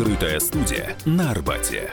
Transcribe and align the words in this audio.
Открытая 0.00 0.40
студия 0.40 0.96
на 1.04 1.30
Арбате. 1.30 1.90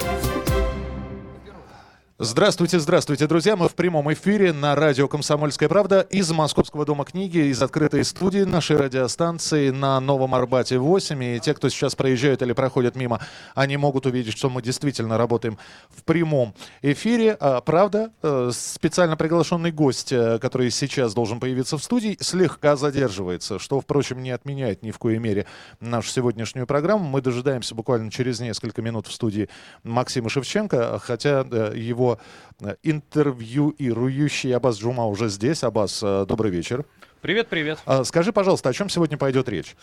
Здравствуйте, 2.19 2.79
здравствуйте, 2.79 3.27
друзья. 3.27 3.55
Мы 3.55 3.69
в 3.69 3.75
прямом 3.75 4.11
эфире 4.11 4.51
на 4.51 4.73
радио 4.73 5.07
«Комсомольская 5.07 5.69
правда» 5.69 5.99
из 5.99 6.31
Московского 6.31 6.83
дома 6.83 7.05
книги, 7.05 7.37
из 7.37 7.61
открытой 7.61 8.03
студии 8.03 8.39
нашей 8.39 8.75
радиостанции 8.75 9.69
на 9.69 9.99
Новом 9.99 10.33
Арбате 10.33 10.79
8. 10.79 11.23
И 11.23 11.39
те, 11.39 11.53
кто 11.53 11.69
сейчас 11.69 11.93
проезжают 11.93 12.41
или 12.41 12.53
проходят 12.53 12.95
мимо, 12.95 13.19
они 13.53 13.77
могут 13.77 14.07
увидеть, 14.07 14.35
что 14.35 14.49
мы 14.49 14.63
действительно 14.63 15.19
работаем 15.19 15.59
в 15.89 16.03
прямом 16.05 16.55
эфире. 16.81 17.37
А, 17.39 17.61
правда, 17.61 18.11
э, 18.23 18.49
специально 18.51 19.15
приглашенный 19.15 19.71
гость, 19.71 20.11
э, 20.11 20.39
который 20.39 20.71
сейчас 20.71 21.13
должен 21.13 21.39
появиться 21.39 21.77
в 21.77 21.83
студии, 21.83 22.17
слегка 22.19 22.77
задерживается, 22.77 23.59
что, 23.59 23.79
впрочем, 23.79 24.23
не 24.23 24.31
отменяет 24.31 24.81
ни 24.81 24.89
в 24.89 24.97
коей 24.97 25.19
мере 25.19 25.45
нашу 25.79 26.09
сегодняшнюю 26.09 26.65
программу. 26.65 27.07
Мы 27.07 27.21
дожидаемся 27.21 27.75
буквально 27.75 28.09
через 28.09 28.39
несколько 28.39 28.81
минут 28.81 29.05
в 29.05 29.13
студии 29.13 29.49
Максима 29.83 30.29
Шевченко, 30.29 30.97
хотя 30.97 31.45
э, 31.47 31.73
его 31.75 32.06
его 32.07 32.19
э, 32.61 32.75
интервьюирующий 32.83 34.55
Абаз 34.55 34.79
Джума 34.79 35.05
уже 35.05 35.29
здесь. 35.29 35.63
Абаз, 35.63 36.01
э, 36.03 36.25
добрый 36.27 36.51
вечер. 36.51 36.85
Привет, 37.21 37.47
привет. 37.47 37.79
А, 37.85 38.03
скажи, 38.03 38.31
пожалуйста, 38.31 38.69
о 38.69 38.73
чем 38.73 38.89
сегодня 38.89 39.17
пойдет 39.17 39.49
речь? 39.49 39.75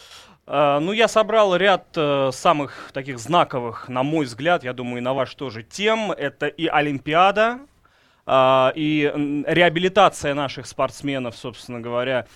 А, 0.47 0.81
ну, 0.81 0.93
я 0.93 1.09
собрал 1.09 1.57
ряд 1.57 1.87
э, 1.97 2.31
самых 2.33 2.91
таких 2.93 3.19
знаковых, 3.19 3.89
на 3.89 4.03
мой 4.03 4.25
взгляд, 4.25 4.65
я 4.65 4.73
думаю, 4.73 4.99
и 4.99 5.01
на 5.01 5.15
ваш 5.15 5.35
тоже, 5.35 5.63
тем. 5.63 6.13
Это 6.13 6.47
и 6.47 6.67
Олимпиада, 6.67 7.61
Uh, 8.27 8.73
и 8.75 9.03
реабилитация 9.47 10.33
наших 10.33 10.67
спортсменов, 10.67 11.37
собственно 11.37 11.83
говоря, 11.83 12.27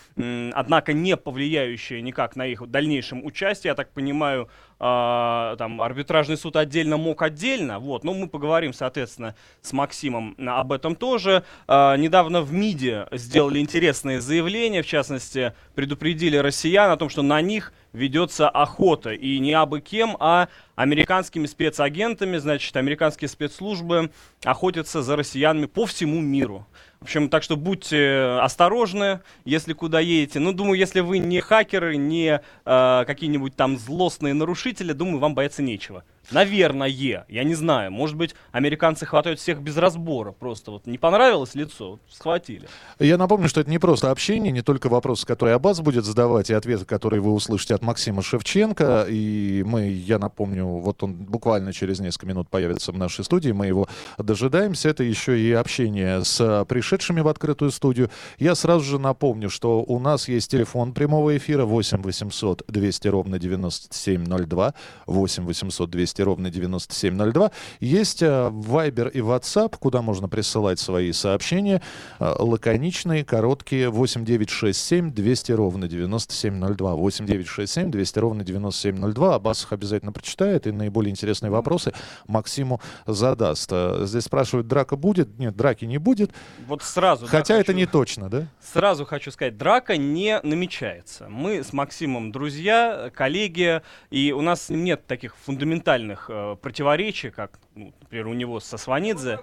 однако 0.52 0.92
не 0.92 1.16
повлияющая 1.16 2.02
никак 2.02 2.36
на 2.36 2.44
их 2.44 2.70
дальнейшем 2.70 3.24
участии, 3.24 3.68
я 3.68 3.74
так 3.74 3.90
понимаю, 3.92 4.50
э, 4.80 5.56
там, 5.58 5.80
арбитражный 5.80 6.36
суд 6.36 6.56
отдельно 6.56 6.96
мог 6.96 7.22
отдельно, 7.22 7.78
вот, 7.78 8.04
но 8.04 8.14
мы 8.14 8.28
поговорим, 8.28 8.72
соответственно, 8.72 9.34
с 9.62 9.72
Максимом 9.72 10.34
об 10.38 10.72
этом 10.72 10.96
тоже. 10.96 11.44
Э, 11.66 11.96
недавно 11.96 12.42
в 12.42 12.52
МИДе 12.52 13.08
сделали 13.12 13.58
интересные 13.58 14.20
заявления, 14.20 14.82
в 14.82 14.86
частности, 14.86 15.52
предупредили 15.74 16.36
россиян 16.36 16.90
о 16.90 16.96
том, 16.96 17.08
что 17.08 17.22
на 17.22 17.40
них 17.40 17.72
ведется 17.92 18.48
охота, 18.48 19.12
и 19.12 19.38
не 19.38 19.52
абы 19.52 19.80
кем, 19.80 20.16
а 20.20 20.48
американскими 20.76 21.46
спецагентами, 21.46 22.36
значит, 22.36 22.76
американские 22.76 23.28
спецслужбы 23.28 24.10
охотятся 24.44 25.02
за 25.02 25.16
россиянами 25.16 25.66
по 25.66 25.86
всему 25.86 26.20
миру. 26.20 26.66
В 27.00 27.04
общем, 27.04 27.28
так 27.28 27.44
что 27.44 27.56
будьте 27.56 28.38
осторожны, 28.42 29.20
если 29.44 29.72
куда 29.72 30.00
едете. 30.00 30.40
Ну, 30.40 30.52
думаю, 30.52 30.78
если 30.78 31.00
вы 31.00 31.18
не 31.18 31.40
хакеры, 31.40 31.96
не 31.96 32.40
э, 32.64 33.04
какие-нибудь 33.06 33.54
там 33.54 33.78
злостные 33.78 34.34
нарушители, 34.34 34.92
думаю, 34.92 35.18
вам 35.20 35.34
бояться 35.34 35.62
нечего. 35.62 36.02
Наверное, 36.30 36.88
я 36.88 37.24
не 37.28 37.54
знаю. 37.54 37.90
Может 37.90 38.16
быть, 38.16 38.34
американцы 38.52 39.06
хватают 39.06 39.40
всех 39.40 39.60
без 39.60 39.76
разбора. 39.76 40.32
Просто 40.32 40.70
вот 40.70 40.86
не 40.86 40.98
понравилось 40.98 41.54
лицо, 41.54 41.98
схватили. 42.10 42.68
Я 42.98 43.16
напомню, 43.16 43.48
что 43.48 43.60
это 43.60 43.70
не 43.70 43.78
просто 43.78 44.10
общение, 44.10 44.52
не 44.52 44.62
только 44.62 44.88
вопросы, 44.88 45.26
которые 45.26 45.54
Аббас 45.54 45.80
будет 45.80 46.04
задавать, 46.04 46.50
и 46.50 46.54
ответы, 46.54 46.84
которые 46.84 47.20
вы 47.20 47.32
услышите 47.32 47.74
от 47.74 47.82
Максима 47.82 48.22
Шевченко. 48.22 49.06
И 49.08 49.62
мы, 49.66 49.88
я 49.88 50.18
напомню, 50.18 50.66
вот 50.66 51.02
он 51.02 51.14
буквально 51.14 51.72
через 51.72 52.00
несколько 52.00 52.26
минут 52.26 52.48
появится 52.48 52.92
в 52.92 52.98
нашей 52.98 53.24
студии, 53.24 53.50
мы 53.50 53.66
его 53.66 53.88
дожидаемся. 54.18 54.88
Это 54.90 55.04
еще 55.04 55.40
и 55.40 55.52
общение 55.52 56.24
с 56.24 56.66
пришедшими 56.68 57.20
в 57.20 57.28
открытую 57.28 57.70
студию. 57.70 58.10
Я 58.38 58.54
сразу 58.54 58.84
же 58.84 58.98
напомню, 58.98 59.48
что 59.50 59.82
у 59.82 59.98
нас 59.98 60.28
есть 60.28 60.50
телефон 60.50 60.92
прямого 60.92 61.36
эфира 61.36 61.64
8 61.64 62.02
800 62.02 62.64
200 62.68 63.08
ровно 63.08 63.38
9702, 63.38 64.74
8 65.06 65.44
800 65.44 65.90
200 65.90 66.17
200 66.18 66.22
ровно 66.22 66.50
9702. 66.50 67.50
Есть 67.80 68.22
Viber 68.22 69.10
и 69.10 69.20
WhatsApp, 69.20 69.76
куда 69.78 70.02
можно 70.02 70.28
присылать 70.28 70.78
свои 70.78 71.12
сообщения. 71.12 71.80
Э, 72.18 72.34
лаконичные, 72.38 73.24
короткие. 73.24 73.90
8967 73.90 75.12
200 75.12 75.52
ровно 75.52 75.88
9702. 75.88 76.94
8967 76.94 77.90
200 77.90 78.18
ровно 78.18 78.44
9702. 78.44 79.34
Аббас 79.34 79.64
их 79.64 79.72
обязательно 79.72 80.12
прочитает 80.12 80.66
и 80.66 80.72
наиболее 80.72 81.10
интересные 81.10 81.50
вопросы 81.50 81.92
Максиму 82.26 82.80
задаст. 83.06 83.70
Э, 83.72 84.04
здесь 84.04 84.24
спрашивают, 84.24 84.66
драка 84.66 84.96
будет? 84.96 85.38
Нет, 85.38 85.56
драки 85.56 85.84
не 85.84 85.98
будет. 85.98 86.32
Вот 86.66 86.82
сразу. 86.82 87.26
Хотя 87.26 87.54
да, 87.54 87.60
это 87.60 87.72
хочу, 87.72 87.78
не 87.78 87.86
точно, 87.86 88.28
да? 88.28 88.48
Сразу 88.60 89.04
хочу 89.04 89.30
сказать, 89.30 89.56
драка 89.56 89.96
не 89.96 90.40
намечается. 90.42 91.28
Мы 91.28 91.62
с 91.62 91.72
Максимом 91.72 92.32
друзья, 92.32 93.10
коллеги, 93.14 93.82
и 94.10 94.32
у 94.32 94.40
нас 94.40 94.68
нет 94.68 95.06
таких 95.06 95.36
фундаментальных 95.36 96.07
реальных 96.08 96.26
э, 96.28 96.56
противоречий, 96.60 97.30
как, 97.30 97.58
ну, 97.74 97.92
например, 98.00 98.28
у 98.28 98.34
него 98.34 98.60
со 98.60 98.76
Сванидзе. 98.76 99.40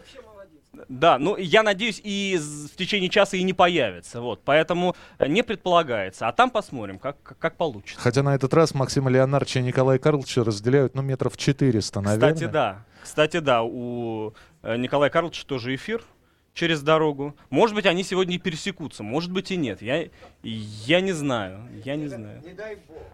Да, 0.89 1.17
ну 1.17 1.37
я 1.37 1.63
надеюсь, 1.63 2.01
и 2.03 2.37
в 2.37 2.75
течение 2.75 3.09
часа 3.09 3.37
и 3.37 3.43
не 3.43 3.53
появится. 3.53 4.19
Вот, 4.19 4.41
поэтому 4.43 4.95
э, 5.19 5.27
не 5.27 5.41
предполагается. 5.41 6.27
А 6.27 6.33
там 6.33 6.49
посмотрим, 6.49 6.99
как, 6.99 7.17
как 7.39 7.55
получится. 7.55 8.01
Хотя 8.01 8.23
на 8.23 8.35
этот 8.35 8.53
раз 8.53 8.73
Максима 8.73 9.09
Леонардовича 9.09 9.61
и 9.61 9.63
Николая 9.63 9.99
Карловича 9.99 10.43
разделяют 10.43 10.93
ну, 10.95 11.01
метров 11.01 11.37
400, 11.37 12.01
наверное. 12.01 12.33
Кстати, 12.33 12.51
да. 12.51 12.85
Кстати, 13.03 13.39
да, 13.39 13.63
у 13.63 14.33
э, 14.63 14.75
Николая 14.75 15.09
Карловича 15.09 15.45
тоже 15.45 15.75
эфир 15.75 16.03
через 16.55 16.81
дорогу. 16.81 17.35
Может 17.51 17.75
быть, 17.75 17.85
они 17.85 18.03
сегодня 18.03 18.35
и 18.35 18.37
пересекутся, 18.39 19.03
может 19.03 19.31
быть 19.31 19.51
и 19.51 19.57
нет. 19.57 19.81
Я, 19.81 20.07
я 20.41 21.01
не 21.01 21.11
знаю, 21.11 21.59
я 21.83 21.95
не 21.95 22.07
знаю. 22.07 22.41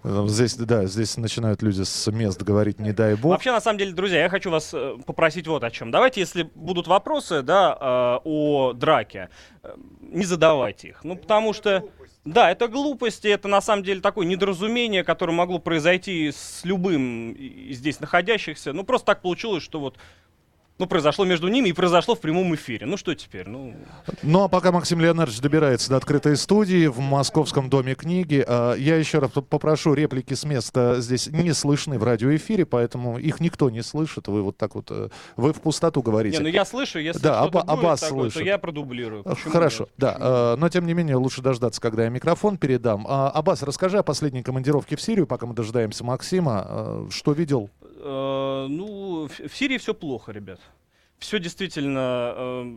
Бог. 0.03 0.29
Здесь, 0.29 0.56
да, 0.56 0.85
здесь 0.85 1.18
начинают 1.18 1.62
люди 1.62 1.81
с 1.81 2.12
мест 2.12 2.41
говорить 2.41 2.79
«не 2.79 2.94
дай 2.94 3.16
бог». 3.16 3.31
Вообще, 3.31 3.52
на 3.52 3.59
самом 3.59 3.79
деле, 3.79 3.94
друзья, 3.94 4.22
я 4.22 4.29
хочу 4.29 4.52
вас 4.52 4.72
э, 4.74 4.96
попросить 5.06 5.47
вот 5.47 5.63
о 5.63 5.72
чем. 5.72 5.91
Давайте, 5.91 6.22
если 6.22 6.44
будут 6.56 6.88
вопросы, 6.88 7.41
да, 7.41 7.78
э, 7.79 8.19
о 8.24 8.74
драке, 8.74 9.29
э, 9.63 9.75
не 10.02 10.25
задавайте 10.25 10.90
их. 10.90 11.03
Ну, 11.03 11.18
потому 11.18 11.53
что... 11.53 11.84
Да, 12.23 12.52
это 12.52 12.68
глупости, 12.68 13.28
это 13.28 13.47
на 13.47 13.62
самом 13.62 13.81
деле 13.81 14.00
такое 14.00 14.28
недоразумение, 14.28 15.03
которое 15.03 15.34
могло 15.34 15.58
произойти 15.58 16.31
с 16.31 16.63
любым 16.63 17.35
здесь 17.72 18.00
находящихся. 18.00 18.73
Ну, 18.73 18.84
просто 18.84 19.08
так 19.08 19.23
получилось, 19.23 19.63
что 19.63 19.79
вот 19.79 19.97
ну, 20.78 20.88
произошло 20.88 21.26
между 21.26 21.48
ними 21.48 21.70
и 21.70 21.74
произошло 21.74 22.16
в 22.16 22.20
прямом 22.20 22.56
эфире. 22.56 22.88
Ну, 22.88 22.98
что 22.98 23.14
теперь? 23.14 23.48
Ну, 23.48 23.76
ну 24.24 24.44
а 24.44 24.48
пока 24.48 24.72
Максим 24.72 25.00
Леонардович 25.00 25.40
добирается 25.40 25.90
до 25.92 25.98
открытой 25.98 26.36
студии 26.36 26.88
в 26.88 27.00
Московском 27.00 27.70
доме 27.70 27.94
книги, 27.94 28.44
а, 28.48 28.74
я 28.74 28.96
еще 28.96 29.20
раз 29.20 29.32
попрошу, 29.32 29.94
реплики 29.94 30.34
с 30.34 30.44
места 30.44 30.96
здесь 31.00 31.28
не 31.28 31.54
слышны 31.54 32.00
в 32.00 32.04
радиоэфире, 32.04 32.66
поэтому 32.66 33.20
их 33.20 33.40
никто 33.40 33.70
не 33.70 33.84
слышит. 33.84 34.28
Вы 34.28 34.42
вот 34.42 34.58
так 34.58 34.74
вот, 34.74 34.88
э, 34.90 35.09
вы 35.36 35.54
в 35.54 35.62
пустоту 35.62 36.02
говорите. 36.02 36.38
Не, 36.38 36.44
ну 36.44 36.50
я 36.50 36.66
слышу, 36.66 37.00
если 37.00 37.22
да, 37.22 37.42
Аба, 37.42 37.62
будет 37.64 37.68
такое, 37.68 37.96
слышит. 37.98 38.34
то 38.40 38.44
я 38.44 38.58
продублирую. 38.58 39.24
Почему 39.24 39.52
Хорошо, 39.52 39.84
нет? 39.84 39.94
да. 39.98 40.18
Э, 40.20 40.56
но, 40.58 40.70
тем 40.70 40.88
не 40.88 40.94
менее, 40.94 41.16
лучше 41.16 41.42
дождаться, 41.42 41.80
когда 41.80 42.06
я 42.06 42.09
микрофон 42.09 42.58
передам. 42.58 43.06
А, 43.08 43.30
Аббас, 43.30 43.62
расскажи 43.62 44.00
о 44.00 44.03
последней 44.03 44.42
командировке 44.42 44.96
в 44.96 45.02
Сирию, 45.02 45.28
пока 45.28 45.46
мы 45.46 45.53
дожидаемся 45.53 46.03
Максима. 46.03 46.66
Э, 46.68 47.08
что 47.12 47.34
видел? 47.34 47.70
Ну, 48.03 49.28
в 49.28 49.56
Сирии 49.56 49.78
все 49.78 49.94
плохо, 49.94 50.31
ребят 50.31 50.59
все 51.22 51.39
действительно 51.39 52.34
э, 52.35 52.75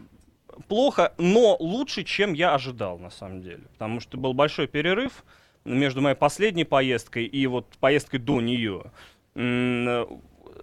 плохо, 0.68 1.14
но 1.18 1.56
лучше, 1.58 2.04
чем 2.04 2.34
я 2.34 2.54
ожидал, 2.54 2.98
на 2.98 3.10
самом 3.10 3.42
деле. 3.42 3.62
Потому 3.72 4.00
что 4.00 4.16
был 4.18 4.34
большой 4.34 4.68
перерыв 4.68 5.24
между 5.64 6.02
моей 6.02 6.14
последней 6.14 6.64
поездкой 6.64 7.24
и 7.24 7.46
вот 7.46 7.66
поездкой 7.80 8.20
до 8.20 8.40
нее. 8.40 8.92
Э, 9.34 10.06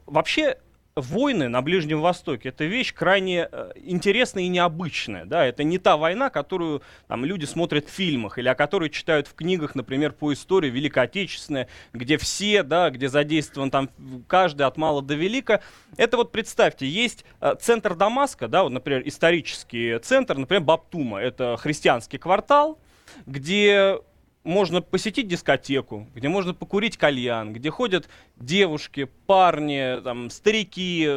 вообще, 0.06 0.58
войны 0.96 1.48
на 1.48 1.62
Ближнем 1.62 2.02
Востоке 2.02 2.50
это 2.50 2.66
вещь 2.66 2.94
крайне 2.94 3.48
э, 3.52 3.72
интересная 3.76 4.44
и 4.44 4.48
необычная. 4.48 5.26
Да? 5.26 5.46
Это 5.46 5.64
не 5.64 5.78
та 5.78 5.98
война, 5.98 6.30
которую 6.30 6.82
там, 7.08 7.24
люди 7.26 7.46
смотрят 7.46 7.88
в 7.88 7.92
фильмах 7.92 8.38
или 8.38 8.48
о 8.48 8.56
которой 8.56 8.90
читают 8.90 9.28
в 9.28 9.36
книгах, 9.36 9.76
например, 9.76 10.12
по 10.12 10.34
истории 10.34 10.70
Великой 10.70 11.04
Отечественной, 11.04 11.68
где 11.94 12.18
все, 12.18 12.64
да, 12.64 12.90
где 12.90 13.08
задействован 13.10 13.72
там 13.72 13.90
каждый 14.28 14.64
от 14.64 14.78
мала 14.78 15.02
до 15.02 15.16
велика. 15.16 15.62
Это 15.98 16.18
вот 16.18 16.32
представьте, 16.32 16.88
есть 16.88 17.26
э, 17.40 17.56
центр 17.60 17.96
Дамаска, 17.96 18.48
да, 18.48 18.64
вот, 18.64 18.70
например, 18.70 19.04
исторический 19.06 19.98
центр, 20.00 20.38
например, 20.38 20.64
Баптума, 20.64 21.20
это 21.20 21.58
христианский 21.58 22.18
квартал, 22.18 22.80
где 23.26 24.00
можно 24.44 24.82
посетить 24.82 25.28
дискотеку, 25.28 26.08
где 26.16 26.28
можно 26.28 26.54
покурить 26.54 26.98
кальян, 26.98 27.54
где 27.54 27.70
ходят 27.70 28.10
девушки, 28.38 29.10
парни, 29.28 30.02
там, 30.02 30.30
старики, 30.30 31.08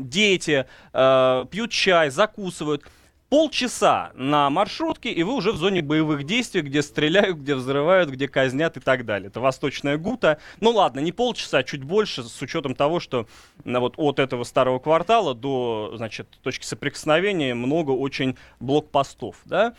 дети, 0.00 0.66
э, 0.92 1.44
пьют 1.50 1.70
чай, 1.70 2.10
закусывают. 2.10 2.84
Полчаса 3.28 4.12
на 4.14 4.50
маршрутке, 4.50 5.10
и 5.10 5.22
вы 5.22 5.32
уже 5.32 5.52
в 5.52 5.56
зоне 5.56 5.80
боевых 5.80 6.24
действий, 6.24 6.60
где 6.60 6.82
стреляют, 6.82 7.38
где 7.38 7.54
взрывают, 7.54 8.10
где 8.10 8.28
казнят 8.28 8.76
и 8.76 8.80
так 8.80 9.06
далее. 9.06 9.28
Это 9.28 9.40
восточная 9.40 9.96
Гута. 9.96 10.38
Ну 10.60 10.68
ладно, 10.68 11.00
не 11.00 11.12
полчаса, 11.12 11.58
а 11.58 11.62
чуть 11.62 11.82
больше, 11.82 12.24
с 12.24 12.42
учетом 12.42 12.74
того, 12.74 13.00
что 13.00 13.26
на 13.64 13.80
вот 13.80 13.94
от 13.96 14.18
этого 14.18 14.44
старого 14.44 14.80
квартала 14.80 15.34
до, 15.34 15.94
значит, 15.96 16.28
точки 16.42 16.66
соприкосновения 16.66 17.54
много 17.54 17.92
очень 17.92 18.36
блокпостов, 18.60 19.36
да. 19.46 19.74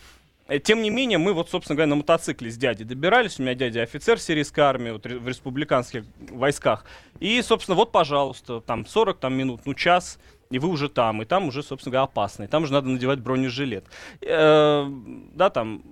Э, 0.46 0.58
тем 0.58 0.82
не 0.82 0.90
менее, 0.90 1.18
мы 1.18 1.32
вот, 1.32 1.50
собственно 1.50 1.76
говоря, 1.76 1.90
на 1.90 1.96
мотоцикле 1.96 2.50
с 2.50 2.56
дядей 2.56 2.84
добирались. 2.84 3.38
У 3.38 3.42
меня 3.42 3.54
дядя 3.54 3.82
офицер 3.82 4.18
сирийской 4.18 4.60
армии 4.60 4.90
вот, 4.90 5.06
в 5.06 5.28
республиканских 5.28 6.04
войсках. 6.30 6.84
И, 7.20 7.40
собственно, 7.42 7.76
вот, 7.76 7.92
пожалуйста, 7.92 8.60
там 8.60 8.86
40 8.86 9.18
там, 9.18 9.34
минут, 9.34 9.62
ну, 9.64 9.74
час, 9.74 10.18
и 10.50 10.58
вы 10.58 10.68
уже 10.68 10.88
там. 10.88 11.22
И 11.22 11.24
там 11.24 11.48
уже, 11.48 11.62
собственно 11.62 11.92
говоря, 11.92 12.04
опасно. 12.04 12.44
И 12.44 12.46
там 12.46 12.64
уже 12.64 12.72
надо 12.72 12.88
надевать 12.88 13.20
бронежилет. 13.20 13.86
Э, 14.20 14.86
да, 15.34 15.50
там 15.50 15.82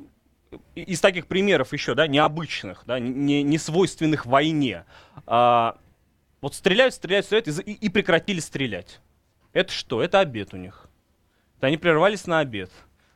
из 0.74 1.00
таких 1.00 1.26
примеров 1.26 1.72
еще, 1.72 1.94
да, 1.94 2.06
необычных, 2.06 2.82
да, 2.86 2.98
не, 2.98 3.42
не 3.42 3.58
свойственных 3.58 4.26
войне. 4.26 4.84
А, 5.26 5.78
вот 6.42 6.54
стреляют, 6.54 6.94
стреляют, 6.94 7.26
стреляют 7.26 7.48
и, 7.66 7.72
и 7.72 7.88
прекратили 7.88 8.40
стрелять. 8.40 9.00
Это 9.52 9.72
что? 9.72 10.02
Это 10.02 10.20
обед 10.20 10.52
у 10.52 10.56
них. 10.56 10.88
Это 11.56 11.68
они 11.68 11.76
прервались 11.76 12.26
на 12.26 12.40
обед. 12.40 12.70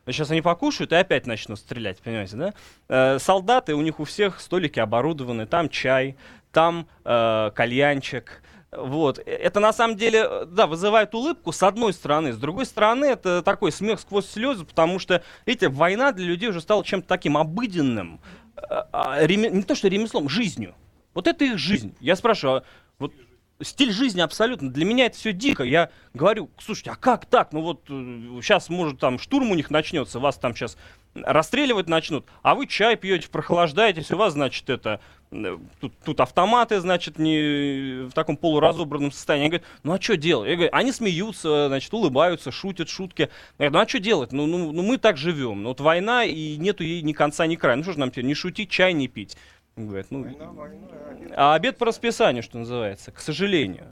Сейчас 0.07 0.31
они 0.31 0.41
покушают 0.41 0.91
и 0.91 0.95
опять 0.95 1.27
начнут 1.27 1.59
стрелять, 1.59 1.99
понимаете, 1.99 2.35
да? 2.37 2.53
Э, 2.87 3.19
солдаты, 3.19 3.75
у 3.75 3.81
них 3.81 3.99
у 3.99 4.05
всех 4.05 4.39
столики 4.39 4.79
оборудованы, 4.79 5.45
там 5.45 5.69
чай, 5.69 6.15
там 6.51 6.87
э, 7.03 7.51
кальянчик. 7.53 8.41
Вот. 8.71 9.19
Это 9.19 9.59
на 9.59 9.73
самом 9.73 9.97
деле, 9.97 10.45
да, 10.45 10.67
вызывает 10.67 11.13
улыбку 11.13 11.51
с 11.51 11.63
одной 11.63 11.93
стороны. 11.93 12.33
С 12.33 12.37
другой 12.37 12.65
стороны, 12.65 13.05
это 13.05 13.41
такой 13.41 13.71
смех 13.71 13.99
сквозь 13.99 14.29
слезы, 14.29 14.65
потому 14.65 14.99
что, 14.99 15.23
видите, 15.45 15.69
война 15.69 16.11
для 16.11 16.25
людей 16.25 16.49
уже 16.49 16.61
стала 16.61 16.83
чем-то 16.83 17.07
таким 17.07 17.37
обыденным. 17.37 18.19
Э, 18.55 18.83
а, 18.91 19.25
реме... 19.25 19.49
Не 19.49 19.63
то, 19.63 19.75
что 19.75 19.87
ремеслом, 19.87 20.29
жизнью. 20.29 20.75
Вот 21.13 21.27
это 21.27 21.45
их 21.45 21.57
жизнь. 21.57 21.95
Я 21.99 22.15
спрашиваю, 22.15 22.59
а 22.59 22.63
вот 22.99 23.13
стиль 23.61 23.91
жизни 23.91 24.21
абсолютно. 24.21 24.69
Для 24.71 24.85
меня 24.85 25.05
это 25.05 25.17
все 25.17 25.33
дико. 25.33 25.63
Я 25.63 25.89
говорю, 26.13 26.49
слушайте, 26.59 26.91
а 26.91 26.95
как 26.95 27.25
так? 27.25 27.51
Ну 27.51 27.61
вот 27.61 27.81
сейчас, 27.87 28.69
э, 28.69 28.73
может, 28.73 28.99
там 28.99 29.19
штурм 29.19 29.51
у 29.51 29.55
них 29.55 29.69
начнется, 29.69 30.19
вас 30.19 30.37
там 30.37 30.55
сейчас 30.55 30.77
расстреливать 31.15 31.89
начнут, 31.89 32.25
а 32.43 32.55
вы 32.55 32.67
чай 32.67 32.95
пьете, 32.95 33.27
прохлаждаетесь, 33.29 34.11
у 34.11 34.17
вас, 34.17 34.33
значит, 34.33 34.69
это 34.69 34.99
э, 35.31 35.57
тут, 35.79 35.93
тут 36.03 36.19
автоматы, 36.19 36.79
значит, 36.79 37.17
не 37.17 38.07
в 38.07 38.11
таком 38.11 38.37
полуразобранном 38.37 39.11
состоянии. 39.11 39.45
Они 39.45 39.49
говорят, 39.49 39.67
ну 39.83 39.93
а 39.93 40.01
что 40.01 40.17
делать? 40.17 40.49
Я 40.49 40.55
говорю, 40.55 40.69
они 40.73 40.91
смеются, 40.91 41.67
значит, 41.67 41.93
улыбаются, 41.93 42.51
шутят 42.51 42.89
шутки. 42.89 43.29
Я 43.57 43.69
говорю, 43.69 43.73
ну 43.73 43.79
а 43.79 43.87
что 43.87 43.99
делать? 43.99 44.31
Ну, 44.31 44.45
ну, 44.45 44.71
ну 44.71 44.83
мы 44.83 44.97
так 44.97 45.17
живем. 45.17 45.63
Ну, 45.63 45.69
вот 45.69 45.81
война, 45.81 46.23
и 46.25 46.57
нету 46.57 46.83
ей 46.83 47.01
ни 47.01 47.13
конца, 47.13 47.47
ни 47.47 47.55
края. 47.55 47.75
Ну 47.75 47.83
что 47.83 47.93
же 47.93 47.99
нам 47.99 48.11
теперь, 48.11 48.25
не 48.25 48.35
шутить, 48.35 48.69
чай 48.69 48.93
не 48.93 49.07
пить. 49.07 49.37
Говорят, 49.77 50.07
ну, 50.09 50.23
война, 50.23 50.51
война, 50.51 50.87
обед. 51.11 51.33
А 51.35 51.53
обед 51.53 51.77
по 51.77 51.85
расписанию, 51.85 52.41
что 52.41 52.57
называется, 52.57 53.11
к 53.11 53.19
сожалению. 53.19 53.85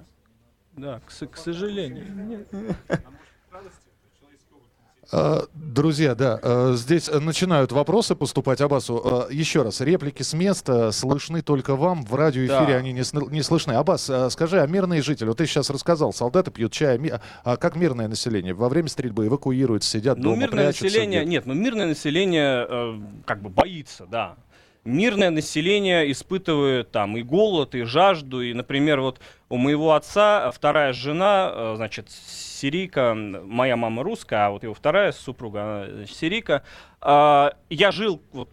Да, 0.76 1.00
к, 1.06 1.28
к 1.30 1.38
сожалению. 1.38 2.46
А, 5.12 5.44
друзья, 5.54 6.16
да, 6.16 6.40
а, 6.42 6.74
здесь 6.76 7.08
начинают 7.08 7.72
вопросы 7.72 8.16
поступать 8.16 8.62
Абасу. 8.62 9.00
А, 9.06 9.28
еще 9.32 9.62
раз, 9.62 9.80
реплики 9.80 10.24
с 10.24 10.34
места 10.34 10.92
слышны 10.92 11.44
только 11.44 11.76
вам, 11.76 12.04
в 12.04 12.16
радиоэфире 12.16 12.74
да. 12.74 12.78
они 12.78 12.92
не, 12.92 13.04
не 13.32 13.44
слышны. 13.44 13.74
Абас, 13.74 14.10
скажи, 14.32 14.60
а 14.60 14.66
мирные 14.66 15.04
жители, 15.04 15.28
вот 15.28 15.38
ты 15.38 15.46
сейчас 15.46 15.70
рассказал, 15.70 16.14
солдаты 16.14 16.50
пьют 16.50 16.72
чай, 16.72 17.00
а 17.44 17.58
как 17.58 17.76
мирное 17.76 18.08
население? 18.08 18.56
Во 18.56 18.70
время 18.70 18.90
стрельбы 18.90 19.28
эвакуируются, 19.28 19.88
сидят 19.92 20.18
ну, 20.18 20.32
дома, 20.32 20.38
мирное 20.38 20.64
прячутся? 20.66 20.86
Население, 20.86 21.22
где? 21.22 21.30
нет, 21.30 21.46
ну 21.46 21.54
мирное 21.54 21.86
население 21.86 22.66
э, 22.68 23.00
как 23.26 23.44
бы 23.44 23.50
боится, 23.50 24.08
да 24.08 24.36
мирное 24.86 25.32
население 25.32 26.12
испытывает 26.12 26.92
там 26.92 27.18
и 27.18 27.24
голод, 27.24 27.76
и 27.76 27.84
жажду. 27.84 28.42
И, 28.42 28.54
например, 28.54 29.02
вот 29.02 29.20
у 29.50 29.58
моего 29.58 29.94
отца 29.94 30.52
вторая 30.52 30.94
жена, 30.94 31.52
э, 31.54 31.74
значит, 31.76 32.10
сирийка, 32.10 33.14
моя 33.16 33.76
мама 33.76 34.04
русская, 34.04 34.48
а 34.48 34.50
вот 34.52 34.64
его 34.64 34.74
вторая 34.74 35.12
супруга, 35.12 35.88
значит, 35.92 36.16
сирийка. 36.16 36.64
А, 37.02 37.54
я 37.70 37.92
жил 37.92 38.22
вот, 38.32 38.50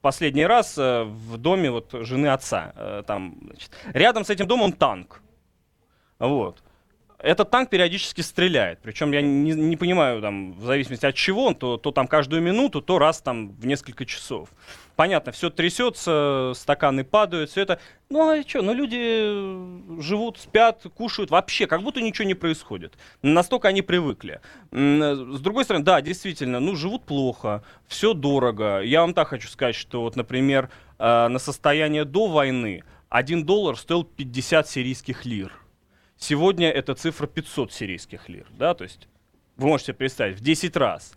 последний 0.00 0.46
раз 0.46 0.78
э, 0.78 1.02
в 1.04 1.36
доме 1.36 1.70
вот 1.70 1.92
жены 1.92 2.28
отца. 2.28 2.72
Э, 2.76 3.02
там, 3.06 3.38
значит, 3.44 3.70
рядом 3.92 4.24
с 4.24 4.30
этим 4.30 4.46
домом 4.46 4.72
танк. 4.72 5.20
Вот 6.18 6.62
этот 7.22 7.50
танк 7.50 7.70
периодически 7.70 8.20
стреляет. 8.20 8.80
Причем 8.82 9.12
я 9.12 9.22
не, 9.22 9.52
не 9.52 9.76
понимаю, 9.76 10.20
там, 10.20 10.52
в 10.52 10.64
зависимости 10.64 11.06
от 11.06 11.14
чего 11.14 11.54
то, 11.54 11.76
то 11.76 11.92
там 11.92 12.08
каждую 12.08 12.42
минуту, 12.42 12.82
то 12.82 12.98
раз 12.98 13.22
там 13.22 13.52
в 13.52 13.64
несколько 13.64 14.04
часов. 14.04 14.48
Понятно, 14.96 15.32
все 15.32 15.48
трясется, 15.48 16.52
стаканы 16.54 17.02
падают, 17.04 17.50
все 17.50 17.62
это. 17.62 17.80
Ну 18.10 18.28
а 18.28 18.42
что, 18.46 18.60
ну 18.60 18.74
люди 18.74 20.00
живут, 20.02 20.38
спят, 20.38 20.82
кушают, 20.94 21.30
вообще, 21.30 21.66
как 21.66 21.82
будто 21.82 22.00
ничего 22.02 22.26
не 22.28 22.34
происходит. 22.34 22.98
Настолько 23.22 23.68
они 23.68 23.80
привыкли. 23.80 24.40
С 24.70 25.40
другой 25.40 25.64
стороны, 25.64 25.84
да, 25.84 26.02
действительно, 26.02 26.60
ну 26.60 26.76
живут 26.76 27.04
плохо, 27.04 27.62
все 27.86 28.12
дорого. 28.12 28.80
Я 28.80 29.00
вам 29.00 29.14
так 29.14 29.28
хочу 29.28 29.48
сказать, 29.48 29.74
что 29.74 30.02
вот, 30.02 30.14
например, 30.14 30.70
э, 30.98 31.28
на 31.28 31.38
состояние 31.38 32.04
до 32.04 32.26
войны 32.26 32.84
1 33.08 33.46
доллар 33.46 33.76
стоил 33.78 34.04
50 34.04 34.68
сирийских 34.68 35.24
лир. 35.24 35.52
Сегодня 36.18 36.70
эта 36.70 36.94
цифра 36.94 37.26
500 37.26 37.72
сирийских 37.72 38.28
лир, 38.28 38.46
да, 38.50 38.74
то 38.74 38.84
есть 38.84 39.08
вы 39.56 39.68
можете 39.68 39.92
представить, 39.92 40.38
в 40.38 40.42
10 40.42 40.76
раз. 40.76 41.14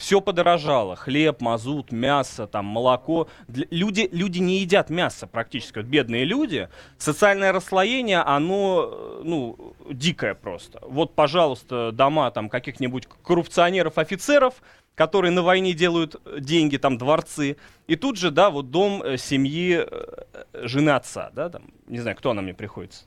Все 0.00 0.22
подорожало. 0.22 0.96
Хлеб, 0.96 1.42
мазут, 1.42 1.92
мясо, 1.92 2.46
там, 2.46 2.64
молоко. 2.64 3.28
Для, 3.48 3.66
люди, 3.70 4.08
люди 4.10 4.38
не 4.38 4.60
едят 4.60 4.88
мясо 4.88 5.26
практически. 5.26 5.76
Вот 5.76 5.88
бедные 5.88 6.24
люди. 6.24 6.70
Социальное 6.96 7.52
расслоение, 7.52 8.20
оно, 8.20 9.20
ну, 9.22 9.74
дикое 9.90 10.34
просто. 10.34 10.80
Вот, 10.86 11.14
пожалуйста, 11.14 11.92
дома 11.92 12.30
там 12.30 12.48
каких-нибудь 12.48 13.08
коррупционеров-офицеров, 13.22 14.62
которые 14.94 15.32
на 15.32 15.42
войне 15.42 15.74
делают 15.74 16.16
деньги, 16.38 16.78
там, 16.78 16.96
дворцы. 16.96 17.58
И 17.86 17.94
тут 17.94 18.16
же, 18.16 18.30
да, 18.30 18.48
вот 18.48 18.70
дом 18.70 19.02
э, 19.02 19.18
семьи 19.18 19.84
э, 19.86 20.66
жены 20.66 20.90
отца, 20.90 21.30
да, 21.34 21.50
там, 21.50 21.64
не 21.86 22.00
знаю, 22.00 22.16
кто 22.16 22.30
она 22.30 22.40
мне 22.40 22.54
приходится 22.54 23.04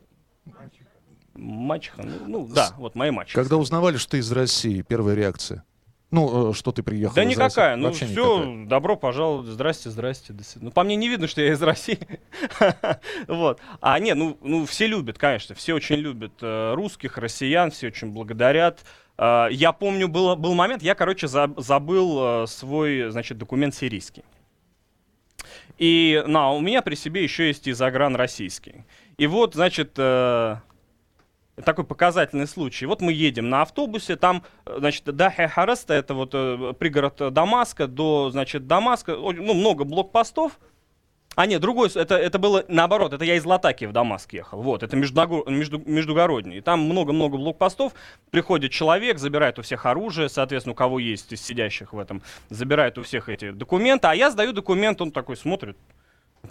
мачеха, 1.34 2.04
ну, 2.04 2.13
ну 2.28 2.48
да, 2.48 2.69
вот 2.78 2.94
моя 2.94 3.12
мачеха. 3.12 3.42
Когда 3.42 3.57
узнавали, 3.57 3.98
что 3.98 4.12
ты 4.12 4.19
из 4.19 4.31
России, 4.31 4.84
первая 4.84 5.16
реакция? 5.16 5.63
Ну, 6.13 6.51
э, 6.51 6.54
что 6.54 6.71
ты 6.71 6.83
приехал 6.83 7.15
Да 7.15 7.24
никакая, 7.24 7.75
ну 7.75 7.92
все, 7.92 8.06
никакая. 8.06 8.68
добро 8.68 8.95
пожаловать, 8.95 9.48
здрасте, 9.48 9.89
здрасте. 9.89 10.36
Ну, 10.62 10.69
по 10.69 10.83
мне 10.83 10.95
не 10.95 11.10
видно, 11.10 11.27
что 11.27 11.42
я 11.42 11.54
из 11.54 11.62
России. 11.63 12.07
вот. 13.27 13.60
А 13.81 13.98
нет, 13.98 14.15
ну, 14.15 14.38
ну, 14.42 14.68
все 14.68 14.86
любят, 14.86 15.18
конечно, 15.18 15.56
все 15.56 15.74
очень 15.74 15.95
любят 15.95 16.33
э, 16.42 16.75
русских, 16.75 17.18
россиян, 17.18 17.71
все 17.71 17.88
очень 17.88 18.12
благодарят. 18.12 18.86
Э, 19.18 19.48
я 19.50 19.71
помню, 19.71 20.07
был, 20.07 20.36
был 20.36 20.54
момент, 20.54 20.83
я, 20.83 20.94
короче, 20.94 21.27
за, 21.27 21.51
забыл 21.57 22.45
свой, 22.45 23.09
значит, 23.09 23.39
документ 23.39 23.74
сирийский. 23.74 24.24
И, 25.80 26.24
на, 26.27 26.51
у 26.51 26.62
меня 26.62 26.83
при 26.83 26.94
себе 26.94 27.24
еще 27.24 27.48
есть 27.48 27.66
и 27.66 27.71
загран 27.71 28.16
российский. 28.16 28.83
И 29.18 29.26
вот, 29.26 29.56
значит, 29.56 29.97
такой 31.62 31.86
показательный 31.86 32.48
случай. 32.48 32.86
Вот 32.86 33.02
мы 33.02 33.14
едем 33.14 33.50
на 33.50 33.62
автобусе, 33.62 34.16
там, 34.16 34.44
э, 34.66 34.76
значит, 34.80 35.04
до 35.04 35.30
Хараста, 35.30 35.94
это 35.94 36.14
вот 36.14 36.31
э, 36.33 36.74
пригород 36.78 37.33
Дамаска, 37.33 37.88
до, 37.88 38.31
значит, 38.31 38.68
Дамаска, 38.68 39.16
ну, 39.16 39.54
много 39.54 39.83
блокпостов. 39.83 40.60
А 41.36 41.48
нет, 41.48 41.62
другой, 41.62 41.90
это, 41.95 42.16
это 42.16 42.38
было 42.38 42.64
наоборот, 42.68 43.12
это 43.14 43.26
я 43.26 43.36
из 43.36 43.45
Латаки 43.45 43.86
в 43.86 43.92
Дамаск 43.92 44.33
ехал. 44.33 44.62
Вот, 44.62 44.83
это 44.83 44.95
междугор, 44.95 45.50
между, 45.50 45.80
междугородний. 45.80 46.60
И 46.60 46.62
там 46.62 46.81
много-много 46.81 47.38
блокпостов. 47.38 47.94
Приходит 48.30 48.72
человек, 48.72 49.18
забирает 49.18 49.57
у 49.57 49.64
всех 49.64 49.88
оружие, 49.88 50.30
соответственно, 50.30 50.74
у 50.74 50.76
кого 50.76 51.00
есть 51.00 51.33
из 51.33 51.42
сидящих 51.42 51.94
в 51.94 51.98
этом, 51.98 52.22
забирает 52.50 53.00
у 53.00 53.04
всех 53.04 53.30
эти 53.30 53.50
документы. 53.50 54.07
А 54.07 54.16
я 54.16 54.30
сдаю 54.30 54.54
документ, 54.54 55.02
он 55.02 55.12
такой 55.12 55.36
смотрит, 55.36 55.76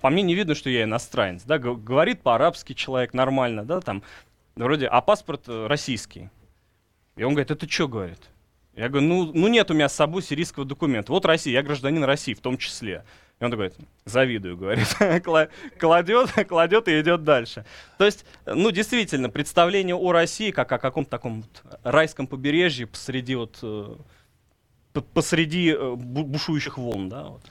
по 0.01 0.11
мне 0.11 0.23
не 0.23 0.35
видно, 0.35 0.57
что 0.57 0.69
я 0.69 0.83
иностранец, 0.83 1.43
да, 1.45 1.59
говорит 1.59 2.23
по-арабски 2.23 2.73
человек 2.73 3.15
нормально, 3.15 3.65
да, 3.65 3.81
там, 3.81 4.03
вроде, 4.57 4.87
а 4.87 5.01
паспорт 5.01 5.49
э, 5.49 5.67
российский. 5.67 6.31
И 7.17 7.25
он 7.25 7.35
говорит, 7.35 7.51
это 7.51 7.69
что, 7.69 7.89
говорит? 7.89 8.21
Я 8.75 8.89
говорю, 8.89 9.07
ну, 9.07 9.33
ну 9.35 9.49
нет 9.49 9.71
у 9.71 9.75
меня 9.75 9.89
с 9.89 9.95
собой 9.95 10.23
сирийского 10.23 10.65
документа. 10.65 11.13
Вот 11.13 11.27
Россия, 11.27 11.53
я 11.53 11.63
гражданин 11.63 12.03
России 12.05 12.33
в 12.33 12.41
том 12.41 12.57
числе. 12.57 13.05
И 13.39 13.45
он 13.45 13.51
такой, 13.51 13.73
завидую, 14.05 14.57
говорит, 14.57 14.89
кладет, 15.79 16.31
кладет 16.49 16.89
и 16.89 17.01
идет 17.01 17.25
дальше. 17.25 17.67
То 17.99 18.07
есть, 18.07 18.25
ну, 18.47 18.71
действительно, 18.71 19.29
представление 19.29 19.97
о 19.97 20.13
России 20.13 20.53
как 20.53 20.73
о 20.73 20.79
каком-то 20.79 21.11
таком 21.11 21.43
вот 21.43 21.63
райском 21.83 22.27
побережье 22.27 22.87
посреди 22.87 23.35
вот 23.35 23.59
э, 23.63 23.97
посреди 25.13 25.73
э, 25.73 25.95
бушующих 25.95 26.79
волн, 26.79 27.09
да. 27.09 27.25
Вот. 27.25 27.43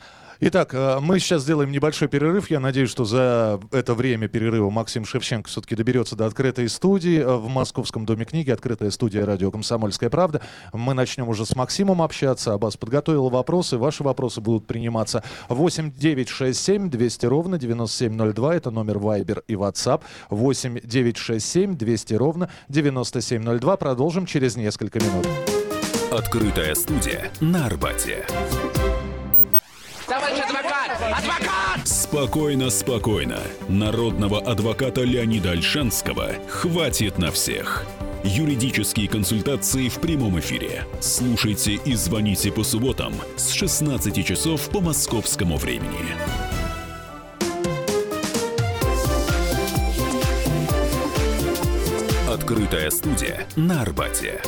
Итак, 0.44 0.74
э, 0.74 0.98
мы 1.00 1.20
сейчас 1.20 1.44
сделаем 1.44 1.72
небольшой 1.72 2.08
перерыв. 2.08 2.50
Я 2.50 2.60
надеюсь, 2.60 2.90
что 2.90 3.06
за 3.06 3.60
это 3.72 3.94
время 3.94 4.28
перерыва 4.28 4.72
Максим 4.72 5.06
Шевченко 5.06 5.48
все-таки 5.48 5.76
доберется 5.76 6.16
до 6.16 6.26
открытой 6.26 6.68
студии 6.68 7.20
э, 7.20 7.36
в 7.36 7.48
Московском 7.48 8.08
Доме 8.08 8.26
книги. 8.26 8.50
Открытая 8.50 8.90
студия 8.90 9.24
радио 9.24 9.52
«Комсомольская 9.52 10.10
правда». 10.10 10.42
Мы 10.74 10.96
начнем 10.96 11.30
уже 11.30 11.46
с 11.46 11.56
Максимом 11.56 12.02
общаться. 12.02 12.56
Аббас 12.56 12.76
подготовил 12.76 13.30
вопросы. 13.30 13.78
Ваши 13.78 14.02
вопросы 14.02 14.42
будут 14.42 14.66
приниматься 14.66 15.24
8 15.50 15.94
9 15.94 16.30
6 16.30 16.60
7 16.60 16.90
200 16.90 17.26
ровно 17.28 17.60
9702. 17.60 18.56
Это 18.56 18.72
номер 18.72 18.98
Viber 18.98 19.44
и 19.48 19.54
WhatsApp. 19.54 20.02
8 20.32 20.80
9 20.84 21.18
6 21.18 21.46
7 21.46 21.78
200 21.78 22.14
ровно 22.16 22.50
9702. 22.68 23.78
Продолжим 23.78 24.26
через 24.26 24.56
несколько 24.56 24.98
минут. 25.00 25.28
Открытая 26.12 26.74
студия 26.74 27.32
на 27.42 27.68
Арбате. 27.68 28.26
Спокойно, 32.22 32.70
спокойно. 32.70 33.40
Народного 33.68 34.40
адвоката 34.42 35.02
Леонида 35.02 35.54
Альшанского 35.54 36.34
хватит 36.48 37.18
на 37.18 37.32
всех. 37.32 37.84
Юридические 38.24 39.08
консультации 39.10 39.90
в 39.90 39.96
прямом 39.96 40.40
эфире. 40.40 40.86
Слушайте 41.00 41.80
и 41.84 41.96
звоните 41.96 42.52
по 42.52 42.64
субботам 42.64 43.16
с 43.38 43.50
16 43.50 44.24
часов 44.24 44.70
по 44.70 44.82
московскому 44.82 45.58
времени. 45.58 46.16
Открытая 52.30 52.92
студия 52.92 53.48
на 53.56 53.82
Арбате. 53.82 54.44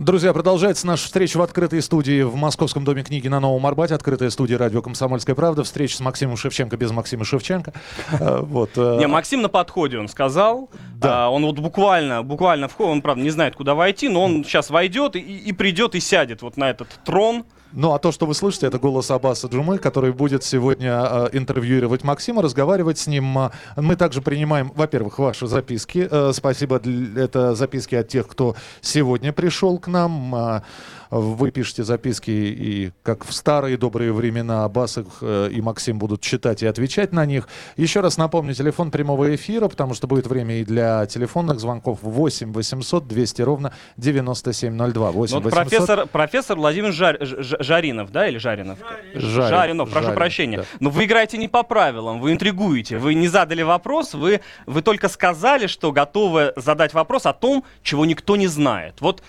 Друзья, 0.00 0.32
продолжается 0.32 0.86
наша 0.86 1.04
встреча 1.04 1.36
в 1.36 1.42
открытой 1.42 1.82
студии 1.82 2.22
в 2.22 2.34
Московском 2.34 2.84
доме 2.84 3.02
книги 3.02 3.28
на 3.28 3.38
Новом 3.38 3.66
Арбате. 3.66 3.94
Открытая 3.94 4.30
студия 4.30 4.56
радио 4.56 4.80
«Комсомольская 4.80 5.36
правда». 5.36 5.62
Встреча 5.62 5.94
с 5.94 6.00
Максимом 6.00 6.38
Шевченко 6.38 6.78
без 6.78 6.90
Максима 6.90 7.24
Шевченко. 7.24 7.74
Э, 8.18 8.40
вот. 8.40 8.70
Э, 8.76 8.96
Не, 8.98 9.06
Максим 9.06 9.42
на 9.42 9.48
подходе, 9.48 9.98
он 9.98 10.08
сказал. 10.08 10.70
Да. 10.94 11.26
А, 11.26 11.28
он 11.28 11.44
вот 11.44 11.58
буквально, 11.58 12.22
буквально 12.22 12.68
входит, 12.68 12.92
он, 12.92 13.02
правда, 13.02 13.22
не 13.22 13.30
знает, 13.30 13.56
куда 13.56 13.74
войти, 13.74 14.08
но 14.08 14.24
он 14.24 14.42
сейчас 14.42 14.70
войдет 14.70 15.16
и, 15.16 15.20
и 15.20 15.52
придет 15.52 15.94
и 15.94 16.00
сядет 16.00 16.40
вот 16.40 16.56
на 16.56 16.70
этот 16.70 16.88
трон. 17.04 17.44
Ну, 17.72 17.92
а 17.92 17.98
то, 17.98 18.10
что 18.10 18.26
вы 18.26 18.34
слышите, 18.34 18.66
это 18.66 18.78
голос 18.78 19.10
Аббаса 19.10 19.46
Джумы, 19.46 19.78
который 19.78 20.12
будет 20.12 20.42
сегодня 20.42 21.02
э, 21.02 21.28
интервьюировать 21.32 22.02
Максима, 22.02 22.42
разговаривать 22.42 22.98
с 22.98 23.06
ним. 23.06 23.50
Мы 23.76 23.96
также 23.96 24.22
принимаем, 24.22 24.72
во-первых, 24.74 25.18
ваши 25.18 25.46
записки. 25.46 26.08
Э, 26.10 26.32
спасибо, 26.34 26.80
это 27.16 27.54
записки 27.54 27.94
от 27.94 28.08
тех, 28.08 28.26
кто 28.26 28.56
сегодня 28.80 29.32
пришел 29.32 29.78
к 29.78 29.86
нам. 29.86 30.62
Вы 31.10 31.50
пишете 31.50 31.82
записки, 31.82 32.30
и 32.30 32.92
как 33.02 33.24
в 33.24 33.32
старые 33.32 33.76
добрые 33.76 34.12
времена 34.12 34.64
Аббас 34.64 34.98
э, 35.20 35.48
и 35.50 35.60
Максим 35.60 35.98
будут 35.98 36.20
читать 36.20 36.62
и 36.62 36.66
отвечать 36.66 37.12
на 37.12 37.26
них. 37.26 37.48
Еще 37.76 38.00
раз 38.00 38.16
напомню, 38.16 38.54
телефон 38.54 38.90
прямого 38.90 39.34
эфира, 39.34 39.68
потому 39.68 39.94
что 39.94 40.06
будет 40.06 40.26
время 40.28 40.60
и 40.60 40.64
для 40.64 41.06
телефонных 41.06 41.58
звонков 41.58 41.98
8 42.02 42.52
800 42.52 43.08
200 43.08 43.42
ровно 43.42 43.72
9702. 43.96 45.10
8 45.10 45.34
ну, 45.34 45.42
вот 45.42 45.52
профессор, 45.52 46.06
профессор 46.06 46.56
Владимир 46.56 46.92
Жар, 46.92 47.18
Жаринов, 47.20 48.12
да, 48.12 48.28
или 48.28 48.38
Жаринов? 48.38 48.78
Жарин, 49.14 49.48
Жаринов, 49.48 49.90
прошу 49.90 50.06
Жарин, 50.06 50.16
прощения. 50.16 50.56
Да. 50.58 50.64
Но 50.78 50.90
вы 50.90 51.06
играете 51.06 51.38
не 51.38 51.48
по 51.48 51.64
правилам, 51.64 52.20
вы 52.20 52.32
интригуете. 52.32 52.98
Вы 52.98 53.14
не 53.14 53.26
задали 53.26 53.62
вопрос, 53.62 54.14
вы, 54.14 54.40
вы 54.66 54.82
только 54.82 55.08
сказали, 55.08 55.66
что 55.66 55.90
готовы 55.90 56.52
задать 56.56 56.94
вопрос 56.94 57.26
о 57.26 57.32
том, 57.32 57.64
чего 57.82 58.04
никто 58.04 58.36
не 58.36 58.46
знает. 58.46 59.00
Вот 59.00 59.22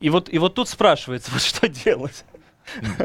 и 0.00 0.10
вот, 0.10 0.28
и 0.32 0.38
вот 0.38 0.54
тут 0.54 0.68
спрашивается, 0.68 1.30
вот 1.32 1.42
что 1.42 1.68
делать? 1.68 2.24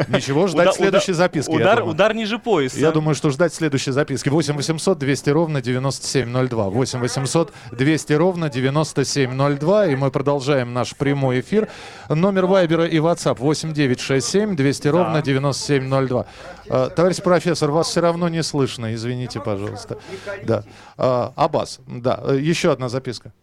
Ничего, 0.10 0.48
ждать 0.48 0.68
Уда- 0.68 0.78
следующей 0.78 1.14
записки. 1.14 1.50
Удар, 1.52 1.84
удар 1.84 2.14
ниже 2.14 2.38
пояса. 2.38 2.80
Я 2.80 2.92
думаю, 2.92 3.16
что 3.16 3.30
ждать 3.32 3.54
следующей 3.54 3.92
записки. 3.92 4.30
8 4.30 4.56
800 4.56 4.98
200 4.98 5.30
ровно 5.32 5.62
9702. 5.62 6.70
8 6.70 7.00
800 7.00 7.54
200 7.72 8.14
ровно 8.14 8.50
9702. 8.50 9.88
И 9.88 9.96
мы 9.96 10.12
продолжаем 10.12 10.74
наш 10.74 10.96
прямой 10.96 11.40
эфир. 11.40 11.68
Номер 12.10 12.46
Вайбера 12.46 12.86
и 12.86 12.98
WhatsApp 12.98 13.38
8 13.40 13.74
967 13.74 14.56
200 14.56 14.88
ровно 14.88 15.22
9702. 15.22 16.26
А, 16.70 16.90
товарищ 16.90 17.18
профессор, 17.18 17.72
вас 17.72 17.88
все 17.90 18.02
равно 18.02 18.30
не 18.30 18.44
слышно. 18.44 18.94
Извините, 18.94 19.40
пожалуйста. 19.40 19.98
Да. 20.44 20.64
А, 20.98 21.34
Аббас, 21.36 21.80
да. 21.88 22.22
Еще 22.34 22.72
одна 22.72 22.90
записка. 22.90 23.34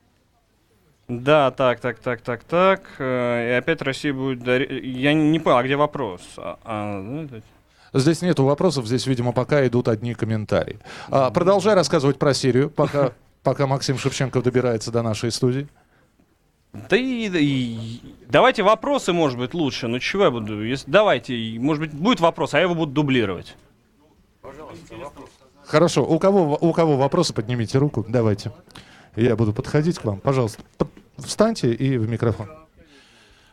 Да, 1.20 1.50
так, 1.50 1.80
так, 1.80 1.98
так, 1.98 2.22
так, 2.22 2.44
так. 2.44 2.82
Э, 2.98 3.50
и 3.50 3.52
опять 3.58 3.82
Россия 3.82 4.14
будет 4.14 4.42
дарить... 4.42 4.70
Я 4.84 5.12
не 5.12 5.38
понял, 5.38 5.58
а 5.58 5.62
где 5.62 5.76
вопрос? 5.76 6.22
А, 6.36 6.58
а, 6.64 7.00
ну, 7.00 7.28
Здесь 7.94 8.22
нету 8.22 8.44
вопросов, 8.44 8.86
здесь, 8.86 9.06
видимо, 9.06 9.32
пока 9.32 9.66
идут 9.66 9.88
одни 9.88 10.14
комментарии. 10.14 10.78
А, 11.10 11.30
продолжай 11.30 11.74
рассказывать 11.74 12.18
про 12.18 12.32
Сирию, 12.32 12.70
пока, 12.70 13.12
пока 13.42 13.66
Максим 13.66 13.98
Шевченков 13.98 14.42
добирается 14.42 14.90
до 14.90 15.02
нашей 15.02 15.30
студии. 15.30 15.68
Да 16.72 16.96
и, 16.96 17.28
и 17.28 18.00
давайте 18.28 18.62
вопросы, 18.62 19.12
может 19.12 19.38
быть, 19.38 19.52
лучше. 19.52 19.88
Ну 19.88 19.98
чего 19.98 20.24
я 20.24 20.30
буду? 20.30 20.64
Если, 20.64 20.90
давайте, 20.90 21.34
может 21.58 21.82
быть, 21.82 21.92
будет 21.92 22.20
вопрос, 22.20 22.54
а 22.54 22.58
я 22.58 22.62
его 22.62 22.74
буду 22.74 22.92
дублировать. 22.92 23.56
Пожалуйста, 24.40 24.94
вопрос. 24.94 25.28
Хорошо, 25.66 26.02
у 26.02 26.18
кого, 26.18 26.56
у 26.58 26.72
кого 26.72 26.96
вопросы, 26.96 27.34
поднимите 27.34 27.76
руку, 27.76 28.06
давайте. 28.08 28.52
Я 29.16 29.36
буду 29.36 29.52
подходить 29.52 29.98
к 29.98 30.04
вам. 30.04 30.18
Пожалуйста, 30.18 30.62
встаньте 31.18 31.72
и 31.72 31.98
в 31.98 32.08
микрофон. 32.08 32.61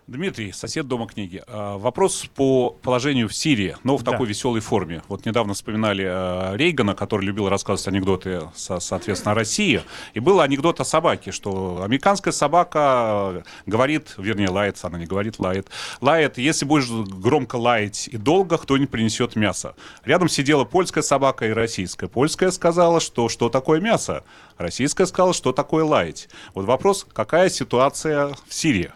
Дмитрий, 0.09 0.51
сосед 0.51 0.87
Дома 0.87 1.05
книги. 1.05 1.43
А, 1.45 1.77
вопрос 1.77 2.25
по 2.33 2.71
положению 2.71 3.29
в 3.29 3.35
Сирии, 3.35 3.77
но 3.83 3.95
в 3.95 4.01
да. 4.01 4.11
такой 4.11 4.25
веселой 4.25 4.59
форме. 4.59 5.03
Вот 5.07 5.25
недавно 5.27 5.53
вспоминали 5.53 6.03
а, 6.03 6.55
Рейгана, 6.55 6.95
который 6.95 7.25
любил 7.25 7.47
рассказывать 7.47 7.87
анекдоты, 7.89 8.41
со, 8.55 8.79
соответственно, 8.79 9.33
о 9.33 9.35
России. 9.35 9.83
И 10.15 10.19
был 10.19 10.41
анекдот 10.41 10.79
о 10.79 10.83
собаке, 10.83 11.31
что 11.31 11.83
американская 11.83 12.31
собака 12.31 13.43
говорит, 13.67 14.15
вернее, 14.17 14.49
лается, 14.49 14.87
она 14.87 14.97
не 14.97 15.05
говорит, 15.05 15.37
лает. 15.37 15.67
Лает, 16.01 16.39
если 16.39 16.65
будешь 16.65 16.89
громко 16.89 17.57
лаять 17.57 18.07
и 18.07 18.17
долго, 18.17 18.57
кто-нибудь 18.57 18.89
принесет 18.89 19.35
мясо. 19.35 19.75
Рядом 20.05 20.27
сидела 20.27 20.65
польская 20.65 21.03
собака 21.03 21.47
и 21.47 21.51
российская. 21.51 22.07
Польская 22.07 22.49
сказала, 22.49 22.99
что 22.99 23.29
что 23.29 23.49
такое 23.49 23.79
мясо. 23.79 24.23
Российская 24.57 25.05
сказала, 25.05 25.35
что 25.35 25.51
такое 25.53 25.83
лаять. 25.85 26.29
Вот 26.55 26.65
вопрос, 26.65 27.05
какая 27.13 27.49
ситуация 27.49 28.29
в 28.47 28.53
Сирии? 28.53 28.91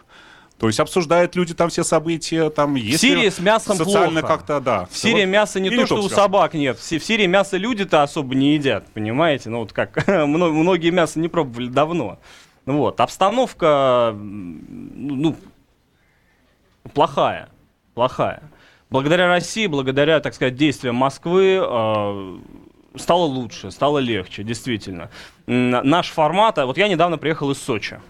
То 0.58 0.68
есть 0.68 0.78
обсуждают 0.78 1.34
люди 1.34 1.52
там 1.52 1.68
все 1.68 1.82
события, 1.82 2.48
там 2.48 2.76
есть. 2.76 2.98
В 2.98 3.00
Сирии 3.00 3.28
с 3.28 3.38
мясом 3.40 3.76
социально 3.76 4.20
плохо. 4.20 4.36
как-то, 4.36 4.60
да. 4.60 4.86
В 4.90 4.96
Сирии 4.96 5.24
вот, 5.24 5.32
мясо 5.32 5.60
не 5.60 5.70
то, 5.70 5.86
что 5.86 6.02
у 6.02 6.08
собак 6.08 6.54
нет. 6.54 6.78
В 6.78 6.82
Сирии 6.82 7.26
мясо 7.26 7.56
люди-то 7.56 8.02
особо 8.02 8.34
не 8.34 8.54
едят, 8.54 8.86
понимаете? 8.92 9.50
Ну 9.50 9.60
вот 9.60 9.72
как 9.72 10.06
многие 10.26 10.90
мясо 10.90 11.18
не 11.18 11.28
пробовали 11.28 11.68
давно. 11.68 12.18
Вот 12.66 13.00
обстановка, 13.00 14.14
ну 14.14 15.36
плохая, 16.92 17.48
плохая. 17.94 18.42
Благодаря 18.90 19.26
России, 19.26 19.66
благодаря, 19.66 20.20
так 20.20 20.34
сказать, 20.34 20.54
действиям 20.54 20.94
Москвы 20.94 21.58
э, 21.60 22.38
стало 22.96 23.24
лучше, 23.24 23.70
стало 23.70 23.98
легче, 23.98 24.44
действительно. 24.44 25.10
Наш 25.46 26.10
формат, 26.10 26.58
а 26.58 26.66
вот 26.66 26.78
я 26.78 26.86
недавно 26.86 27.18
приехал 27.18 27.50
из 27.50 27.58
Сочи. 27.58 28.00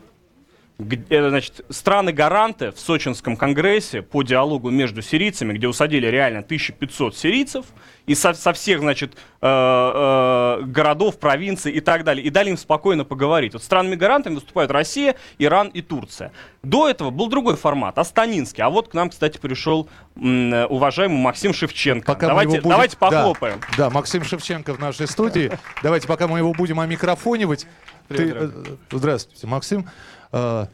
Э, 0.77 1.29
значит, 1.29 1.65
страны-гаранты 1.71 2.73
в 2.73 2.81
Сочинском 2.81 3.37
конгрессе 3.37 4.03
по 4.03 4.25
диалогу 4.25 4.71
между 4.71 5.03
сирийцами, 5.03 5.53
где 5.53 5.69
усадили 5.69 6.09
реально 6.09 6.41
1500 6.41 7.17
сирийцев, 7.17 7.67
и 8.07 8.17
со, 8.17 8.35
со 8.35 8.53
всех, 8.53 8.81
значит, 8.81 9.13
э, 9.41 9.47
э, 9.47 10.63
городов, 10.65 11.21
провинций 11.21 11.71
и 11.71 11.81
так 11.81 12.03
далее, 12.03 12.27
и 12.27 12.31
дали 12.31 12.51
им 12.51 12.57
спокойно 12.57 13.05
поговорить. 13.05 13.53
Вот 13.53 13.63
странами-гарантами 13.63 14.35
выступают 14.35 14.73
Россия, 14.73 15.15
Иран 15.39 15.69
и 15.69 15.81
Турция. 15.81 16.33
До 16.65 16.89
этого 16.89 17.11
был 17.11 17.29
другой 17.29 17.57
формат, 17.57 17.97
астанинский. 17.97 18.65
А 18.65 18.69
вот 18.69 18.89
к 18.89 18.95
нам, 18.95 19.11
кстати, 19.11 19.39
пришел 19.39 19.89
м, 20.17 20.53
уважаемый 20.69 21.19
Максим 21.19 21.55
Шевченко. 21.55 22.05
Пока 22.05 22.27
давайте, 22.27 22.57
будем... 22.57 22.71
давайте 22.71 22.97
похлопаем. 22.97 23.61
Да, 23.77 23.85
да, 23.85 23.91
Максим 23.91 24.25
Шевченко 24.25 24.75
в 24.75 24.81
нашей 24.81 25.07
студии. 25.07 25.53
Давайте, 25.85 26.09
пока 26.09 26.27
мы 26.27 26.39
его 26.39 26.53
будем 26.53 26.81
омикрофонивать. 26.81 27.69
Привет, 28.09 28.37
Ты... 28.37 28.71
Э, 28.71 28.77
здравствуйте, 28.91 29.47
Максим. 29.47 29.89
А, 30.37 30.69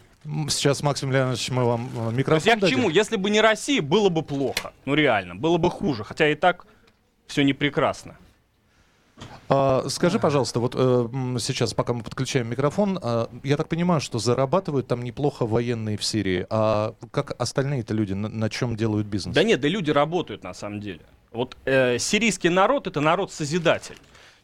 сейчас, 0.49 0.83
Максим 0.83 1.13
Леонидович, 1.13 1.51
мы 1.51 1.65
вам 1.65 1.91
э, 1.95 2.13
микрофон 2.13 2.47
Я 2.47 2.57
к 2.57 2.67
чему? 2.67 2.89
Если 2.89 3.17
бы 3.17 3.29
не 3.29 3.43
Россия, 3.43 3.83
было 3.83 4.09
бы 4.09 4.23
плохо. 4.23 4.73
Ну 4.87 4.95
реально, 4.95 5.35
было 5.35 5.59
бы 5.59 5.71
хуже. 5.71 6.03
Хотя 6.03 6.29
и 6.31 6.35
так 6.35 6.67
все 7.27 7.45
не 7.45 7.53
прекрасно. 7.53 8.17
А, 9.51 9.85
скажи, 9.89 10.19
пожалуйста, 10.19 10.61
вот 10.61 10.75
э, 10.75 11.09
сейчас, 11.41 11.75
пока 11.75 11.93
мы 11.93 12.03
подключаем 12.03 12.49
микрофон, 12.49 12.99
э, 13.03 13.27
я 13.43 13.59
так 13.59 13.69
понимаю, 13.69 14.01
что 14.01 14.19
зарабатывают 14.19 14.87
там 14.87 15.03
неплохо 15.03 15.45
военные 15.45 15.99
в 15.99 16.05
Сирии. 16.05 16.47
А 16.49 16.95
как 17.11 17.39
остальные-то 17.39 17.93
люди, 17.93 18.15
на, 18.15 18.31
на 18.31 18.49
чем 18.49 18.77
делают 18.77 19.09
бизнес? 19.09 19.35
Да 19.35 19.43
нет, 19.43 19.61
да 19.61 19.69
люди 19.69 19.91
работают 19.91 20.43
на 20.43 20.55
самом 20.55 20.81
деле. 20.81 21.01
Вот 21.33 21.59
э, 21.67 21.99
сирийский 21.99 22.49
народ 22.49 22.87
это 22.87 23.03
народ 23.03 23.31
созидатель 23.31 23.99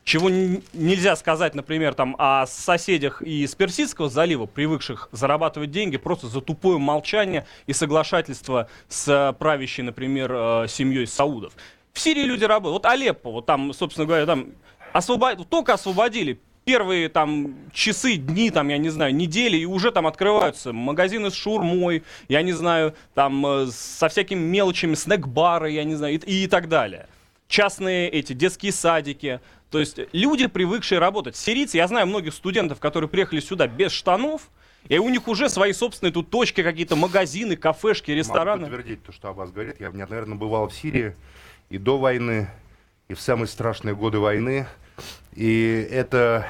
чего 0.07 0.31
нельзя 0.31 1.17
сказать, 1.17 1.57
например, 1.57 1.95
там, 1.95 2.15
о 2.17 2.47
соседях 2.47 3.23
из 3.23 3.57
Персидского 3.57 4.09
залива, 4.09 4.47
привыкших 4.47 5.09
зарабатывать 5.11 5.73
деньги 5.73 5.97
просто 5.97 6.29
за 6.29 6.41
тупое 6.41 6.79
молчание 6.79 7.45
и 7.67 7.73
соглашательство 7.73 8.69
с 8.89 9.37
правящей, 9.41 9.83
например, 9.83 10.33
э, 10.33 10.67
семьей 10.69 11.09
Саудов. 11.09 11.55
В 11.93 11.99
Сирии 11.99 12.23
люди 12.23 12.45
работают. 12.45 12.85
Вот 12.85 12.87
Алеппо, 12.87 13.33
вот 13.33 13.47
там, 13.47 13.73
собственно 13.73 14.07
говоря, 14.07 14.27
там 14.27 14.53
освобод... 14.93 15.49
только 15.51 15.75
освободили 15.75 16.39
первые 16.65 17.09
там 17.09 17.57
часы, 17.73 18.15
дни, 18.15 18.51
там, 18.51 18.69
я 18.69 18.79
не 18.79 18.91
знаю, 18.91 19.13
недели, 19.13 19.57
и 19.57 19.67
уже 19.67 19.91
там 19.91 20.07
открываются 20.07 20.73
магазины 20.73 21.33
с 21.33 21.35
шурмой, 21.35 22.05
я 22.29 22.43
не 22.43 22.53
знаю, 22.53 22.95
там 23.15 23.45
э, 23.45 23.67
со 23.73 24.09
всякими 24.09 24.39
мелочами, 24.39 24.95
снэк-бары, 24.95 25.73
я 25.73 25.83
не 25.83 25.97
знаю, 25.97 26.15
и, 26.15 26.45
и 26.45 26.47
так 26.47 26.69
далее. 26.69 27.09
Частные 27.49 28.09
эти 28.09 28.33
детские 28.33 28.73
садики, 28.73 29.41
то 29.71 29.79
есть 29.79 29.99
люди, 30.13 30.47
привыкшие 30.47 30.99
работать. 30.99 31.37
Сирийцы, 31.37 31.77
я 31.77 31.87
знаю 31.87 32.07
многих 32.07 32.35
студентов, 32.35 32.81
которые 32.81 33.09
приехали 33.09 33.41
сюда 33.41 33.67
без 33.67 33.93
штанов, 33.93 34.51
и 34.89 34.99
у 34.99 35.09
них 35.09 35.27
уже 35.29 35.49
свои 35.49 35.73
собственные 35.73 36.13
тут 36.13 36.31
точки, 36.31 36.63
какие-то 36.63 36.97
магазины, 36.97 37.57
кафешки, 37.57 38.11
рестораны. 38.11 38.63
Могу 38.63 38.77
подтвердить 38.77 39.03
то, 39.05 39.13
что 39.13 39.29
о 39.29 39.33
вас 39.33 39.51
говорит. 39.51 39.81
Я, 39.81 39.91
наверное, 39.91 40.37
бывал 40.37 40.69
в 40.69 40.75
Сирии 40.75 41.15
и 41.71 41.79
до 41.79 41.99
войны, 41.99 42.49
и 43.09 43.15
в 43.15 43.21
самые 43.21 43.49
страшные 43.49 43.95
годы 43.95 44.19
войны. 44.19 44.67
И 45.35 45.89
это 45.91 46.47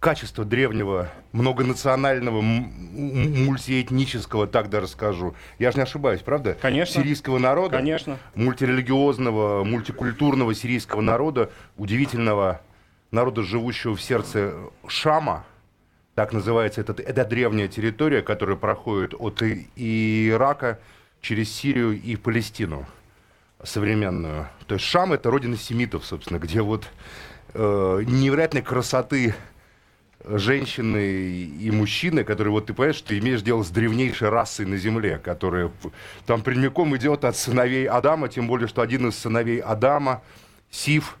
качество 0.00 0.44
древнего, 0.44 1.10
многонационального, 1.32 2.40
мультиэтнического, 2.40 4.46
так 4.46 4.70
даже 4.70 4.88
скажу. 4.88 5.34
Я 5.58 5.72
же 5.72 5.78
не 5.78 5.82
ошибаюсь, 5.82 6.22
правда? 6.22 6.56
Конечно. 6.60 7.02
Сирийского 7.02 7.38
народа. 7.38 7.78
Конечно. 7.78 8.18
Мультирелигиозного, 8.34 9.64
мультикультурного 9.64 10.54
сирийского 10.54 11.00
народа, 11.00 11.50
удивительного 11.76 12.60
народа, 13.10 13.42
живущего 13.42 13.96
в 13.96 14.02
сердце 14.02 14.54
Шама, 14.86 15.44
так 16.14 16.32
называется, 16.32 16.80
это, 16.80 17.00
это 17.00 17.24
древняя 17.24 17.68
территория, 17.68 18.22
которая 18.22 18.56
проходит 18.56 19.14
от 19.18 19.42
Ирака 19.76 20.78
через 21.20 21.52
Сирию 21.52 22.00
и 22.00 22.16
Палестину 22.16 22.86
современную. 23.62 24.48
То 24.66 24.74
есть 24.74 24.84
Шам 24.84 25.12
это 25.12 25.30
родина 25.30 25.56
семитов, 25.56 26.04
собственно, 26.04 26.38
где 26.38 26.60
вот 26.60 26.88
э, 27.54 28.02
невероятной 28.06 28.62
красоты 28.62 29.34
женщины 30.24 31.32
и 31.60 31.70
мужчины, 31.70 32.24
которые, 32.24 32.52
вот 32.52 32.66
ты 32.66 32.74
понимаешь, 32.74 33.00
ты 33.00 33.18
имеешь 33.18 33.42
дело 33.42 33.62
с 33.62 33.70
древнейшей 33.70 34.28
расой 34.28 34.66
на 34.66 34.76
Земле, 34.76 35.18
которая 35.18 35.70
там 36.26 36.42
прямиком 36.42 36.96
идет 36.96 37.24
от 37.24 37.36
сыновей 37.36 37.86
Адама, 37.86 38.28
тем 38.28 38.48
более, 38.48 38.68
что 38.68 38.82
один 38.82 39.08
из 39.08 39.16
сыновей 39.16 39.58
Адама, 39.58 40.22
Сив, 40.70 41.16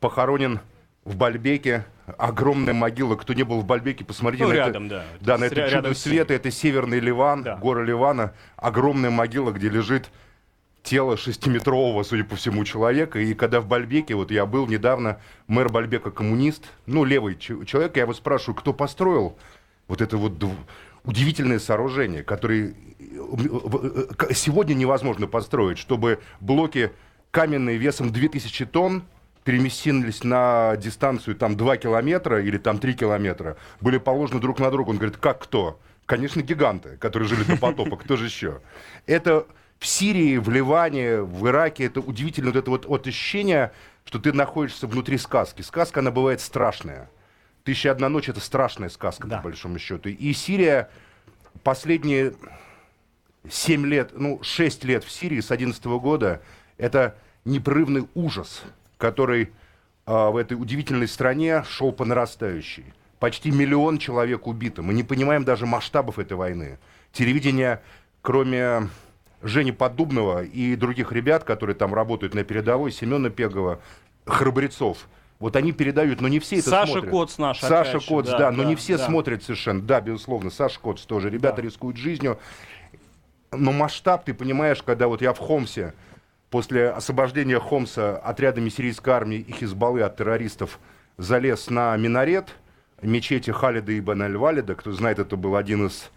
похоронен 0.00 0.60
в 1.04 1.16
Бальбеке, 1.16 1.84
огромная 2.18 2.74
могила. 2.74 3.16
Кто 3.16 3.32
не 3.32 3.42
был 3.42 3.60
в 3.60 3.64
Бальбеке, 3.64 4.04
посмотрите 4.04 4.44
ну, 4.44 4.50
на 4.50 4.54
рядом, 4.54 4.86
это. 4.86 5.04
Да, 5.20 5.36
да, 5.36 5.38
на 5.38 5.44
это 5.44 5.70
чудо 5.70 5.94
света. 5.94 6.34
Это 6.34 6.50
северный 6.50 7.00
Ливан, 7.00 7.42
да. 7.42 7.56
горы 7.56 7.84
Ливана. 7.84 8.32
Огромная 8.56 9.10
могила, 9.10 9.50
где 9.50 9.68
лежит 9.68 10.10
тело 10.82 11.16
шестиметрового, 11.16 12.02
судя 12.02 12.24
по 12.24 12.36
всему, 12.36 12.64
человека. 12.64 13.18
И 13.18 13.34
когда 13.34 13.60
в 13.60 13.66
Бальбеке, 13.66 14.14
вот 14.14 14.30
я 14.30 14.46
был 14.46 14.66
недавно, 14.66 15.20
мэр 15.46 15.68
Бальбека 15.68 16.10
коммунист, 16.10 16.64
ну, 16.86 17.04
левый 17.04 17.36
человек, 17.36 17.96
я 17.96 18.02
его 18.02 18.14
спрашиваю, 18.14 18.56
кто 18.56 18.72
построил 18.72 19.36
вот 19.88 20.00
это 20.00 20.16
вот 20.16 20.32
удивительное 21.04 21.58
сооружение, 21.58 22.22
которое 22.22 22.74
сегодня 24.34 24.74
невозможно 24.74 25.26
построить, 25.26 25.78
чтобы 25.78 26.20
блоки 26.40 26.92
каменные 27.30 27.78
весом 27.78 28.12
2000 28.12 28.66
тонн 28.66 29.04
переместились 29.44 30.22
на 30.22 30.76
дистанцию 30.76 31.34
там 31.34 31.56
2 31.56 31.76
километра 31.78 32.42
или 32.42 32.58
там 32.58 32.78
3 32.78 32.94
километра, 32.94 33.56
были 33.80 33.98
положены 33.98 34.40
друг 34.40 34.60
на 34.60 34.70
друга. 34.70 34.90
Он 34.90 34.96
говорит, 34.96 35.16
как 35.16 35.40
кто? 35.40 35.80
Конечно, 36.06 36.42
гиганты, 36.42 36.96
которые 36.98 37.28
жили 37.28 37.42
до 37.42 37.56
потопа. 37.56 37.96
Кто 37.96 38.16
же 38.16 38.26
еще? 38.26 38.60
Это 39.06 39.46
в 39.82 39.86
Сирии, 39.88 40.36
в 40.36 40.48
Ливане, 40.48 41.22
в 41.22 41.48
Ираке, 41.48 41.86
это 41.86 41.98
удивительно 41.98 42.52
вот 42.52 42.56
это 42.56 42.70
вот, 42.70 42.86
вот 42.86 43.06
ощущение, 43.08 43.72
что 44.04 44.20
ты 44.20 44.32
находишься 44.32 44.86
внутри 44.86 45.18
сказки. 45.18 45.62
Сказка, 45.62 45.98
она 45.98 46.12
бывает 46.12 46.40
страшная. 46.40 47.10
«Тысяча 47.64 47.90
одна 47.90 48.08
ночь»— 48.08 48.28
это 48.28 48.38
страшная 48.38 48.90
сказка, 48.90 49.26
да. 49.26 49.38
по 49.38 49.44
большому 49.44 49.80
счету. 49.80 50.08
И 50.08 50.32
Сирия 50.34 50.88
последние 51.64 52.34
7 53.50 53.84
лет, 53.86 54.12
ну, 54.14 54.40
6 54.40 54.84
лет 54.84 55.02
в 55.02 55.10
Сирии 55.10 55.40
с 55.40 55.50
11 55.50 55.84
года— 55.98 56.42
это 56.78 57.16
непрерывный 57.44 58.06
ужас, 58.14 58.62
который 58.98 59.50
а, 60.06 60.30
в 60.30 60.36
этой 60.36 60.54
удивительной 60.54 61.08
стране 61.08 61.64
шел 61.68 61.90
по 61.90 62.04
нарастающей. 62.04 62.84
Почти 63.18 63.50
миллион 63.50 63.98
человек 63.98 64.46
убито. 64.46 64.82
Мы 64.82 64.94
не 64.94 65.02
понимаем 65.02 65.44
даже 65.44 65.66
масштабов 65.66 66.20
этой 66.20 66.36
войны. 66.36 66.78
Телевидение, 67.12 67.82
кроме 68.20 68.88
Жени 69.42 69.72
Поддубного 69.72 70.44
и 70.44 70.76
других 70.76 71.12
ребят, 71.12 71.44
которые 71.44 71.74
там 71.74 71.92
работают 71.94 72.34
на 72.34 72.44
передовой, 72.44 72.92
Семена 72.92 73.28
Пегова, 73.28 73.80
храбрецов. 74.24 75.08
Вот 75.40 75.56
они 75.56 75.72
передают, 75.72 76.20
но 76.20 76.28
не 76.28 76.38
все 76.38 76.58
это 76.58 76.70
Саша 76.70 76.92
смотрят. 76.92 77.10
Коц 77.10 77.38
наш. 77.38 77.58
Саша 77.58 77.98
Коц, 77.98 78.26
да, 78.26 78.38
да, 78.38 78.50
но 78.52 78.62
да, 78.62 78.68
не 78.68 78.76
все 78.76 78.96
да. 78.96 79.04
смотрят 79.04 79.42
совершенно. 79.42 79.82
Да, 79.82 80.00
безусловно, 80.00 80.50
Саша 80.50 80.78
Коц 80.78 81.00
тоже. 81.00 81.30
Ребята 81.30 81.56
да. 81.56 81.62
рискуют 81.62 81.96
жизнью. 81.96 82.38
Но 83.50 83.72
масштаб, 83.72 84.24
ты 84.24 84.34
понимаешь, 84.34 84.82
когда 84.82 85.08
вот 85.08 85.20
я 85.20 85.32
в 85.32 85.38
Хомсе, 85.38 85.94
после 86.48 86.90
освобождения 86.90 87.58
Хомса 87.58 88.16
отрядами 88.18 88.68
сирийской 88.68 89.10
армии 89.10 89.38
и 89.38 89.50
Хизбаллы 89.52 90.02
от 90.02 90.16
террористов 90.16 90.78
залез 91.18 91.68
на 91.70 91.96
минарет 91.96 92.50
мечети 93.02 93.50
Халида 93.50 93.98
ибн 93.98 94.22
аль-Валида. 94.22 94.76
Кто 94.76 94.92
знает, 94.92 95.18
это 95.18 95.36
был 95.36 95.56
один 95.56 95.88
из 95.88 96.10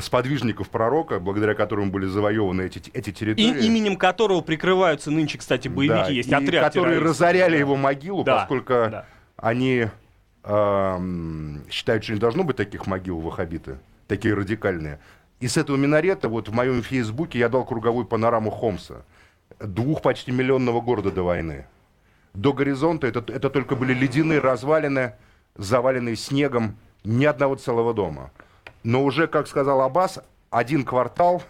сподвижников 0.00 0.68
пророка, 0.68 1.18
благодаря 1.18 1.54
которым 1.54 1.90
были 1.90 2.06
завоеваны 2.06 2.62
эти, 2.62 2.90
эти 2.92 3.10
территории. 3.10 3.62
И, 3.62 3.66
именем 3.66 3.96
которого 3.96 4.40
прикрываются 4.40 5.10
нынче, 5.10 5.38
кстати, 5.38 5.68
боевики. 5.68 5.94
Да, 5.94 6.08
Есть 6.08 6.32
отряд 6.32 6.64
Которые 6.64 6.98
разоряли 6.98 7.52
да. 7.52 7.58
его 7.58 7.76
могилу, 7.76 8.24
да, 8.24 8.36
поскольку 8.40 8.72
да. 8.72 9.06
они 9.36 9.86
э, 10.44 10.98
считают, 11.70 12.04
что 12.04 12.12
не 12.12 12.18
должно 12.18 12.44
быть 12.44 12.56
таких 12.56 12.86
могил 12.86 13.18
ваххабиты, 13.20 13.78
такие 14.06 14.34
радикальные. 14.34 15.00
И 15.40 15.48
с 15.48 15.56
этого 15.56 15.76
минарета, 15.76 16.28
вот 16.28 16.48
в 16.48 16.52
моем 16.52 16.82
фейсбуке 16.82 17.38
я 17.38 17.48
дал 17.48 17.64
круговую 17.64 18.04
панораму 18.04 18.50
Хомса. 18.50 19.04
Двух 19.60 20.02
почти 20.02 20.32
миллионного 20.32 20.80
города 20.80 21.10
до 21.10 21.22
войны. 21.22 21.66
До 22.34 22.52
горизонта 22.52 23.06
это, 23.06 23.24
это 23.32 23.48
только 23.48 23.74
были 23.74 23.94
ледяные 23.94 24.40
развалины, 24.40 25.14
заваленные 25.56 26.16
снегом, 26.16 26.76
ни 27.04 27.24
одного 27.24 27.54
целого 27.54 27.94
дома 27.94 28.30
но 28.82 29.04
уже, 29.04 29.26
как 29.26 29.46
сказал 29.46 29.80
Аббас, 29.80 30.20
один 30.50 30.84
квартал, 30.84 31.42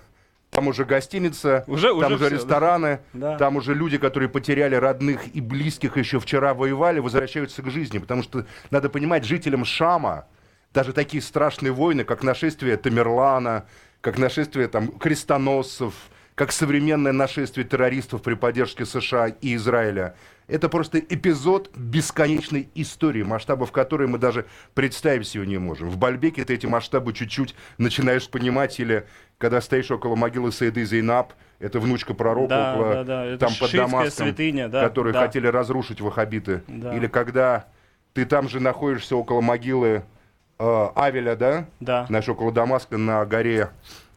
там 0.50 0.68
уже 0.68 0.84
гостиница, 0.84 1.64
уже, 1.66 1.88
там 1.88 2.12
уже, 2.14 2.26
все, 2.26 2.34
рестораны, 2.34 3.00
да. 3.12 3.36
там 3.36 3.56
уже 3.56 3.74
люди, 3.74 3.98
которые 3.98 4.28
потеряли 4.28 4.74
родных 4.74 5.34
и 5.34 5.40
близких 5.40 5.96
еще 5.96 6.18
вчера 6.18 6.54
воевали, 6.54 7.00
возвращаются 7.00 7.62
к 7.62 7.70
жизни. 7.70 7.98
Потому 7.98 8.22
что, 8.22 8.46
надо 8.70 8.88
понимать, 8.88 9.24
жителям 9.24 9.64
Шама 9.64 10.26
даже 10.72 10.92
такие 10.92 11.22
страшные 11.22 11.72
войны, 11.72 12.04
как 12.04 12.22
нашествие 12.22 12.76
Тамерлана, 12.76 13.66
как 14.00 14.18
нашествие 14.18 14.68
там, 14.68 14.88
крестоносцев, 14.88 15.94
как 16.34 16.52
современное 16.52 17.12
нашествие 17.12 17.66
террористов 17.66 18.22
при 18.22 18.34
поддержке 18.34 18.86
США 18.86 19.28
и 19.28 19.56
Израиля. 19.56 20.14
Это 20.48 20.70
просто 20.70 20.98
эпизод 20.98 21.70
бесконечной 21.76 22.70
истории, 22.74 23.22
масштабов 23.22 23.70
которой 23.70 24.08
мы 24.08 24.18
даже 24.18 24.46
представить 24.74 25.28
себе 25.28 25.46
не 25.46 25.58
можем. 25.58 25.90
В 25.90 25.98
Бальбеке 25.98 26.42
ты 26.44 26.54
эти 26.54 26.64
масштабы 26.64 27.12
чуть-чуть 27.12 27.54
начинаешь 27.76 28.28
понимать, 28.28 28.80
или 28.80 29.06
когда 29.36 29.60
стоишь 29.60 29.90
около 29.90 30.16
могилы 30.16 30.50
Саиды 30.50 30.84
Зейнаб, 30.86 31.34
это 31.58 31.80
внучка 31.80 32.14
пророка, 32.14 32.48
да, 32.48 32.74
около, 32.74 32.94
да, 32.94 33.04
да. 33.04 33.24
Это 33.26 33.46
там 33.46 33.54
под 33.60 33.72
Дамаском, 33.72 34.26
святыня, 34.26 34.68
да, 34.68 34.82
которые 34.82 35.12
да. 35.12 35.20
хотели 35.20 35.46
разрушить 35.46 36.00
ваххабиты. 36.00 36.62
Да. 36.66 36.96
Или 36.96 37.08
когда 37.08 37.66
ты 38.14 38.24
там 38.24 38.48
же 38.48 38.58
находишься 38.58 39.16
около 39.16 39.42
могилы 39.42 40.02
э, 40.58 40.86
Авеля, 40.94 41.36
да? 41.36 41.66
Да. 41.80 42.06
Знаешь, 42.06 42.28
около 42.28 42.52
Дамаска 42.52 42.96
на 42.96 43.24
горе 43.26 43.70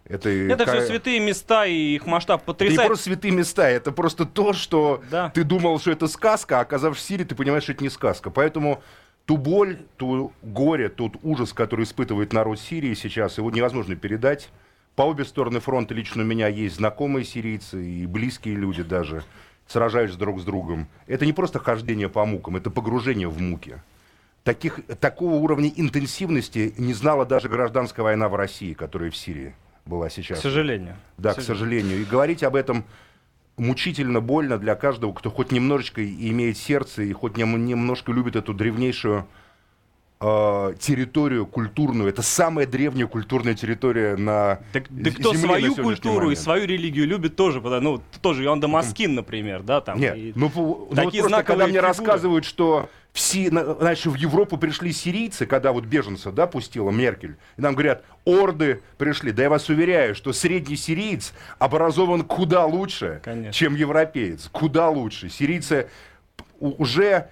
это, 0.06 0.30
это 0.30 0.66
все 0.66 0.86
святые 0.88 1.20
места, 1.20 1.66
и 1.66 1.96
их 1.96 2.06
масштаб 2.06 2.44
потрясает. 2.44 2.74
Это 2.74 2.84
не 2.84 2.88
просто 2.88 3.04
святые 3.06 3.32
места, 3.32 3.70
это 3.70 3.92
просто 3.92 4.26
то, 4.26 4.54
что 4.54 5.02
да. 5.10 5.30
ты 5.30 5.44
думал, 5.44 5.80
что 5.80 5.92
это 5.92 6.08
сказка, 6.08 6.60
а 6.60 6.62
оказавшись 6.62 7.04
в 7.04 7.08
Сирии, 7.08 7.24
ты 7.24 7.36
понимаешь, 7.36 7.64
что 7.64 7.72
это 7.72 7.84
не 7.84 7.90
сказка. 7.90 8.30
Поэтому 8.30 8.82
ту 9.26 9.38
боль, 9.38 9.80
ту 9.98 10.34
горе, 10.42 10.90
тот 10.90 11.14
ужас, 11.24 11.54
который 11.54 11.86
испытывает 11.86 12.34
народ 12.34 12.60
Сирии 12.60 12.94
сейчас, 12.94 13.38
его 13.38 13.52
невозможно 13.52 13.96
передать. 13.96 14.50
По 14.96 15.04
обе 15.04 15.24
стороны 15.24 15.60
фронта 15.62 15.94
лично 15.94 16.24
у 16.24 16.26
меня 16.26 16.48
есть 16.48 16.76
знакомые 16.76 17.24
сирийцы 17.24 17.84
и 17.84 18.06
близкие 18.06 18.56
люди 18.56 18.84
даже, 18.84 19.24
сражаются 19.68 20.18
друг 20.18 20.42
с 20.42 20.44
другом. 20.44 20.88
Это 21.08 21.26
не 21.26 21.32
просто 21.32 21.60
хождение 21.60 22.10
по 22.10 22.26
мукам, 22.26 22.58
это 22.58 22.70
погружение 22.70 23.30
в 23.30 23.40
муки. 23.40 23.82
Таких, 24.44 24.80
такого 25.00 25.36
уровня 25.36 25.72
интенсивности 25.74 26.74
не 26.78 26.94
знала 26.94 27.26
даже 27.26 27.48
гражданская 27.48 28.04
война 28.04 28.28
в 28.28 28.36
России, 28.36 28.74
которая 28.74 29.12
в 29.12 29.16
Сирии 29.16 29.54
была 29.86 30.10
сейчас. 30.10 30.39
К 30.39 30.41
сожалению. 30.41 30.96
Да, 31.17 31.34
к 31.34 31.41
сожалению. 31.41 31.41
к 31.41 31.46
сожалению. 31.46 32.02
И 32.02 32.06
говорить 32.06 32.44
об 32.44 32.56
этом 32.56 32.86
мучительно 33.58 34.22
больно 34.22 34.58
для 34.58 34.76
каждого, 34.76 35.13
кто 35.13 35.30
хоть 35.30 35.52
немножечко 35.52 36.04
имеет 36.04 36.58
сердце 36.58 37.04
и 37.04 37.13
хоть 37.13 37.38
немножко 37.38 38.12
любит 38.12 38.36
эту 38.36 38.54
древнейшую 38.54 39.28
э, 40.22 40.74
территорию 40.80 41.46
культурную. 41.46 42.10
Это 42.10 42.22
самая 42.22 42.66
древняя 42.68 43.08
культурная 43.08 43.56
территория 43.56 44.16
на 44.16 44.60
Так, 44.72 44.86
да 44.90 45.12
кто 45.12 45.34
свою 45.34 45.76
культуру 45.76 46.26
момент. 46.26 46.40
и 46.40 46.42
свою 46.42 46.66
религию 46.66 47.08
любит 47.08 47.36
тоже, 47.36 47.60
ну, 47.60 48.02
тоже 48.22 48.44
Иоанн 48.46 48.60
Дамаскин, 48.60 49.16
например, 49.16 49.64
да, 49.64 49.82
там. 49.82 50.00
Нет, 50.00 50.36
ну, 50.36 50.52
ну 50.56 50.88
вот 50.90 51.18
просто, 51.18 51.44
когда 51.44 51.68
мне 51.68 51.80
рассказывают, 51.80 52.46
что 52.46 52.90
все, 53.14 53.50
значит, 53.50 54.06
в 54.06 54.16
Европу 54.16 54.58
пришли 54.58 54.94
сирийцы, 54.94 55.46
когда 55.46 55.74
вот 55.74 55.84
беженцев, 55.84 56.34
да, 56.34 56.48
пустила 56.48 56.92
Меркель, 56.92 57.36
и 57.58 57.62
нам 57.62 57.74
говорят, 57.74 58.04
орды 58.24 58.82
пришли. 58.98 59.32
Да 59.34 59.44
я 59.44 59.50
вас 59.50 59.68
уверяю, 59.68 60.16
что 60.16 60.32
средний 60.32 60.78
сириец 60.78 61.34
образован 61.60 62.24
куда 62.24 62.66
лучше, 62.66 63.20
Конечно. 63.24 63.52
чем 63.52 63.76
европеец. 63.76 64.48
Куда 64.52 64.90
лучше. 64.90 65.30
Сирийцы 65.30 65.90
уже 66.60 67.28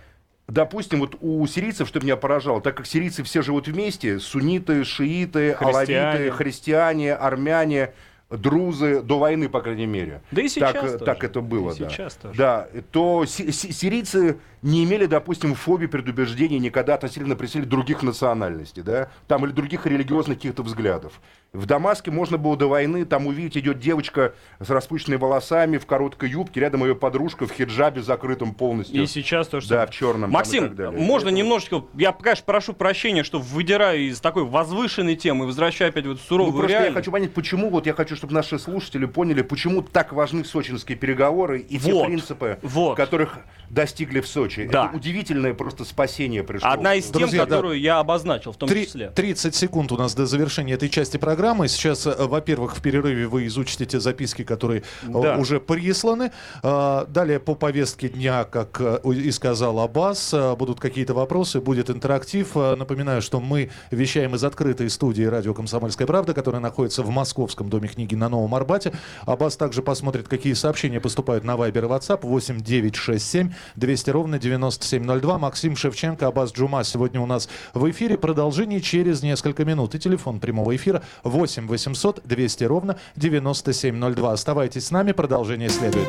допустим, 0.49 0.99
вот 0.99 1.15
у 1.21 1.45
сирийцев, 1.47 1.87
что 1.87 1.99
меня 1.99 2.17
поражало, 2.17 2.61
так 2.61 2.75
как 2.75 2.85
сирийцы 2.85 3.23
все 3.23 3.41
живут 3.41 3.67
вместе, 3.67 4.19
сунниты, 4.19 4.83
шииты, 4.83 5.53
христиане. 5.53 6.01
алавиты, 6.01 6.31
христиане, 6.31 7.13
армяне, 7.15 7.93
друзы 8.29 9.01
до 9.01 9.17
войны, 9.17 9.49
по 9.49 9.61
крайней 9.61 9.87
мере. 9.87 10.21
Да 10.31 10.41
и 10.41 10.49
сейчас 10.49 10.73
так, 10.73 10.81
тоже. 10.83 10.97
так 10.99 11.23
это 11.23 11.41
было, 11.41 11.71
и 11.73 11.79
да. 11.79 11.89
Сейчас 11.89 12.15
тоже. 12.15 12.37
Да, 12.37 12.67
то 12.91 13.25
си- 13.25 13.51
си- 13.51 13.71
сирийцы 13.71 14.37
не 14.61 14.83
имели, 14.83 15.05
допустим, 15.07 15.55
фобии, 15.55 15.87
предубеждений 15.87 16.59
никогда 16.59 16.95
относительно 16.95 17.35
представителей 17.35 17.71
других 17.71 18.03
национальностей, 18.03 18.83
да, 18.83 19.09
там 19.27 19.45
или 19.45 19.51
других 19.51 19.85
религиозных 19.87 20.37
каких-то 20.37 20.61
взглядов. 20.63 21.19
В 21.51 21.65
Дамаске 21.65 22.11
можно 22.11 22.37
было 22.37 22.55
до 22.55 22.67
войны 22.67 23.05
там 23.05 23.25
увидеть, 23.25 23.57
идет 23.57 23.79
девочка 23.79 24.33
с 24.59 24.69
распущенными 24.69 25.19
волосами, 25.19 25.77
в 25.79 25.87
короткой 25.87 26.29
юбке, 26.29 26.59
рядом 26.59 26.83
ее 26.83 26.93
подружка 26.93 27.47
в 27.47 27.51
хиджабе 27.51 28.03
закрытом 28.03 28.53
полностью. 28.53 29.01
И 29.01 29.07
сейчас 29.07 29.47
тоже. 29.47 29.67
Да, 29.67 29.87
в 29.87 29.89
черном. 29.89 30.21
там 30.21 30.29
и 30.29 30.33
Максим, 30.33 30.63
так 30.67 30.75
далее. 30.75 31.01
можно 31.01 31.29
немножечко, 31.29 31.83
я, 31.95 32.11
конечно, 32.11 32.43
прошу 32.45 32.73
прощения, 32.73 33.23
что 33.23 33.39
выдираю 33.39 33.99
из 34.09 34.21
такой 34.21 34.43
возвышенной 34.45 35.15
темы 35.15 35.45
и 35.45 35.47
возвращаю 35.47 35.89
опять 35.89 36.05
в 36.05 36.11
эту 36.11 36.19
Ну, 36.19 36.27
суровую 36.27 36.53
просто 36.53 36.71
я 36.71 36.79
реальность. 36.81 36.97
хочу 36.99 37.11
понять, 37.11 37.33
почему, 37.33 37.69
вот 37.71 37.87
я 37.87 37.93
хочу, 37.93 38.15
чтобы 38.15 38.33
наши 38.35 38.59
слушатели 38.59 39.05
поняли, 39.07 39.41
почему 39.41 39.81
так 39.81 40.13
важны 40.13 40.45
сочинские 40.45 40.99
переговоры 40.99 41.61
и 41.61 41.79
те 41.79 41.91
Вот, 41.91 42.05
принципы, 42.05 42.59
вот. 42.61 42.95
которых 42.95 43.39
достигли 43.71 44.19
в 44.21 44.27
Сочи. 44.27 44.69
Да. 44.71 44.85
Это 44.89 44.97
удивительное 44.97 45.55
просто 45.55 45.83
спасение 45.83 46.43
пришло. 46.43 46.69
Одна 46.69 46.93
из 46.93 47.05
тем, 47.05 47.13
Друзья, 47.21 47.45
да. 47.45 47.55
которую 47.55 47.79
я 47.79 47.97
обозначил 47.97 48.51
в 48.51 48.57
том 48.57 48.69
Три- 48.69 48.85
числе. 48.85 49.09
30 49.09 49.55
секунд 49.55 49.91
у 49.91 49.97
нас 49.97 50.13
до 50.13 50.27
завершения 50.27 50.73
этой 50.73 50.89
части 50.89 51.17
программы. 51.17 51.38
Сейчас, 51.39 52.05
э, 52.05 52.13
во-первых, 52.17 52.75
в 52.75 52.81
перерыве 52.81 53.25
вы 53.27 53.47
изучите 53.47 53.85
те 53.85 53.99
записки, 54.01 54.43
которые 54.43 54.83
э, 55.03 55.07
Да. 55.09 55.37
уже 55.37 55.61
присланы. 55.61 56.31
А, 56.63 57.05
Далее 57.05 57.39
по 57.39 57.55
повестке 57.55 58.09
дня, 58.09 58.43
как 58.43 58.81
э, 58.81 58.99
и 59.13 59.31
сказал 59.31 59.79
Аббас, 59.79 60.35
будут 60.57 60.81
какие-то 60.81 61.13
вопросы, 61.13 61.61
будет 61.61 61.89
интерактив. 61.89 62.55
Напоминаю, 62.55 63.21
что 63.21 63.39
мы 63.39 63.69
вещаем 63.89 64.35
из 64.35 64.43
открытой 64.43 64.89
студии 64.89 65.23
радио 65.23 65.53
«Комсомольская 65.53 66.05
правда», 66.05 66.33
которая 66.33 66.61
находится 66.61 67.03
в 67.03 67.09
Московском 67.09 67.69
доме 67.69 67.87
книги 67.87 68.15
на 68.15 68.27
Новом 68.27 68.53
Арбате. 68.53 68.91
Аббас 69.25 69.55
также 69.55 69.81
посмотрит, 69.81 70.27
какие 70.27 70.53
сообщения 70.53 70.99
поступают 70.99 71.45
на 71.45 71.51
Viber 71.55 71.79
и 71.79 71.87
WhatsApp 71.87 72.19
8 72.23 72.59
967 72.59 73.53
200 73.77 74.09
ровно 74.09 74.39
9702. 74.39 75.37
Максим 75.37 75.77
Шевченко, 75.77 76.27
Аббас 76.27 76.51
Джума 76.51 76.83
сегодня 76.83 77.21
у 77.21 77.25
нас 77.25 77.47
в 77.73 77.89
эфире. 77.91 78.17
Продолжение 78.17 78.81
через 78.81 79.23
несколько 79.23 79.63
минут. 79.63 79.95
И 79.95 79.99
телефон 79.99 80.39
прямого 80.41 80.75
эфира 80.75 81.01
8 81.29 81.67
800 81.67 82.21
200 82.25 82.63
ровно 82.65 82.97
9702. 83.15 84.33
Оставайтесь 84.33 84.87
с 84.87 84.91
нами, 84.91 85.11
продолжение 85.11 85.69
следует. 85.69 86.07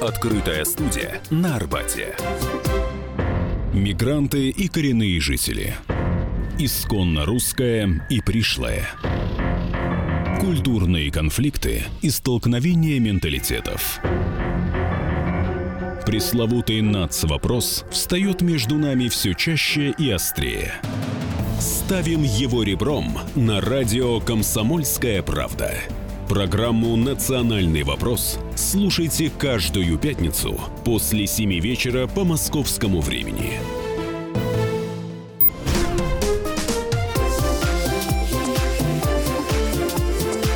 Открытая 0.00 0.64
студия 0.64 1.20
на 1.30 1.56
Арбате. 1.56 2.16
Мигранты 3.72 4.50
и 4.50 4.68
коренные 4.68 5.20
жители. 5.20 5.74
Исконно 6.58 7.24
русская 7.24 8.06
и 8.10 8.20
пришлая. 8.20 8.88
Культурные 10.40 11.12
конфликты 11.12 11.84
и 12.02 12.10
столкновения 12.10 12.98
менталитетов. 12.98 14.00
Пресловутый 16.06 16.80
НАЦ-вопрос 16.80 17.84
встает 17.90 18.40
между 18.40 18.76
нами 18.76 19.08
все 19.08 19.34
чаще 19.34 19.94
и 19.96 20.10
острее. 20.10 20.74
Ставим 21.60 22.22
его 22.22 22.62
ребром 22.62 23.18
на 23.34 23.60
радио 23.60 24.18
«Комсомольская 24.18 25.22
правда». 25.22 25.74
Программу 26.26 26.96
«Национальный 26.96 27.82
вопрос» 27.82 28.38
слушайте 28.56 29.30
каждую 29.38 29.98
пятницу 29.98 30.58
после 30.86 31.26
7 31.26 31.60
вечера 31.60 32.06
по 32.06 32.24
московскому 32.24 33.02
времени. 33.02 33.60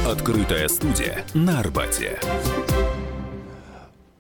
Открытая 0.07 0.69
студия 0.69 1.27
на 1.35 1.61
Арбате. 1.61 2.19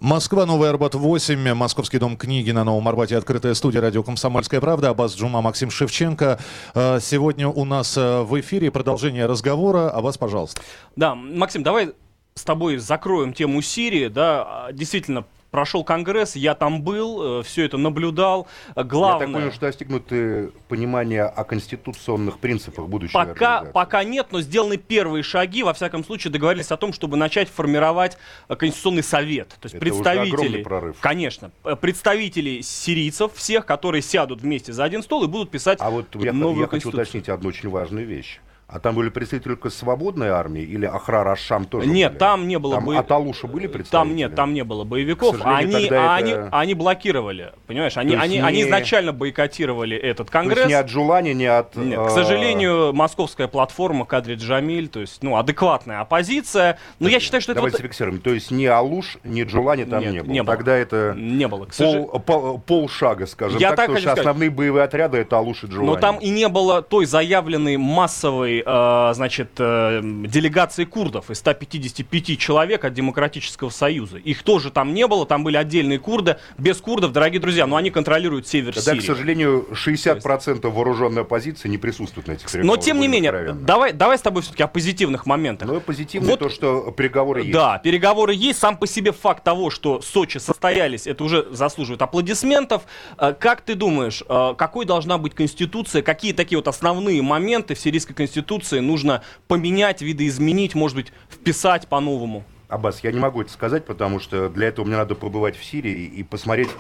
Москва, 0.04 0.44
Новый 0.44 0.68
Арбат 0.68 0.94
8, 0.94 1.54
Московский 1.54 1.96
дом 1.96 2.18
книги 2.18 2.50
на 2.50 2.62
Новом 2.62 2.86
Арбате, 2.88 3.16
открытая 3.16 3.54
студия 3.54 3.80
радио 3.80 4.02
«Комсомольская 4.02 4.60
правда», 4.60 4.90
Аббас 4.90 5.16
Джума, 5.16 5.40
Максим 5.40 5.70
Шевченко. 5.70 6.38
Э, 6.74 6.98
Сегодня 7.00 7.48
у 7.48 7.64
нас 7.64 7.96
э, 7.96 8.20
в 8.20 8.38
эфире 8.38 8.70
продолжение 8.70 9.24
разговора. 9.24 9.88
А 9.88 10.02
вас, 10.02 10.18
пожалуйста. 10.18 10.60
Да, 10.94 11.14
Максим, 11.14 11.62
давай 11.62 11.94
с 12.34 12.44
тобой 12.44 12.76
закроем 12.76 13.32
тему 13.32 13.62
Сирии. 13.62 14.08
Да, 14.08 14.66
А, 14.66 14.72
действительно, 14.72 15.24
прошел 15.54 15.84
Конгресс, 15.84 16.34
я 16.34 16.56
там 16.56 16.82
был, 16.82 17.44
все 17.44 17.64
это 17.64 17.78
наблюдал. 17.78 18.48
Я 18.74 18.82
Главное... 18.82 19.26
так 19.28 19.32
понял, 19.32 19.52
что 19.52 19.60
достигнуты 19.60 20.50
понимания 20.66 21.22
о 21.22 21.44
конституционных 21.44 22.40
принципах 22.40 22.88
будущей 22.88 23.12
Пока, 23.12 23.62
пока 23.66 24.02
нет, 24.02 24.32
но 24.32 24.40
сделаны 24.40 24.78
первые 24.78 25.22
шаги. 25.22 25.62
Во 25.62 25.72
всяком 25.72 26.04
случае, 26.04 26.32
договорились 26.32 26.72
о 26.72 26.76
том, 26.76 26.92
чтобы 26.92 27.16
начать 27.16 27.48
формировать 27.48 28.18
э, 28.48 28.56
Конституционный 28.56 29.04
совет. 29.04 29.50
То 29.50 29.66
есть 29.66 29.76
Это 29.76 29.84
представители, 29.84 30.64
прорыв. 30.64 30.96
конечно, 30.98 31.52
э, 31.62 31.76
представители 31.76 32.60
сирийцев, 32.60 33.30
всех, 33.34 33.64
которые 33.64 34.02
сядут 34.02 34.40
вместе 34.40 34.72
за 34.72 34.82
один 34.82 35.04
стол 35.04 35.22
и 35.22 35.28
будут 35.28 35.52
писать 35.52 35.78
А 35.80 35.90
вот 35.90 36.06
я, 36.16 36.32
новую 36.32 36.62
я 36.62 36.66
хочу 36.66 36.88
уточнить 36.88 37.28
одну 37.28 37.50
очень 37.50 37.68
важную 37.68 38.06
вещь. 38.06 38.40
А 38.74 38.80
там 38.80 38.96
были 38.96 39.08
представители 39.08 39.50
только 39.50 39.70
свободной 39.70 40.30
армии 40.30 40.62
или 40.62 40.84
Ахрар 40.84 41.28
Ашам 41.28 41.64
тоже 41.64 41.86
Нет, 41.86 42.10
были? 42.12 42.18
там 42.18 42.48
не 42.48 42.58
было 42.58 42.74
Там 42.74 42.84
бы- 42.86 42.96
от 42.96 43.08
Алуша 43.12 43.46
были 43.46 43.68
представители? 43.68 44.08
Там 44.08 44.16
нет, 44.16 44.34
там 44.34 44.52
не 44.52 44.64
было 44.64 44.82
боевиков, 44.82 45.36
они, 45.44 45.84
это- 45.84 46.12
они, 46.16 46.34
они 46.50 46.74
блокировали, 46.74 47.52
понимаешь? 47.68 47.96
Они, 47.96 48.16
они, 48.16 48.40
они 48.40 48.56
не- 48.58 48.62
изначально 48.64 49.12
бойкотировали 49.12 49.96
этот 49.96 50.28
То 50.28 50.38
есть 50.40 50.48
конгресс. 50.48 50.68
ни 50.68 50.72
от 50.72 50.88
Джулани, 50.88 51.30
ни 51.34 51.44
от... 51.44 51.76
Нет, 51.76 52.00
э, 52.00 52.06
к 52.06 52.10
сожалению, 52.10 52.92
московская 52.92 53.46
платформа 53.46 54.06
Кадри 54.06 54.34
Джамиль, 54.34 54.88
то 54.88 54.98
есть, 54.98 55.22
ну, 55.22 55.36
адекватная 55.36 56.00
оппозиция. 56.00 56.76
Но 56.98 57.08
я 57.08 57.20
считаю, 57.20 57.42
что 57.42 57.52
это 57.52 57.60
Давайте 57.60 57.76
вот- 57.76 57.82
зафиксируем. 57.82 58.18
То 58.20 58.30
есть 58.30 58.50
ни 58.50 58.64
Алуш, 58.64 59.18
ни 59.22 59.44
Джулани 59.44 59.84
там 59.84 60.00
Нет, 60.00 60.12
не 60.14 60.22
было. 60.24 60.32
не 60.32 60.42
было. 60.42 60.56
Тогда 60.56 60.74
это 60.76 61.14
не 61.16 61.46
было. 61.46 61.66
К 61.66 61.74
сожалению. 61.74 62.08
пол- 62.26 62.58
полшага, 62.58 63.26
скажем 63.28 63.58
Я 63.60 63.68
так, 63.68 63.76
так 63.76 63.86
потому 63.86 63.98
что 64.00 64.08
сказать. 64.08 64.18
основные 64.26 64.50
боевые 64.50 64.82
отряды 64.82 65.18
это 65.18 65.38
Алуш 65.38 65.62
и 65.62 65.68
Джулани. 65.68 65.86
Но 65.90 65.96
там 65.96 66.18
и 66.18 66.28
не 66.30 66.48
было 66.48 66.82
той 66.82 67.06
заявленной 67.06 67.76
массовой, 67.76 68.60
э, 68.60 68.63
значит, 68.64 69.50
э, 69.58 70.00
делегации 70.02 70.84
курдов 70.84 71.30
из 71.30 71.38
155 71.38 72.38
человек 72.38 72.84
от 72.84 72.94
Демократического 72.94 73.70
Союза. 73.70 74.18
Их 74.18 74.42
тоже 74.42 74.70
там 74.70 74.94
не 74.94 75.06
было, 75.06 75.26
там 75.26 75.44
были 75.44 75.56
отдельные 75.56 75.98
курды. 75.98 76.36
Без 76.58 76.80
курдов, 76.80 77.12
дорогие 77.12 77.40
друзья, 77.40 77.66
но 77.66 77.76
они 77.76 77.90
контролируют 77.90 78.46
север 78.48 78.74
Тогда, 78.74 78.92
Сирии. 78.92 79.02
к 79.02 79.06
сожалению, 79.06 79.66
60% 79.72 80.68
вооруженной 80.70 81.22
оппозиции 81.22 81.68
не 81.68 81.78
присутствует 81.78 82.26
на 82.28 82.32
этих 82.32 82.46
Но 82.46 82.50
переговорах. 82.52 82.84
тем 82.84 83.00
не 83.00 83.08
менее, 83.08 83.52
давай, 83.54 83.92
давай 83.92 84.18
с 84.18 84.22
тобой 84.22 84.42
все-таки 84.42 84.62
о 84.62 84.68
позитивных 84.68 85.26
моментах. 85.26 85.68
Но 85.68 85.80
позитивно 85.80 86.30
Вот- 86.30 86.38
то, 86.40 86.48
что 86.48 86.90
переговоры 86.90 87.40
есть. 87.40 87.52
Да, 87.52 87.78
переговоры 87.78 88.34
есть. 88.34 88.58
Сам 88.58 88.76
по 88.76 88.86
себе 88.86 89.12
факт 89.12 89.44
того, 89.44 89.70
что 89.70 90.00
Сочи 90.00 90.38
состоялись, 90.38 91.06
это 91.06 91.24
уже 91.24 91.46
заслуживает 91.50 92.02
аплодисментов. 92.02 92.82
Э, 93.18 93.34
Как 93.38 93.60
ты 93.62 93.74
думаешь, 93.74 94.22
э, 94.28 94.54
какой 94.56 94.84
должна 94.86 95.18
быть 95.18 95.34
конституция? 95.34 96.02
Какие 96.02 96.32
такие 96.32 96.58
вот 96.58 96.68
основные 96.68 97.20
моменты 97.22 97.74
в 97.74 97.78
сирийской 97.78 98.14
конституции 98.14 98.43
нужно 98.80 99.22
поменять, 99.48 100.02
видоизменить, 100.02 100.74
может 100.74 100.96
быть, 100.96 101.12
вписать 101.30 101.88
по-новому? 101.88 102.44
Аббас, 102.68 103.04
я 103.04 103.12
не 103.12 103.20
могу 103.20 103.42
это 103.42 103.50
сказать, 103.52 103.84
потому 103.84 104.20
что 104.20 104.48
для 104.48 104.68
этого 104.68 104.84
мне 104.86 104.96
надо 104.96 105.14
побывать 105.14 105.56
в 105.56 105.64
Сирии 105.64 106.04
и 106.04 106.22
посмотреть, 106.22 106.70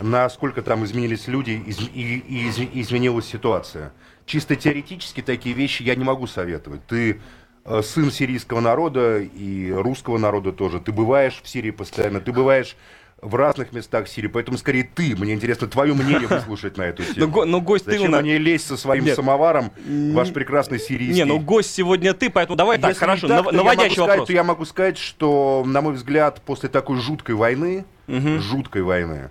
насколько 0.00 0.62
там 0.62 0.84
изменились 0.84 1.26
люди 1.28 1.62
из- 1.66 1.80
и, 1.80 2.18
и 2.18 2.48
из- 2.48 2.58
изменилась 2.86 3.26
ситуация. 3.26 3.92
Чисто 4.26 4.56
теоретически 4.56 5.22
такие 5.22 5.54
вещи 5.54 5.82
я 5.82 5.94
не 5.94 6.04
могу 6.04 6.26
советовать. 6.26 6.86
Ты 6.86 7.20
э, 7.64 7.82
сын 7.82 8.10
сирийского 8.10 8.60
народа 8.60 9.18
и 9.20 9.70
русского 9.72 10.18
народа 10.18 10.52
тоже. 10.52 10.80
Ты 10.80 10.92
бываешь 10.92 11.40
в 11.42 11.48
Сирии 11.48 11.70
постоянно, 11.70 12.20
ты 12.20 12.32
бываешь 12.32 12.76
в 13.20 13.34
разных 13.34 13.72
местах 13.72 14.06
Сирии, 14.08 14.28
поэтому 14.28 14.58
скорее 14.58 14.84
ты, 14.84 15.16
мне 15.16 15.34
интересно 15.34 15.66
твое 15.66 15.92
мнение 15.92 16.28
выслушать 16.28 16.76
на 16.76 16.82
эту 16.82 17.02
тему. 17.02 17.44
но 17.46 17.60
гость 17.60 17.84
ты 17.84 17.92
у 17.92 17.94
Зачем 17.94 18.12
нас... 18.12 18.22
мне 18.22 18.38
лезть 18.38 18.66
со 18.66 18.76
своим 18.76 19.04
Нет. 19.04 19.16
самоваром, 19.16 19.72
ваш 20.12 20.32
прекрасный 20.32 20.78
сирийский? 20.78 21.16
Не, 21.16 21.24
ну 21.24 21.40
гость 21.40 21.74
сегодня 21.74 22.14
ты, 22.14 22.30
поэтому 22.30 22.56
давай 22.56 22.78
так, 22.78 22.90
Если 22.90 23.00
хорошо, 23.00 23.26
так, 23.26 23.44
нав- 23.44 23.52
я 23.52 23.58
наводящий 23.58 23.94
сказать, 23.94 24.08
вопрос. 24.10 24.26
то 24.28 24.32
я 24.32 24.44
могу 24.44 24.64
сказать, 24.64 24.98
что, 24.98 25.64
на 25.66 25.80
мой 25.80 25.94
взгляд, 25.94 26.40
после 26.42 26.68
такой 26.68 26.98
жуткой 26.98 27.34
войны, 27.34 27.84
жуткой 28.06 28.82
войны, 28.82 29.30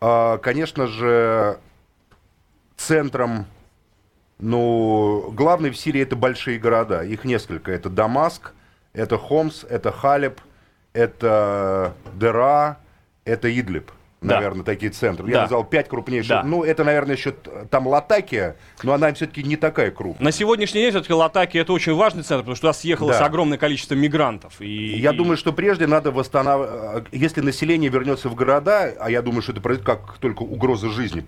а, 0.00 0.38
конечно 0.38 0.88
же, 0.88 1.58
центром, 2.76 3.46
ну, 4.40 5.30
главный 5.32 5.70
в 5.70 5.76
Сирии 5.76 6.02
это 6.02 6.16
большие 6.16 6.58
города, 6.58 7.04
их 7.04 7.24
несколько. 7.24 7.70
Это 7.70 7.88
Дамаск, 7.88 8.52
это 8.92 9.16
Хомс, 9.16 9.62
это 9.62 9.92
Халеб, 9.92 10.40
это 10.92 11.94
Дера, 12.14 12.78
это 13.24 13.48
Идлиб. 13.48 13.90
Да. 14.20 14.36
Наверное, 14.36 14.62
такие 14.62 14.92
центры. 14.92 15.26
Да. 15.26 15.32
Я 15.32 15.40
назвал 15.42 15.64
пять 15.64 15.88
крупнейших. 15.88 16.28
Да. 16.28 16.42
Ну, 16.44 16.62
это, 16.62 16.84
наверное, 16.84 17.16
еще 17.16 17.32
там 17.70 17.88
Латакия, 17.88 18.54
но 18.84 18.92
она 18.92 19.12
все-таки 19.14 19.42
не 19.42 19.56
такая 19.56 19.90
крупная. 19.90 20.26
На 20.26 20.30
сегодняшний 20.30 20.80
день 20.82 20.90
все-таки 20.90 21.12
Латаки 21.12 21.58
это 21.58 21.72
очень 21.72 21.92
важный 21.94 22.22
центр, 22.22 22.42
потому 22.42 22.54
что 22.54 22.68
туда 22.68 22.72
съехалось 22.72 23.18
Да. 23.18 23.26
огромное 23.26 23.58
количество 23.58 23.94
мигрантов. 23.96 24.60
И, 24.60 24.96
Я 24.96 25.12
думаю, 25.12 25.36
что 25.36 25.52
прежде 25.52 25.88
надо 25.88 26.12
восстанавливать, 26.12 27.06
если 27.10 27.40
население 27.40 27.90
вернется 27.90 28.28
в 28.28 28.36
города, 28.36 28.94
а 29.00 29.10
я 29.10 29.22
думаю, 29.22 29.42
что 29.42 29.50
это 29.52 29.60
произойдет, 29.60 29.86
как 29.86 30.18
только 30.18 30.42
угроза 30.42 30.88
жизни 30.88 31.24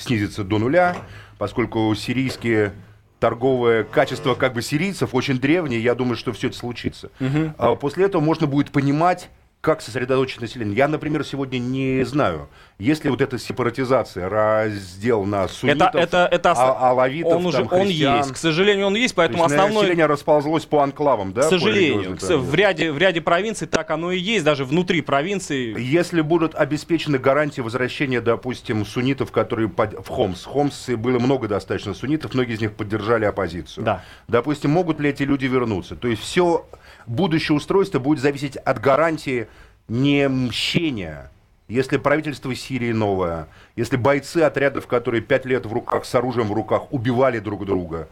снизится 0.00 0.42
до 0.42 0.58
нуля, 0.58 0.96
поскольку 1.38 1.94
сирийские 1.94 2.72
торговое 3.20 3.84
качество 3.84 4.34
как 4.34 4.54
бы 4.54 4.62
сирийцев 4.62 5.14
очень 5.14 5.38
древнее, 5.38 5.80
я 5.80 5.94
думаю, 5.94 6.16
что 6.16 6.32
все 6.32 6.48
это 6.48 6.56
случится. 6.56 7.10
Угу. 7.20 7.52
А 7.56 7.76
после 7.76 8.06
этого 8.06 8.20
можно 8.20 8.48
будет 8.48 8.72
понимать, 8.72 9.28
как 9.62 9.80
сосредоточить 9.80 10.40
население. 10.40 10.76
Я, 10.76 10.88
например, 10.88 11.24
сегодня 11.24 11.58
не 11.60 12.02
знаю, 12.02 12.48
если 12.80 13.08
вот 13.08 13.20
эта 13.20 13.38
сепаратизация, 13.38 14.28
раздел 14.28 15.24
на 15.24 15.46
суннитов, 15.46 15.90
это, 15.90 15.98
это, 15.98 16.28
это, 16.28 16.50
а, 16.50 16.90
алавитов, 16.90 17.34
он 17.34 17.46
уже 17.46 17.58
там, 17.58 17.68
он 17.70 17.86
есть. 17.86 18.32
К 18.32 18.36
сожалению, 18.36 18.88
он 18.88 18.96
есть, 18.96 19.14
поэтому 19.14 19.44
есть 19.44 19.52
основное... 19.52 19.82
Население 19.82 20.06
расползлось 20.06 20.64
по 20.64 20.82
анклавам, 20.82 21.32
да? 21.32 21.42
К 21.42 21.44
сожалению, 21.44 22.18
к, 22.18 22.22
в, 22.22 22.54
ряде, 22.56 22.90
в 22.90 22.98
ряде 22.98 23.20
провинций 23.20 23.68
так 23.68 23.92
оно 23.92 24.10
и 24.10 24.18
есть, 24.18 24.44
даже 24.44 24.64
внутри 24.64 25.00
провинции. 25.00 25.80
Если 25.80 26.22
будут 26.22 26.56
обеспечены 26.56 27.18
гарантии 27.18 27.60
возвращения, 27.60 28.20
допустим, 28.20 28.84
суннитов, 28.84 29.30
которые 29.30 29.68
под... 29.68 30.04
в 30.04 30.08
Хомс. 30.08 30.42
В 30.42 30.46
Хомсе 30.46 30.96
было 30.96 31.20
много 31.20 31.46
достаточно 31.46 31.94
суннитов, 31.94 32.34
многие 32.34 32.54
из 32.54 32.60
них 32.60 32.72
поддержали 32.72 33.26
оппозицию. 33.26 33.84
Да. 33.84 34.02
Допустим, 34.26 34.72
могут 34.72 34.98
ли 34.98 35.10
эти 35.10 35.22
люди 35.22 35.46
вернуться? 35.46 35.94
То 35.94 36.08
есть 36.08 36.20
все 36.20 36.66
будущее 37.06 37.56
устройство 37.56 37.98
будет 37.98 38.20
зависеть 38.22 38.56
от 38.56 38.80
гарантии 38.80 39.48
не 39.88 40.28
мщения. 40.28 41.30
Если 41.68 41.96
правительство 41.96 42.54
Сирии 42.54 42.92
новое, 42.92 43.48
если 43.76 43.96
бойцы 43.96 44.38
отрядов, 44.38 44.86
которые 44.86 45.22
пять 45.22 45.44
лет 45.46 45.64
в 45.64 45.72
руках, 45.72 46.04
с 46.04 46.14
оружием 46.14 46.48
в 46.48 46.52
руках, 46.52 46.92
убивали 46.92 47.38
друг 47.38 47.64
друга 47.64 48.08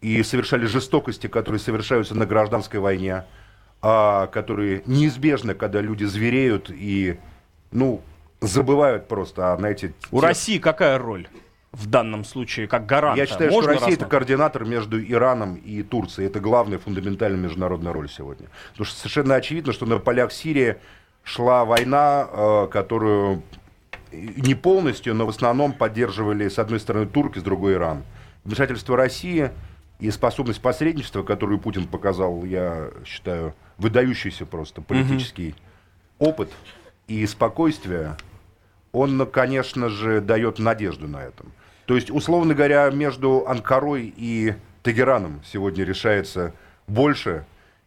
и 0.00 0.22
совершали 0.22 0.66
жестокости, 0.66 1.26
которые 1.26 1.60
совершаются 1.60 2.14
на 2.14 2.26
гражданской 2.26 2.80
войне, 2.80 3.24
а, 3.82 4.26
которые 4.26 4.82
неизбежны, 4.86 5.54
когда 5.54 5.80
люди 5.80 6.04
звереют 6.04 6.70
и, 6.70 7.18
ну, 7.70 8.00
забывают 8.40 9.08
просто, 9.08 9.52
а, 9.52 9.56
знаете... 9.56 9.92
У 10.10 10.20
те... 10.20 10.26
России 10.26 10.58
какая 10.58 10.98
роль? 10.98 11.28
В 11.76 11.86
данном 11.88 12.24
случае, 12.24 12.66
как 12.68 12.86
гаранта? 12.86 13.20
Я 13.20 13.26
считаю, 13.26 13.50
Можно 13.50 13.74
что 13.74 13.80
Россия 13.80 13.96
это 13.96 14.06
координатор 14.06 14.64
между 14.64 15.00
Ираном 15.00 15.56
и 15.56 15.82
Турцией. 15.82 16.26
Это 16.26 16.40
главная 16.40 16.78
фундаментальная 16.78 17.38
международная 17.38 17.92
роль 17.92 18.08
сегодня. 18.08 18.46
Потому 18.70 18.86
что 18.86 18.98
совершенно 18.98 19.34
очевидно, 19.34 19.72
что 19.72 19.84
на 19.84 19.98
полях 19.98 20.32
Сирии 20.32 20.76
шла 21.22 21.66
война, 21.66 22.28
э, 22.30 22.68
которую 22.72 23.42
не 24.10 24.54
полностью, 24.54 25.14
но 25.14 25.26
в 25.26 25.28
основном 25.28 25.74
поддерживали, 25.74 26.48
с 26.48 26.58
одной 26.58 26.80
стороны, 26.80 27.06
турки, 27.06 27.38
с 27.38 27.42
другой 27.42 27.74
Иран. 27.74 28.04
Вмешательство 28.44 28.96
России 28.96 29.50
и 29.98 30.10
способность 30.10 30.62
посредничества, 30.62 31.22
которую 31.24 31.58
Путин 31.58 31.86
показал, 31.86 32.44
я 32.44 32.90
считаю, 33.04 33.54
выдающийся 33.76 34.46
просто 34.46 34.80
политический 34.80 35.50
mm-hmm. 35.50 35.54
опыт 36.20 36.50
и 37.06 37.26
спокойствие, 37.26 38.16
он, 38.92 39.26
конечно 39.26 39.90
же, 39.90 40.22
дает 40.22 40.58
надежду 40.58 41.06
на 41.06 41.22
этом. 41.22 41.52
То 41.86 41.94
есть, 41.94 42.10
условно 42.10 42.54
говоря, 42.54 42.90
между 42.90 43.46
Анкарой 43.46 44.12
и 44.16 44.54
Тегераном 44.82 45.40
сегодня 45.44 45.84
решается 45.84 46.52
больше, 46.86 47.44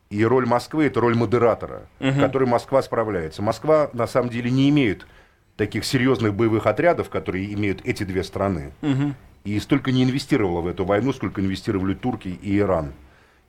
и 0.10 0.24
роль 0.26 0.46
Москвы 0.46 0.86
это 0.86 1.02
роль 1.02 1.16
модератора, 1.16 1.84
угу. 2.00 2.20
которой 2.20 2.48
Москва 2.48 2.82
справляется. 2.82 3.42
Москва 3.42 3.90
на 3.94 4.08
самом 4.08 4.30
деле 4.30 4.50
не 4.50 4.70
имеет 4.70 5.06
таких 5.56 5.86
серьезных 5.86 6.34
боевых 6.34 6.66
отрядов, 6.66 7.10
которые 7.10 7.54
имеют 7.54 7.82
эти 7.84 8.04
две 8.04 8.24
страны. 8.24 8.72
Угу. 8.82 9.14
И 9.44 9.60
столько 9.60 9.92
не 9.92 10.04
инвестировала 10.04 10.62
в 10.62 10.68
эту 10.68 10.86
войну, 10.86 11.14
сколько 11.14 11.42
инвестировали 11.42 11.94
турки 11.94 12.30
и 12.30 12.58
Иран. 12.58 12.94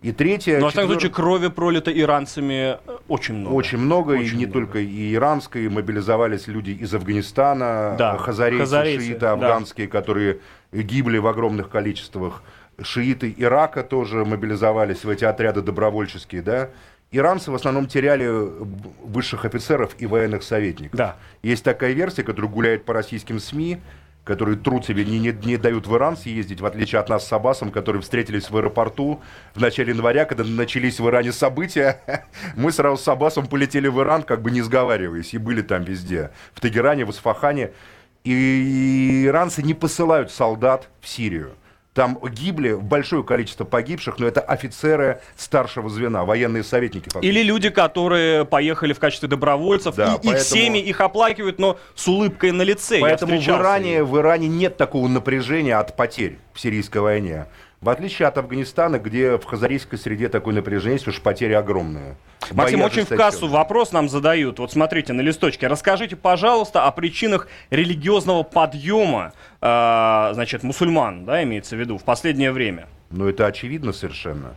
И 0.02 0.12
третье... 0.12 0.58
Ну, 0.58 0.66
а 0.66 0.70
в 0.70 0.72
таком 0.72 0.90
случае 0.90 1.10
крови 1.10 1.48
пролито 1.48 1.92
иранцами 1.92 2.78
э, 2.86 2.98
очень 3.06 3.34
много. 3.34 3.54
Очень 3.54 3.78
много, 3.78 4.12
очень 4.12 4.36
и 4.36 4.38
не 4.38 4.46
много. 4.46 4.52
только 4.52 4.78
и 4.78 5.14
иранской, 5.14 5.68
мобилизовались 5.68 6.46
люди 6.46 6.70
из 6.70 6.94
Афганистана, 6.94 7.96
да. 7.98 8.16
хазарейцы, 8.16 8.64
хазарейцы 8.64 9.04
шииты 9.04 9.20
да. 9.20 9.32
афганские, 9.32 9.88
которые 9.88 10.38
гибли 10.72 11.18
в 11.18 11.26
огромных 11.26 11.68
количествах. 11.68 12.42
Шииты 12.80 13.34
Ирака 13.36 13.82
тоже 13.82 14.24
мобилизовались 14.24 15.04
в 15.04 15.10
эти 15.10 15.24
отряды 15.24 15.60
добровольческие, 15.60 16.40
да. 16.40 16.70
Иранцы 17.12 17.50
в 17.50 17.54
основном 17.54 17.86
теряли 17.86 18.26
высших 19.04 19.44
офицеров 19.44 19.96
и 19.98 20.06
военных 20.06 20.44
советников. 20.44 20.96
Да. 20.96 21.16
Есть 21.42 21.64
такая 21.64 21.92
версия, 21.92 22.22
которая 22.22 22.50
гуляет 22.50 22.84
по 22.84 22.94
российским 22.94 23.38
СМИ, 23.38 23.80
которые 24.30 24.56
труд 24.56 24.86
себе 24.86 25.04
не, 25.04 25.18
не, 25.18 25.32
не 25.32 25.56
дают 25.56 25.88
в 25.88 25.96
Иран 25.96 26.16
съездить, 26.16 26.60
в 26.60 26.66
отличие 26.66 27.00
от 27.00 27.08
нас 27.08 27.26
с 27.26 27.32
Аббасом, 27.32 27.72
которые 27.72 28.00
встретились 28.00 28.48
в 28.48 28.56
аэропорту 28.56 29.20
в 29.56 29.60
начале 29.60 29.90
января, 29.90 30.24
когда 30.24 30.44
начались 30.44 31.00
в 31.00 31.08
Иране 31.08 31.32
события. 31.32 32.00
Мы 32.54 32.70
сразу 32.70 32.96
с 32.96 33.08
Аббасом 33.08 33.48
полетели 33.48 33.88
в 33.88 34.00
Иран, 34.00 34.22
как 34.22 34.40
бы 34.40 34.52
не 34.52 34.62
сговариваясь, 34.62 35.34
и 35.34 35.38
были 35.38 35.62
там 35.62 35.82
везде. 35.82 36.30
В 36.54 36.60
Тегеране, 36.60 37.04
в 37.06 37.08
Асфахане. 37.08 37.72
И 38.22 39.24
иранцы 39.26 39.64
не 39.64 39.74
посылают 39.74 40.30
солдат 40.30 40.88
в 41.00 41.08
Сирию. 41.08 41.56
Там 42.00 42.18
гибли 42.30 42.72
большое 42.72 43.22
количество 43.22 43.64
погибших, 43.64 44.18
но 44.18 44.26
это 44.26 44.40
офицеры 44.40 45.20
старшего 45.36 45.90
звена, 45.90 46.24
военные 46.24 46.64
советники. 46.64 47.10
Фактически. 47.10 47.26
Или 47.26 47.42
люди, 47.42 47.68
которые 47.68 48.46
поехали 48.46 48.94
в 48.94 48.98
качестве 48.98 49.28
добровольцев, 49.28 49.96
да, 49.96 50.04
и 50.04 50.08
поэтому... 50.12 50.32
их 50.32 50.40
семьи 50.40 50.80
их 50.80 51.02
оплакивают, 51.02 51.58
но 51.58 51.78
с 51.94 52.08
улыбкой 52.08 52.52
на 52.52 52.62
лице. 52.62 53.00
Поэтому 53.02 53.38
в 53.38 53.46
Иране, 53.46 54.02
в 54.02 54.16
Иране 54.18 54.48
нет 54.48 54.78
такого 54.78 55.08
напряжения 55.08 55.76
от 55.76 55.94
потерь 55.94 56.38
в 56.54 56.60
сирийской 56.60 57.02
войне. 57.02 57.48
В 57.80 57.88
отличие 57.88 58.28
от 58.28 58.36
Афганистана, 58.36 58.98
где 58.98 59.38
в 59.38 59.44
хазарийской 59.44 59.98
среде 59.98 60.28
такое 60.28 60.54
напряжение 60.54 60.96
есть, 60.96 61.08
уж 61.08 61.22
потери 61.22 61.54
огромные. 61.54 62.14
Максим, 62.52 62.82
очень 62.82 63.06
в 63.06 63.08
кассу 63.08 63.48
вопрос 63.48 63.92
нам 63.92 64.10
задают. 64.10 64.58
Вот 64.58 64.70
смотрите 64.70 65.14
на 65.14 65.22
листочке. 65.22 65.66
Расскажите, 65.66 66.14
пожалуйста, 66.14 66.84
о 66.84 66.90
причинах 66.92 67.48
религиозного 67.70 68.42
подъема, 68.42 69.32
э, 69.62 70.30
значит, 70.34 70.62
мусульман, 70.62 71.24
да, 71.24 71.42
имеется 71.42 71.74
в 71.74 71.80
виду, 71.80 71.96
в 71.96 72.04
последнее 72.04 72.52
время. 72.52 72.86
Ну, 73.10 73.26
это 73.26 73.46
очевидно 73.46 73.94
совершенно. 73.94 74.56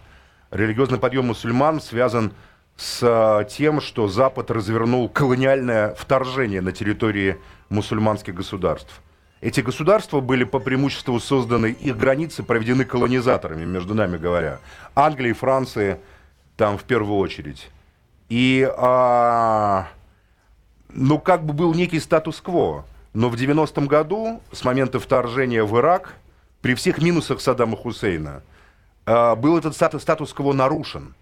Религиозный 0.51 0.99
подъем 0.99 1.27
мусульман 1.27 1.79
связан 1.79 2.33
с 2.75 2.99
а, 3.03 3.43
тем, 3.45 3.81
что 3.81 4.07
Запад 4.07 4.51
развернул 4.51 5.07
колониальное 5.07 5.93
вторжение 5.95 6.61
на 6.61 6.71
территории 6.71 7.37
мусульманских 7.69 8.33
государств. 8.33 9.01
Эти 9.43 9.59
государства 9.59 10.21
были 10.21 10.45
по 10.45 10.59
преимуществу 10.59 11.19
созданы, 11.19 11.75
их 11.77 11.97
границы 11.97 12.43
проведены 12.43 12.85
колонизаторами, 12.85 13.65
между 13.65 13.93
нами 13.93 14.15
говоря. 14.15 14.59
Англии, 14.95 15.33
Франции, 15.33 15.99
там 16.55 16.77
в 16.77 16.85
первую 16.85 17.17
очередь. 17.17 17.69
И, 18.29 18.65
а, 18.77 19.89
ну, 20.87 21.19
как 21.19 21.43
бы 21.45 21.51
был 21.51 21.73
некий 21.73 21.99
статус-кво. 21.99 22.85
Но 23.13 23.27
в 23.27 23.35
90-м 23.35 23.85
году, 23.85 24.41
с 24.53 24.63
момента 24.63 24.97
вторжения 25.01 25.65
в 25.65 25.77
Ирак, 25.77 26.15
при 26.61 26.73
всех 26.73 26.99
минусах 26.99 27.41
Саддама 27.41 27.75
Хусейна, 27.75 28.43
а, 29.05 29.35
был 29.35 29.57
этот 29.57 29.75
статус-кво 29.75 30.53
нарушен. 30.53 31.15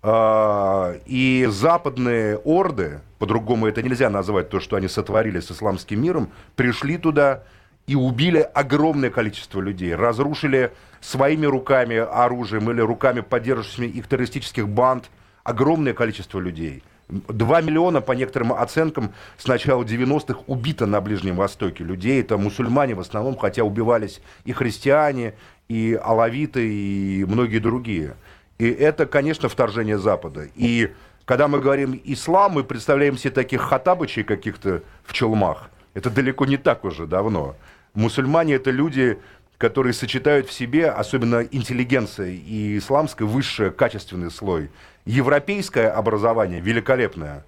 А, 0.00 0.94
и 1.06 1.46
западные 1.50 2.36
орды, 2.38 3.00
по-другому 3.18 3.66
это 3.66 3.82
нельзя 3.82 4.10
назвать, 4.10 4.48
то, 4.48 4.60
что 4.60 4.76
они 4.76 4.88
сотворили 4.88 5.40
с 5.40 5.50
исламским 5.50 6.00
миром, 6.00 6.30
пришли 6.54 6.98
туда 6.98 7.42
и 7.88 7.96
убили 7.96 8.38
огромное 8.54 9.10
количество 9.10 9.60
людей, 9.60 9.94
разрушили 9.94 10.72
своими 11.00 11.46
руками 11.46 11.96
оружием 11.96 12.70
или 12.70 12.80
руками 12.80 13.20
поддерживающими 13.20 13.86
их 13.86 14.06
террористических 14.06 14.68
банд 14.68 15.10
огромное 15.42 15.94
количество 15.94 16.38
людей. 16.38 16.82
Два 17.08 17.62
миллиона, 17.62 18.02
по 18.02 18.12
некоторым 18.12 18.52
оценкам, 18.52 19.12
с 19.38 19.46
начала 19.46 19.82
90-х 19.82 20.40
убито 20.46 20.84
на 20.84 21.00
Ближнем 21.00 21.36
Востоке 21.36 21.82
людей. 21.82 22.20
Это 22.20 22.36
мусульмане 22.36 22.94
в 22.94 23.00
основном, 23.00 23.36
хотя 23.36 23.64
убивались 23.64 24.20
и 24.44 24.52
христиане, 24.52 25.32
и 25.68 25.98
алавиты, 26.00 26.68
и 26.70 27.24
многие 27.24 27.60
другие. 27.60 28.14
И 28.58 28.68
это, 28.68 29.06
конечно, 29.06 29.48
вторжение 29.48 29.98
Запада. 29.98 30.48
И 30.56 30.92
когда 31.24 31.46
мы 31.46 31.60
говорим 31.60 32.00
ислам, 32.04 32.52
мы 32.52 32.64
представляем 32.64 33.16
себе 33.16 33.30
таких 33.30 33.60
хатабычей 33.62 34.24
каких-то 34.24 34.82
в 35.04 35.12
челмах. 35.12 35.70
Это 35.94 36.10
далеко 36.10 36.44
не 36.46 36.56
так 36.56 36.84
уже 36.84 37.06
давно. 37.06 37.54
Мусульмане 37.94 38.54
это 38.54 38.70
люди, 38.70 39.18
которые 39.58 39.92
сочетают 39.92 40.48
в 40.48 40.52
себе, 40.52 40.90
особенно 40.90 41.42
интеллигенция 41.42 42.30
и 42.30 42.78
исламское, 42.78 43.26
высшее 43.26 43.70
качественный 43.70 44.30
слой. 44.30 44.70
Европейское 45.04 45.90
образование 45.90 46.60
великолепное 46.60 47.44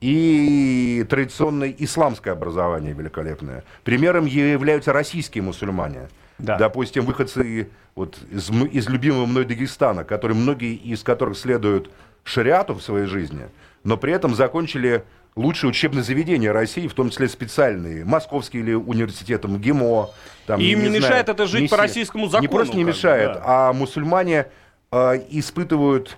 и 0.00 1.04
традиционное 1.08 1.74
исламское 1.78 2.32
образование 2.32 2.92
великолепное. 2.92 3.64
Примером 3.84 4.26
являются 4.26 4.92
российские 4.92 5.42
мусульмане– 5.42 6.08
да. 6.42 6.56
Допустим, 6.56 7.04
выходцы 7.04 7.68
вот 7.94 8.18
из, 8.30 8.50
из 8.50 8.88
любимого 8.88 9.26
мной 9.26 9.44
Дагестана, 9.44 10.04
которые 10.04 10.36
многие 10.36 10.74
из 10.74 11.02
которых 11.02 11.36
следуют 11.36 11.90
шариату 12.24 12.74
в 12.74 12.82
своей 12.82 13.06
жизни, 13.06 13.48
но 13.84 13.96
при 13.96 14.12
этом 14.12 14.34
закончили 14.34 15.04
лучшие 15.36 15.70
учебные 15.70 16.02
заведения 16.02 16.52
России, 16.52 16.88
в 16.88 16.94
том 16.94 17.10
числе 17.10 17.28
специальные, 17.28 18.04
Московский 18.04 18.60
или 18.60 18.72
университетом 18.72 19.58
ГИМО. 19.58 20.10
Там, 20.46 20.60
И 20.60 20.64
им 20.64 20.80
не, 20.80 20.88
не 20.88 20.96
мешает 20.96 21.26
знаю, 21.26 21.36
это 21.36 21.46
жить 21.46 21.62
миссия. 21.62 21.76
по 21.76 21.82
российскому 21.82 22.26
закону. 22.26 22.42
Не 22.42 22.48
просто 22.48 22.76
не 22.76 22.84
мешает, 22.84 23.34
да. 23.34 23.42
а 23.44 23.72
мусульмане 23.72 24.46
э, 24.90 25.20
испытывают 25.30 26.16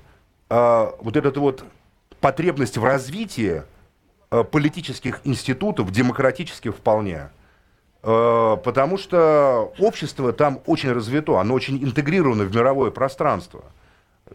э, 0.51 0.87
вот 1.01 1.16
эту 1.16 1.40
вот 1.40 1.64
потребность 2.21 2.79
в 2.79 2.85
развитии 2.85 3.62
политических 4.42 5.21
институтов, 5.25 5.90
демократических 5.90 6.75
вполне. 6.75 7.29
Э, 8.03 8.57
потому 8.64 8.99
что 8.99 9.73
общество 9.79 10.33
там 10.33 10.61
очень 10.66 10.92
развито, 10.92 11.38
оно 11.38 11.55
очень 11.55 11.83
интегрировано 11.83 12.45
в 12.45 12.55
мировое 12.55 12.90
пространство. 12.90 13.64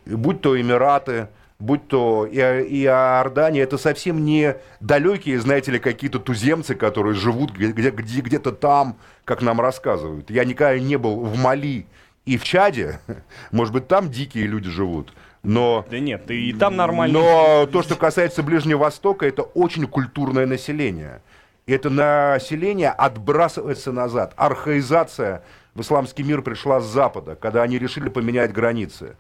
Будь 0.06 0.42
то 0.42 0.60
Эмираты, 0.60 1.28
будь 1.60 1.88
то 1.88 2.26
и, 2.26 2.38
и 2.38 2.84
Иордания, 2.84 3.64
это 3.64 3.78
совсем 3.78 4.24
не 4.24 4.56
далекие, 4.80 5.40
знаете 5.40 5.72
ли, 5.72 5.80
какие-то 5.80 6.20
туземцы, 6.20 6.76
которые 6.76 7.16
живут 7.16 7.52
где- 7.52 7.72
где- 7.72 8.22
где-то 8.22 8.52
там, 8.52 8.96
как 9.26 9.42
нам 9.42 9.60
рассказывают. 9.60 10.30
Я 10.30 10.46
никогда 10.46 10.78
не 10.80 10.98
был 10.98 11.20
в 11.22 11.38
Мали 11.38 11.88
и 12.26 12.38
в 12.38 12.44
Чаде, 12.44 13.00
может 13.52 13.74
быть, 13.74 13.88
там 13.88 14.10
дикие 14.10 14.46
люди 14.46 14.70
живут, 14.70 15.14
но... 15.44 15.86
Да 15.90 16.00
нет, 16.00 16.30
и 16.32 16.54
там 16.54 16.76
нормально. 16.76 17.20
Но 17.20 17.66
то, 17.68 17.84
что 17.84 17.96
касается 17.96 18.44
Ближнего 18.44 18.80
Востока, 18.80 19.26
это 19.26 19.44
очень 19.44 19.88
культурное 19.88 20.46
население. 20.46 21.22
Это 21.66 21.90
население 21.90 22.90
отбрасывается 22.90 23.92
назад. 23.92 24.34
Архаизация 24.38 25.44
в 25.76 25.82
исламский 25.82 26.24
мир 26.24 26.42
пришла 26.42 26.80
с 26.80 26.86
Запада, 26.86 27.36
когда 27.36 27.62
они 27.62 27.78
решили 27.78 28.10
поменять 28.10 28.52
границы. 28.52 29.16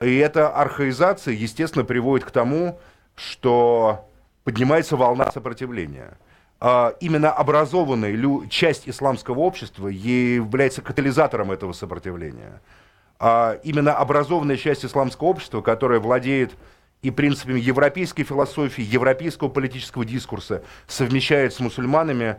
И 0.00 0.16
эта 0.16 0.48
архаизация, 0.48 1.34
естественно, 1.34 1.84
приводит 1.84 2.26
к 2.26 2.30
тому, 2.30 2.78
что 3.16 4.08
поднимается 4.44 4.96
волна 4.96 5.30
сопротивления. 5.30 6.16
А 6.58 6.94
именно 7.00 7.30
образованная 7.30 8.46
часть 8.48 8.88
исламского 8.88 9.40
общества 9.40 9.88
является 9.88 10.82
катализатором 10.82 11.50
этого 11.50 11.72
сопротивления. 11.72 12.60
А 13.22 13.58
именно 13.62 13.94
образованная 13.94 14.56
часть 14.56 14.82
исламского 14.82 15.28
общества, 15.28 15.60
которая 15.60 16.00
владеет 16.00 16.52
и 17.02 17.10
принципами 17.10 17.60
европейской 17.60 18.24
философии, 18.24 18.82
европейского 18.82 19.48
политического 19.48 20.06
дискурса, 20.06 20.62
совмещает 20.86 21.52
с 21.52 21.60
мусульманами, 21.60 22.36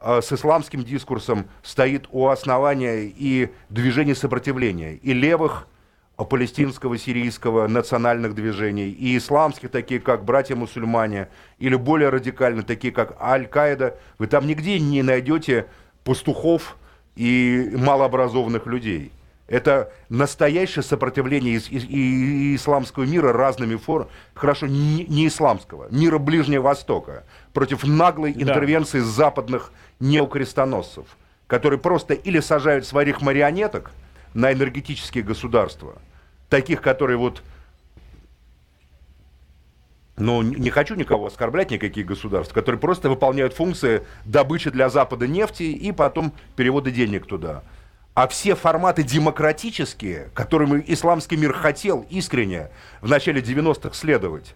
а, 0.00 0.20
с 0.20 0.32
исламским 0.32 0.82
дискурсом, 0.82 1.46
стоит 1.62 2.08
у 2.10 2.26
основания 2.26 3.04
и 3.04 3.50
движения 3.70 4.16
сопротивления, 4.16 4.94
и 4.94 5.12
левых, 5.12 5.68
палестинского, 6.16 6.98
сирийского, 6.98 7.66
национальных 7.68 8.34
движений, 8.34 8.88
и 8.88 9.16
исламских, 9.16 9.70
такие 9.70 10.00
как 10.00 10.24
братья-мусульмане, 10.24 11.28
или 11.58 11.76
более 11.76 12.08
радикально, 12.08 12.62
такие 12.64 12.92
как 12.92 13.20
Аль-Каида, 13.20 13.96
вы 14.18 14.26
там 14.26 14.46
нигде 14.46 14.78
не 14.78 15.02
найдете 15.02 15.66
пастухов 16.04 16.76
и 17.16 17.70
малообразованных 17.74 18.66
людей. 18.66 19.12
Это 19.46 19.92
настоящее 20.08 20.82
сопротивление 20.82 21.54
из, 21.54 21.68
из, 21.68 21.84
из 21.84 22.60
исламского 22.62 23.04
мира 23.04 23.32
разными 23.32 23.76
формами, 23.76 24.10
хорошо, 24.32 24.66
не, 24.66 25.04
не 25.04 25.26
исламского, 25.26 25.88
мира 25.90 26.18
Ближнего 26.18 26.62
Востока, 26.62 27.24
против 27.52 27.84
наглой 27.84 28.32
да. 28.32 28.42
интервенции 28.42 29.00
западных 29.00 29.70
неокрестоносцев, 30.00 31.04
которые 31.46 31.78
просто 31.78 32.14
или 32.14 32.40
сажают 32.40 32.86
своих 32.86 33.20
марионеток– 33.20 33.90
на 34.34 34.52
энергетические 34.52 35.24
государства, 35.24 35.94
таких, 36.50 36.82
которые 36.82 37.16
вот, 37.16 37.42
ну, 40.16 40.42
не 40.42 40.70
хочу 40.70 40.96
никого 40.96 41.26
оскорблять, 41.26 41.70
никакие 41.70 42.04
государства, 42.04 42.54
которые 42.54 42.80
просто 42.80 43.08
выполняют 43.08 43.54
функции 43.54 44.02
добычи 44.24 44.70
для 44.70 44.90
Запада 44.90 45.26
нефти 45.26 45.62
и 45.62 45.92
потом 45.92 46.32
перевода 46.56 46.90
денег 46.90 47.26
туда. 47.26 47.62
А 48.14 48.28
все 48.28 48.54
форматы 48.54 49.02
демократические, 49.02 50.30
которыми 50.34 50.82
исламский 50.86 51.36
мир 51.36 51.52
хотел 51.52 52.06
искренне 52.10 52.70
в 53.00 53.08
начале 53.08 53.40
90-х 53.40 53.92
следовать, 53.94 54.54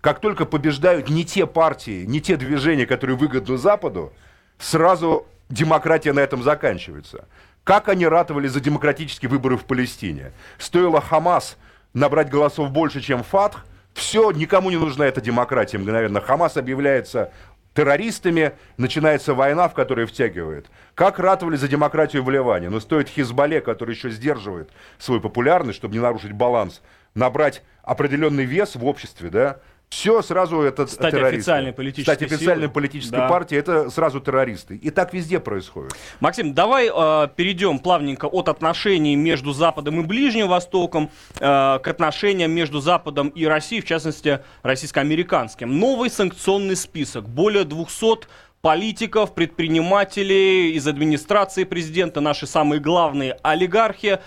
как 0.00 0.20
только 0.20 0.46
побеждают 0.46 1.10
не 1.10 1.24
те 1.24 1.46
партии, 1.46 2.04
не 2.04 2.20
те 2.20 2.36
движения, 2.36 2.86
которые 2.86 3.16
выгодны 3.16 3.58
Западу, 3.58 4.12
сразу 4.58 5.26
демократия 5.48 6.12
на 6.12 6.20
этом 6.20 6.44
заканчивается. 6.44 7.26
Как 7.64 7.88
они 7.88 8.06
ратовали 8.06 8.46
за 8.46 8.60
демократические 8.60 9.28
выборы 9.28 9.56
в 9.56 9.64
Палестине? 9.64 10.32
Стоило 10.58 11.00
Хамас 11.00 11.56
набрать 11.92 12.30
голосов 12.30 12.70
больше, 12.70 13.00
чем 13.00 13.24
Фатх, 13.24 13.64
все, 13.92 14.30
никому 14.30 14.70
не 14.70 14.76
нужна 14.76 15.06
эта 15.06 15.20
демократия 15.20 15.78
мгновенно. 15.78 16.20
Хамас 16.20 16.56
объявляется 16.56 17.32
террористами, 17.74 18.52
начинается 18.76 19.34
война, 19.34 19.68
в 19.68 19.74
которую 19.74 20.06
втягивает. 20.06 20.66
Как 20.94 21.18
ратовали 21.18 21.56
за 21.56 21.68
демократию 21.68 22.22
в 22.22 22.30
Ливане? 22.30 22.68
Но 22.70 22.80
стоит 22.80 23.08
Хизбалле, 23.08 23.60
который 23.60 23.94
еще 23.94 24.10
сдерживает 24.10 24.70
свою 24.98 25.20
популярность, 25.20 25.78
чтобы 25.78 25.94
не 25.94 26.00
нарушить 26.00 26.32
баланс, 26.32 26.82
набрать 27.14 27.62
определенный 27.82 28.44
вес 28.44 28.74
в 28.74 28.84
обществе, 28.84 29.30
да, 29.30 29.60
все 29.90 30.22
сразу 30.22 30.60
это 30.62 30.86
Стать 30.86 31.10
террористы. 31.10 31.36
официальной 31.36 31.72
политической 31.72 32.14
Стать 32.14 32.22
официальной 32.22 32.62
силой. 32.62 32.72
политической 32.72 33.16
да. 33.16 33.28
партией, 33.28 33.58
это 33.60 33.90
сразу 33.90 34.20
террористы. 34.20 34.76
И 34.76 34.90
так 34.90 35.12
везде 35.12 35.40
происходит. 35.40 35.92
Максим, 36.20 36.54
давай 36.54 36.88
э, 36.88 37.28
перейдем 37.34 37.80
плавненько 37.80 38.26
от 38.26 38.48
отношений 38.48 39.16
между 39.16 39.52
Западом 39.52 40.00
и 40.00 40.04
Ближним 40.04 40.46
Востоком 40.48 41.10
э, 41.38 41.40
к 41.40 41.82
отношениям 41.88 42.52
между 42.52 42.80
Западом 42.80 43.28
и 43.30 43.44
Россией, 43.44 43.82
в 43.82 43.84
частности, 43.84 44.40
российско-американским. 44.62 45.78
Новый 45.78 46.08
санкционный 46.08 46.76
список. 46.76 47.28
Более 47.28 47.64
200 47.64 48.28
политиков, 48.62 49.34
предпринимателей 49.34 50.72
из 50.72 50.86
администрации 50.86 51.64
президента, 51.64 52.20
наши 52.20 52.46
самые 52.46 52.80
главные 52.80 53.36
олигархи. 53.42 54.20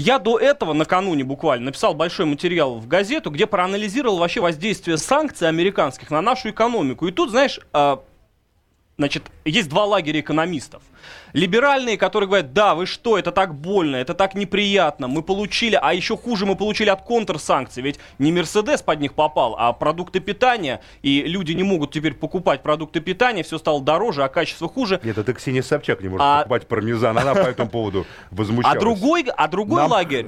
Я 0.00 0.20
до 0.20 0.38
этого, 0.38 0.74
накануне 0.74 1.24
буквально, 1.24 1.66
написал 1.66 1.92
большой 1.92 2.24
материал 2.24 2.76
в 2.76 2.86
газету, 2.86 3.32
где 3.32 3.48
проанализировал 3.48 4.18
вообще 4.18 4.40
воздействие 4.40 4.96
санкций 4.96 5.48
американских 5.48 6.12
на 6.12 6.20
нашу 6.20 6.50
экономику. 6.50 7.08
И 7.08 7.10
тут, 7.10 7.30
знаешь, 7.30 7.58
а, 7.72 8.04
значит, 8.96 9.24
есть 9.50 9.68
два 9.68 9.84
лагеря 9.84 10.20
экономистов– 10.20 10.82
Либеральные, 11.32 11.98
которые 11.98 12.26
говорят, 12.26 12.52
да, 12.52 12.74
вы 12.74 12.86
что, 12.86 13.18
это 13.18 13.32
так 13.32 13.54
больно, 13.54 13.96
это 13.96 14.14
так 14.14 14.34
неприятно, 14.34 15.08
мы 15.08 15.22
получили, 15.22 15.78
а 15.80 15.92
еще 15.92 16.16
хуже, 16.16 16.46
мы 16.46 16.56
получили 16.56 16.88
от 16.88 17.02
контрсанкций, 17.02 17.82
ведь 17.82 17.98
не 18.18 18.32
Мерседес 18.32 18.82
под 18.82 19.00
них 19.00 19.14
попал, 19.14 19.54
а 19.58 19.72
продукты 19.72 20.20
питания, 20.20 20.80
и 21.02 21.22
люди 21.22 21.52
не 21.52 21.62
могут 21.62 21.92
теперь 21.92 22.14
покупать 22.14 22.62
продукты 22.62 23.00
питания, 23.00 23.42
все 23.42 23.58
стало 23.58 23.82
дороже, 23.82 24.24
а 24.24 24.28
качество 24.28 24.68
хуже. 24.68 25.00
Нет, 25.02 25.18
это 25.18 25.34
Ксения 25.34 25.62
Собчак 25.62 26.00
не 26.00 26.08
может 26.08 26.24
а... 26.24 26.38
покупать 26.38 26.66
пармезан, 26.66 27.18
она 27.18 27.34
по 27.34 27.38
этому 27.40 27.68
поводу 27.68 28.06
возмущалась. 28.30 28.76
А 28.76 28.80
другой, 28.80 29.24
а 29.36 29.48
другой 29.48 29.86
лагерь... 29.86 30.26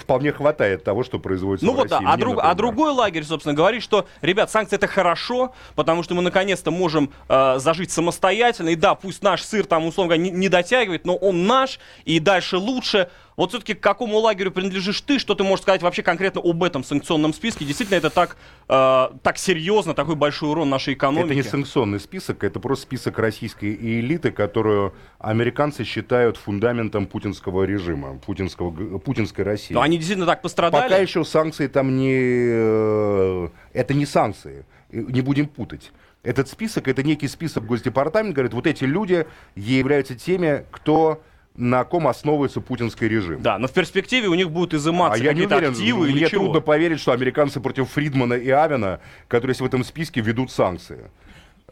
вполне 0.00 0.32
хватает 0.32 0.84
того, 0.84 1.04
что 1.04 1.18
производится 1.18 1.66
ну 1.66 1.72
в 1.72 1.76
вот, 1.76 1.90
России. 1.90 2.04
Да, 2.04 2.12
а, 2.12 2.16
друг, 2.16 2.38
а 2.42 2.54
другой 2.54 2.92
лагерь, 2.92 3.24
собственно, 3.24 3.54
говорит, 3.54 3.82
что, 3.82 4.06
ребят, 4.22 4.50
санкции 4.50 4.76
это 4.76 4.86
хорошо, 4.86 5.52
потому 5.74 6.02
что 6.02 6.14
мы 6.14 6.22
наконец-то 6.22 6.70
можем 6.70 7.10
э, 7.28 7.58
зажить 7.58 7.90
самостоятельно, 7.90 8.33
и 8.34 8.76
да, 8.76 8.94
пусть 8.94 9.22
наш 9.22 9.42
сыр 9.42 9.66
там, 9.66 9.86
условно 9.86 10.14
говоря, 10.14 10.30
не, 10.30 10.30
не 10.30 10.48
дотягивает, 10.48 11.06
но 11.06 11.16
он 11.16 11.46
наш, 11.46 11.78
и 12.04 12.18
дальше 12.18 12.58
лучше. 12.58 13.08
Вот 13.36 13.50
все-таки 13.50 13.74
к 13.74 13.80
какому 13.80 14.18
лагерю 14.18 14.52
принадлежишь 14.52 15.00
ты? 15.00 15.18
Что 15.18 15.34
ты 15.34 15.42
можешь 15.42 15.62
сказать 15.62 15.82
вообще 15.82 16.02
конкретно 16.02 16.40
об 16.40 16.62
этом 16.62 16.84
санкционном 16.84 17.32
списке? 17.32 17.64
Действительно, 17.64 17.96
это 17.96 18.10
так, 18.10 18.36
э, 18.68 19.08
так 19.22 19.38
серьезно, 19.38 19.94
такой 19.94 20.14
большой 20.14 20.50
урон 20.50 20.70
нашей 20.70 20.94
экономике? 20.94 21.26
Это 21.26 21.34
не 21.34 21.42
санкционный 21.42 21.98
список, 21.98 22.44
это 22.44 22.60
просто 22.60 22.84
список 22.84 23.18
российской 23.18 23.74
элиты, 23.74 24.30
которую 24.30 24.94
американцы 25.18 25.84
считают 25.84 26.36
фундаментом 26.36 27.06
путинского 27.06 27.64
режима, 27.64 28.18
путинского, 28.18 28.98
путинской 28.98 29.44
России. 29.44 29.74
Но 29.74 29.82
они 29.82 29.96
действительно 29.96 30.26
так 30.26 30.40
пострадали? 30.40 30.82
Пока 30.82 30.98
еще 30.98 31.24
санкции 31.24 31.66
там 31.66 31.96
не... 31.96 32.14
Э, 32.16 33.48
это 33.72 33.94
не 33.94 34.06
санкции, 34.06 34.64
не 34.90 35.22
будем 35.22 35.48
путать. 35.48 35.90
Этот 36.24 36.48
список, 36.48 36.88
это 36.88 37.02
некий 37.02 37.28
список 37.28 37.66
Госдепартамента, 37.66 38.34
говорит, 38.34 38.54
вот 38.54 38.66
эти 38.66 38.84
люди 38.84 39.26
являются 39.54 40.14
теми, 40.14 40.64
кто 40.70 41.22
на 41.54 41.84
ком 41.84 42.08
основывается 42.08 42.62
путинский 42.62 43.06
режим. 43.06 43.42
Да, 43.42 43.58
но 43.58 43.68
в 43.68 43.72
перспективе 43.72 44.28
у 44.28 44.34
них 44.34 44.50
будут 44.50 44.74
изыматься 44.74 45.22
а 45.22 45.26
какие-то 45.26 45.58
активы 45.58 46.06
Мне 46.06 46.12
или 46.12 46.26
чего? 46.26 46.44
трудно 46.44 46.60
поверить, 46.62 46.98
что 46.98 47.12
американцы 47.12 47.60
против 47.60 47.90
Фридмана 47.90 48.34
и 48.34 48.50
Авина, 48.50 49.00
которые 49.28 49.52
есть 49.52 49.60
в 49.60 49.64
этом 49.66 49.84
списке, 49.84 50.22
ведут 50.22 50.50
санкции. 50.50 51.10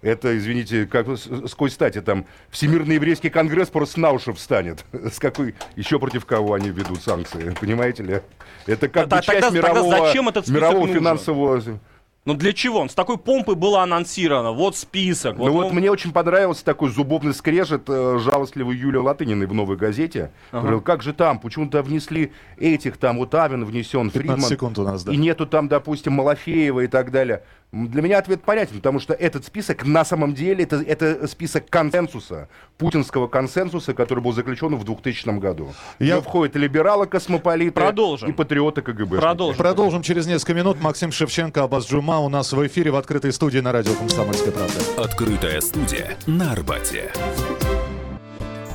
Это, 0.02 0.36
извините, 0.36 0.86
как 0.86 1.06
сквозь 1.48 1.72
стати 1.72 2.00
там 2.00 2.26
Всемирный 2.50 2.96
еврейский 2.96 3.30
конгресс 3.30 3.68
просто 3.70 4.00
на 4.00 4.10
уши 4.10 4.32
встанет. 4.32 4.84
С 4.92 5.18
какой 5.18 5.54
еще 5.76 5.98
против 5.98 6.26
кого 6.26 6.54
они 6.54 6.70
ведут 6.70 7.02
санкции, 7.02 7.54
понимаете 7.60 8.02
ли? 8.02 8.20
Это 8.66 8.88
как 8.88 9.08
бы 9.08 9.20
часть 9.22 9.52
мирового, 9.52 10.06
зачем 10.06 10.28
этот 10.28 10.48
мирового 10.48 10.88
финансового 10.88 11.62
ну 12.24 12.34
для 12.34 12.52
чего? 12.52 12.78
Он 12.78 12.88
с 12.88 12.94
такой 12.94 13.18
помпой 13.18 13.56
было 13.56 13.82
анонсировано. 13.82 14.52
Вот 14.52 14.76
список. 14.76 15.36
Вот 15.36 15.48
ну 15.48 15.52
вот 15.54 15.72
мне 15.72 15.90
очень 15.90 16.12
понравился 16.12 16.64
такой 16.64 16.90
зубовный 16.90 17.34
скрежет 17.34 17.82
э, 17.88 18.18
жалостливый 18.20 18.76
Юлия 18.76 19.00
Латыниной 19.00 19.46
в 19.46 19.54
«Новой 19.54 19.76
газете». 19.76 20.30
Ага. 20.52 20.60
Говорил, 20.60 20.80
как 20.82 21.02
же 21.02 21.14
там, 21.14 21.40
почему-то 21.40 21.82
внесли 21.82 22.32
этих, 22.58 22.96
там 22.96 23.18
вот 23.18 23.34
Авен 23.34 23.64
внесен, 23.64 24.10
Фридман. 24.10 24.40
секунд 24.40 24.78
у 24.78 24.84
нас, 24.84 25.02
да. 25.02 25.12
И 25.12 25.16
нету 25.16 25.46
там, 25.46 25.66
допустим, 25.66 26.12
Малафеева 26.12 26.80
и 26.80 26.86
так 26.86 27.10
далее. 27.10 27.42
Для 27.72 28.02
меня 28.02 28.18
ответ 28.18 28.42
понятен, 28.42 28.76
потому 28.76 29.00
что 29.00 29.14
этот 29.14 29.46
список 29.46 29.86
на 29.86 30.04
самом 30.04 30.34
деле 30.34 30.64
это, 30.64 30.82
это 30.82 31.26
список 31.26 31.70
консенсуса, 31.70 32.50
путинского 32.76 33.28
консенсуса, 33.28 33.94
который 33.94 34.22
был 34.22 34.34
заключен 34.34 34.76
в 34.76 34.84
2000 34.84 35.38
году. 35.38 35.72
Я... 35.98 36.16
Где 36.16 36.20
входят 36.20 36.54
либералы, 36.54 37.06
космополиты 37.06 37.72
Продолжим. 37.72 38.28
и 38.28 38.32
патриоты 38.34 38.82
КГБ. 38.82 39.16
Продолжим. 39.16 39.56
Продолжим 39.56 40.02
через 40.02 40.26
несколько 40.26 40.52
минут. 40.52 40.82
Максим 40.82 41.12
Шевченко, 41.12 41.62
Абаз 41.62 41.88
Джума 41.88 42.18
у 42.18 42.28
нас 42.28 42.52
в 42.52 42.66
эфире 42.66 42.90
в 42.90 42.96
открытой 42.96 43.32
студии 43.32 43.60
на 43.60 43.72
радио 43.72 43.94
«Комсомольская 43.94 44.52
правда». 44.52 45.02
Открытая 45.02 45.60
студия 45.62 46.18
на 46.26 46.52
Арбате. 46.52 47.10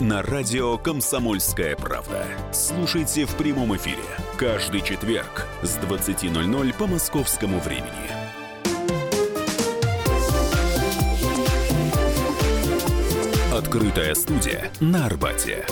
на 0.00 0.22
радио 0.22 0.78
«Комсомольская 0.78 1.76
правда». 1.76 2.24
Слушайте 2.52 3.26
в 3.26 3.34
прямом 3.36 3.76
эфире 3.76 4.02
каждый 4.36 4.80
четверг 4.80 5.46
с 5.62 5.76
20.00 5.78 6.74
по 6.76 6.86
московскому 6.86 7.60
времени. 7.60 8.10
Открытая 13.52 14.14
студия 14.14 14.70
на 14.80 15.06
Арбате. 15.06 15.66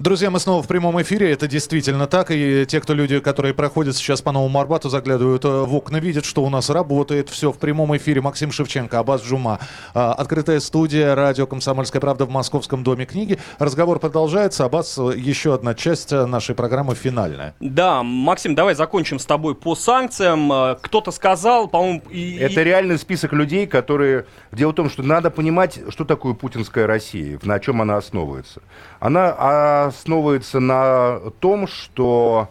Друзья, 0.00 0.30
мы 0.30 0.40
снова 0.40 0.62
в 0.62 0.66
прямом 0.66 1.02
эфире. 1.02 1.30
Это 1.30 1.46
действительно 1.46 2.06
так. 2.06 2.30
И 2.30 2.64
те, 2.66 2.80
кто 2.80 2.94
люди, 2.94 3.20
которые 3.20 3.52
проходят 3.52 3.94
сейчас 3.94 4.22
по 4.22 4.32
Новому 4.32 4.58
Арбату, 4.58 4.88
заглядывают 4.88 5.44
э, 5.44 5.48
в 5.48 5.74
окна, 5.74 5.98
видят, 5.98 6.24
что 6.24 6.42
у 6.42 6.48
нас 6.48 6.70
работает 6.70 7.28
все 7.28 7.52
в 7.52 7.58
прямом 7.58 7.94
эфире. 7.98 8.22
Максим 8.22 8.50
Шевченко, 8.50 8.98
Абаз 8.98 9.22
Джума. 9.22 9.58
А, 9.92 10.14
открытая 10.14 10.60
студия, 10.60 11.14
радио 11.14 11.46
«Комсомольская 11.46 12.00
правда» 12.00 12.24
в 12.24 12.30
Московском 12.30 12.82
доме 12.82 13.04
книги. 13.04 13.38
Разговор 13.58 13.98
продолжается. 13.98 14.64
Абаз, 14.64 14.96
еще 14.96 15.52
одна 15.52 15.74
часть 15.74 16.12
э, 16.12 16.24
нашей 16.24 16.54
программы 16.54 16.94
финальная. 16.94 17.54
Да, 17.60 18.02
Максим, 18.02 18.54
давай 18.54 18.74
закончим 18.74 19.18
с 19.18 19.26
тобой 19.26 19.54
по 19.54 19.74
санкциям. 19.74 20.50
Э, 20.50 20.76
кто-то 20.80 21.10
сказал, 21.10 21.68
по-моему... 21.68 22.00
И... 22.08 22.38
Это 22.38 22.62
реальный 22.62 22.98
список 22.98 23.34
людей, 23.34 23.66
которые... 23.66 24.24
Дело 24.50 24.70
в 24.70 24.76
том, 24.76 24.88
что 24.88 25.02
надо 25.02 25.28
понимать, 25.28 25.78
что 25.90 26.06
такое 26.06 26.32
путинская 26.32 26.86
Россия, 26.86 27.38
на 27.42 27.60
чем 27.60 27.82
она 27.82 27.98
основывается. 27.98 28.62
Она 28.98 29.34
а, 29.38 29.89
основывается 29.90 30.60
на 30.60 31.20
том, 31.40 31.66
что 31.66 32.48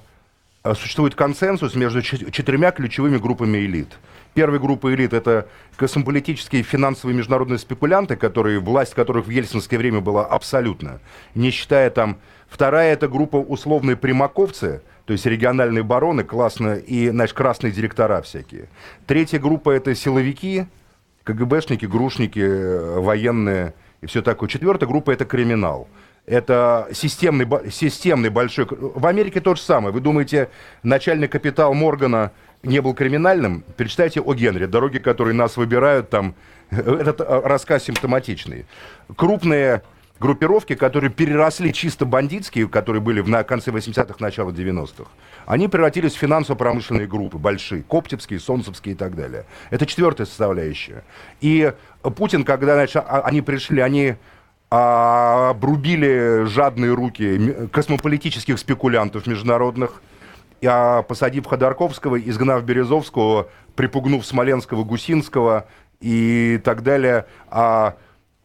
э, 0.63 0.73
существует 0.75 1.15
консенсус 1.15 1.75
между 1.75 2.01
четырьмя 2.01 2.71
ключевыми 2.71 3.17
группами 3.17 3.57
элит. 3.57 3.97
Первая 4.35 4.59
группа 4.59 4.93
элит– 4.93 5.13
это 5.13 5.47
космополитические 5.75 6.63
финансовые 6.63 7.17
международные 7.17 7.57
спекулянты, 7.57 8.15
которые, 8.15 8.59
власть 8.59 8.93
которых 8.93 9.25
в 9.25 9.29
ельцинское 9.29 9.79
время 9.79 10.01
была 10.01 10.25
абсолютно, 10.25 10.99
не 11.35 11.49
считая 11.49 11.89
там. 11.89 12.17
Вторая– 12.47 12.93
это 12.93 13.07
группа 13.07 13.37
условные 13.37 13.95
примаковцы, 13.95 14.81
то 15.05 15.13
есть 15.13 15.25
региональные 15.25 15.83
бароны, 15.83 16.23
классно, 16.23 16.75
и, 16.75 17.09
значит, 17.09 17.35
красные 17.35 17.71
директора 17.71 18.21
всякие. 18.21 18.69
Третья 19.07 19.39
группа– 19.39 19.69
это 19.71 19.95
силовики, 19.95 20.65
КГБшники, 21.23 21.85
грушники, 21.85 22.39
э, 22.39 22.99
военные 22.99 23.73
и 24.01 24.05
все 24.05 24.21
такое. 24.21 24.47
Четвертая 24.47 24.87
группа– 24.87 25.11
это 25.11 25.25
криминал– 25.25 25.87
это 26.29 26.87
системный, 26.93 27.47
системный 27.71 28.29
большой... 28.29 28.67
В 28.69 29.05
Америке 29.05 29.41
то 29.41 29.55
же 29.55 29.61
самое. 29.61 29.91
Вы 29.91 29.99
думаете, 29.99 30.49
начальный 30.83 31.27
капитал 31.27 31.73
Моргана 31.73 32.31
не 32.61 32.81
был 32.81 32.93
криминальным? 32.93 33.63
Перечитайте 33.77 34.21
о 34.21 34.33
Генри, 34.33 34.67
дороги, 34.67 34.99
которые 34.99 35.33
нас 35.33 35.57
выбирают, 35.57 36.09
там, 36.09 36.35
этот 36.69 37.21
э, 37.21 37.41
рассказ 37.43 37.83
симптоматичный. 37.83 38.65
Крупные 39.15 39.81
группировки, 40.19 40.75
которые 40.75 41.09
переросли 41.09 41.73
чисто 41.73 42.05
бандитские, 42.05 42.67
которые 42.67 43.01
были 43.01 43.21
в 43.21 43.29
на 43.29 43.43
конце 43.43 43.71
80-х, 43.71 44.15
начало 44.19 44.51
90-х, 44.51 45.09
они 45.45 45.67
превратились 45.67 46.13
в 46.13 46.19
финансово-промышленные 46.19 47.07
группы, 47.07 47.37
большие, 47.37 47.81
коптевские, 47.81 48.39
солнцевские 48.39 48.93
и 48.93 48.97
так 48.97 49.15
далее. 49.15 49.45
Это 49.71 49.85
четвертая 49.85 50.27
составляющая. 50.27 51.03
И 51.41 51.73
Путин, 52.01 52.43
когда 52.43 52.75
значит, 52.75 52.97
а, 52.97 53.21
они 53.21 53.41
пришли, 53.41 53.81
они 53.81 54.15
обрубили 54.69 56.45
жадные 56.45 56.93
руки 56.93 57.67
космополитических 57.71 58.59
спекулянтов 58.59 59.25
международных, 59.25 60.01
а, 60.63 61.01
посадив 61.01 61.47
Ходорковского, 61.47 62.19
изгнав 62.19 62.63
Березовского, 62.63 63.49
припугнув 63.75 64.25
Смоленского, 64.25 64.83
Гусинского 64.83 65.67
и 66.01 66.59
так 66.63 66.83
далее. 66.83 67.25
А 67.49 67.95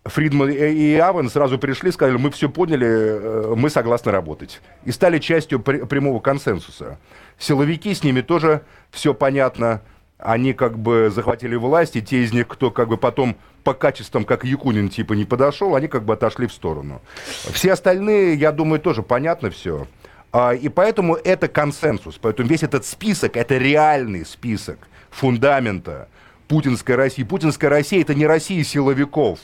Фридман 0.05 0.51
и 0.51 0.95
Авен 0.97 1.31
сразу 1.31 1.59
пришли, 1.59 1.91
сказали, 1.91 2.18
мы 2.18 2.31
все 2.31 2.49
поняли, 2.49 2.87
э, 2.87 3.55
мы 3.57 3.70
согласны 3.70 4.12
работать. 4.12 4.61
И 4.85 4.93
стали 4.93 5.18
частью 5.18 5.61
прямого 5.61 6.20
консенсуса. 6.20 6.99
Силовики, 7.39 7.95
с 7.95 8.05
ними 8.05 8.20
тоже 8.20 8.62
все 8.91 9.14
понятно. 9.14 9.81
Они 10.18 10.52
как 10.52 10.78
бы 10.78 11.10
захватили 11.14 11.56
власть, 11.56 11.96
и 11.96 12.02
те 12.02 12.22
из 12.22 12.32
них, 12.32 12.48
кто 12.48 12.70
как 12.70 12.88
бы 12.88 12.96
потом 12.96 13.36
по 13.64 13.74
качествам, 13.74 14.24
как 14.24 14.44
Якунин, 14.44 14.88
типа, 14.88 15.14
не 15.14 15.24
подошел, 15.24 15.74
они 15.74 15.88
как 15.88 16.04
бы 16.04 16.14
отошли 16.14 16.46
в 16.46 16.52
сторону. 16.52 17.00
Все 17.52 17.72
остальные, 17.72 18.34
я 18.34 18.52
думаю, 18.52 18.80
тоже 18.80 19.02
понятно 19.02 19.50
все. 19.50 19.86
А, 20.32 20.52
и 20.52 20.68
поэтому 20.68 21.14
это 21.14 21.48
консенсус. 21.48 22.18
Поэтому 22.20 22.48
весь 22.48 22.62
этот 22.62 22.84
список, 22.84 23.36
это 23.36 23.56
реальный 23.56 24.26
список 24.26 24.78
фундамента 25.10 26.08
путинской 26.48 26.96
России. 26.96 27.22
Путинская 27.22 27.70
Россия 27.70 28.02
это 28.02 28.14
не 28.14 28.26
Россия 28.26 28.62
силовиков. 28.64 29.38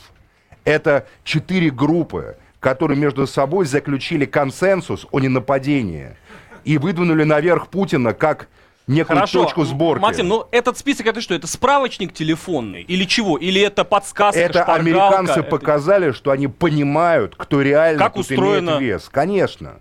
Это 0.63 1.07
четыре 1.23 1.71
группы, 1.71 2.37
которые 2.59 2.97
между 2.97 3.25
собой 3.25 3.65
заключили 3.65 4.25
консенсус 4.25 5.07
о 5.11 5.19
ненападении 5.19 6.15
и 6.63 6.77
выдвинули 6.77 7.23
наверх 7.23 7.69
Путина 7.69 8.13
как 8.13 8.47
некую 8.87 9.15
Хорошо. 9.17 9.43
точку 9.43 9.65
сборки. 9.65 10.01
Максим, 10.01 10.27
ну 10.27 10.47
этот 10.51 10.77
список 10.77 11.07
это 11.07 11.21
что? 11.21 11.33
Это 11.33 11.47
справочник 11.47 12.13
телефонный? 12.13 12.81
Или 12.83 13.05
чего? 13.05 13.37
Или 13.37 13.61
это 13.61 13.83
подсказка, 13.83 14.39
Это 14.39 14.63
американцы 14.65 15.39
это... 15.39 15.43
показали, 15.43 16.11
что 16.11 16.31
они 16.31 16.47
понимают, 16.47 17.35
кто 17.37 17.61
реально 17.61 17.99
как 17.99 18.13
тут 18.13 18.21
устроено... 18.21 18.71
имеет 18.71 18.81
вес. 18.81 19.09
Конечно. 19.11 19.79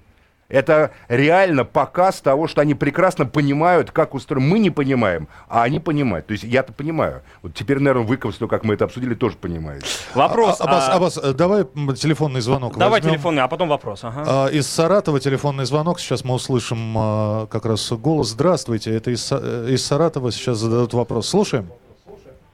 Это 0.50 0.90
реально 1.08 1.64
показ 1.64 2.20
того, 2.20 2.48
что 2.48 2.60
они 2.60 2.74
прекрасно 2.74 3.24
понимают, 3.24 3.92
как 3.92 4.14
устроено. 4.14 4.46
Мы 4.46 4.58
не 4.58 4.70
понимаем, 4.70 5.28
а 5.48 5.62
они 5.62 5.78
понимают. 5.78 6.26
То 6.26 6.32
есть 6.32 6.44
я-то 6.44 6.72
понимаю. 6.72 7.22
Вот 7.42 7.54
теперь, 7.54 7.78
наверное, 7.78 8.06
выковство, 8.06 8.48
как 8.48 8.64
мы 8.64 8.74
это 8.74 8.84
обсудили, 8.84 9.14
тоже 9.14 9.36
понимаете. 9.36 9.86
Вопрос. 10.14 10.60
А, 10.60 10.64
Аббас, 10.64 10.88
а... 10.88 10.92
Аббас, 10.94 11.18
э, 11.18 11.32
давай 11.32 11.64
телефонный 11.94 12.40
звонок 12.40 12.76
Давай 12.76 13.00
возьмем. 13.00 13.14
телефонный, 13.14 13.42
а 13.42 13.48
потом 13.48 13.68
вопрос. 13.68 14.02
Ага. 14.02 14.24
А, 14.26 14.46
из 14.48 14.66
Саратова 14.66 15.20
телефонный 15.20 15.64
звонок. 15.64 16.00
Сейчас 16.00 16.24
мы 16.24 16.34
услышим 16.34 16.94
а, 16.98 17.46
как 17.46 17.64
раз 17.64 17.90
голос. 17.92 18.28
Здравствуйте, 18.28 18.94
это 18.94 19.10
из, 19.12 19.30
э, 19.30 19.68
из 19.70 19.86
Саратова. 19.86 20.32
Сейчас 20.32 20.58
зададут 20.58 20.94
вопрос. 20.94 21.28
Слушаем. 21.28 21.68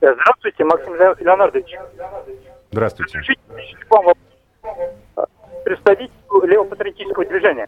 Здравствуйте, 0.00 0.64
Максим 0.64 0.94
Леонардович. 0.94 1.74
Здравствуйте. 2.70 3.20
Представитель 5.64 6.10
левопатриотического 6.44 7.24
движения. 7.24 7.66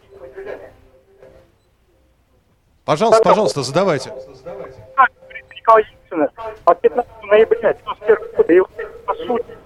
Пожалуйста, 2.84 3.22
пожалуйста, 3.22 3.62
задавайте. 3.62 4.12
От 6.64 6.80
15 6.80 7.10
ноября 7.24 7.74
91 7.74 8.16
года, 8.36 8.88
по 9.04 9.14
сути, 9.14 9.58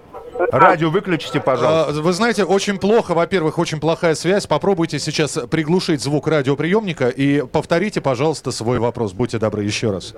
Радио 0.51 0.89
выключите, 0.89 1.39
пожалуйста. 1.39 2.01
Вы 2.01 2.13
знаете, 2.13 2.43
очень 2.43 2.79
плохо, 2.79 3.13
во-первых, 3.13 3.59
очень 3.59 3.79
плохая 3.79 4.15
связь. 4.15 4.47
Попробуйте 4.47 4.99
сейчас 4.99 5.37
приглушить 5.49 6.01
звук 6.01 6.27
радиоприемника 6.27 7.09
и 7.09 7.45
повторите, 7.45 8.01
пожалуйста, 8.01 8.51
свой 8.51 8.79
вопрос. 8.79 9.13
Будьте 9.13 9.37
добры, 9.37 9.63
еще 9.63 9.91
раз. 9.91 10.15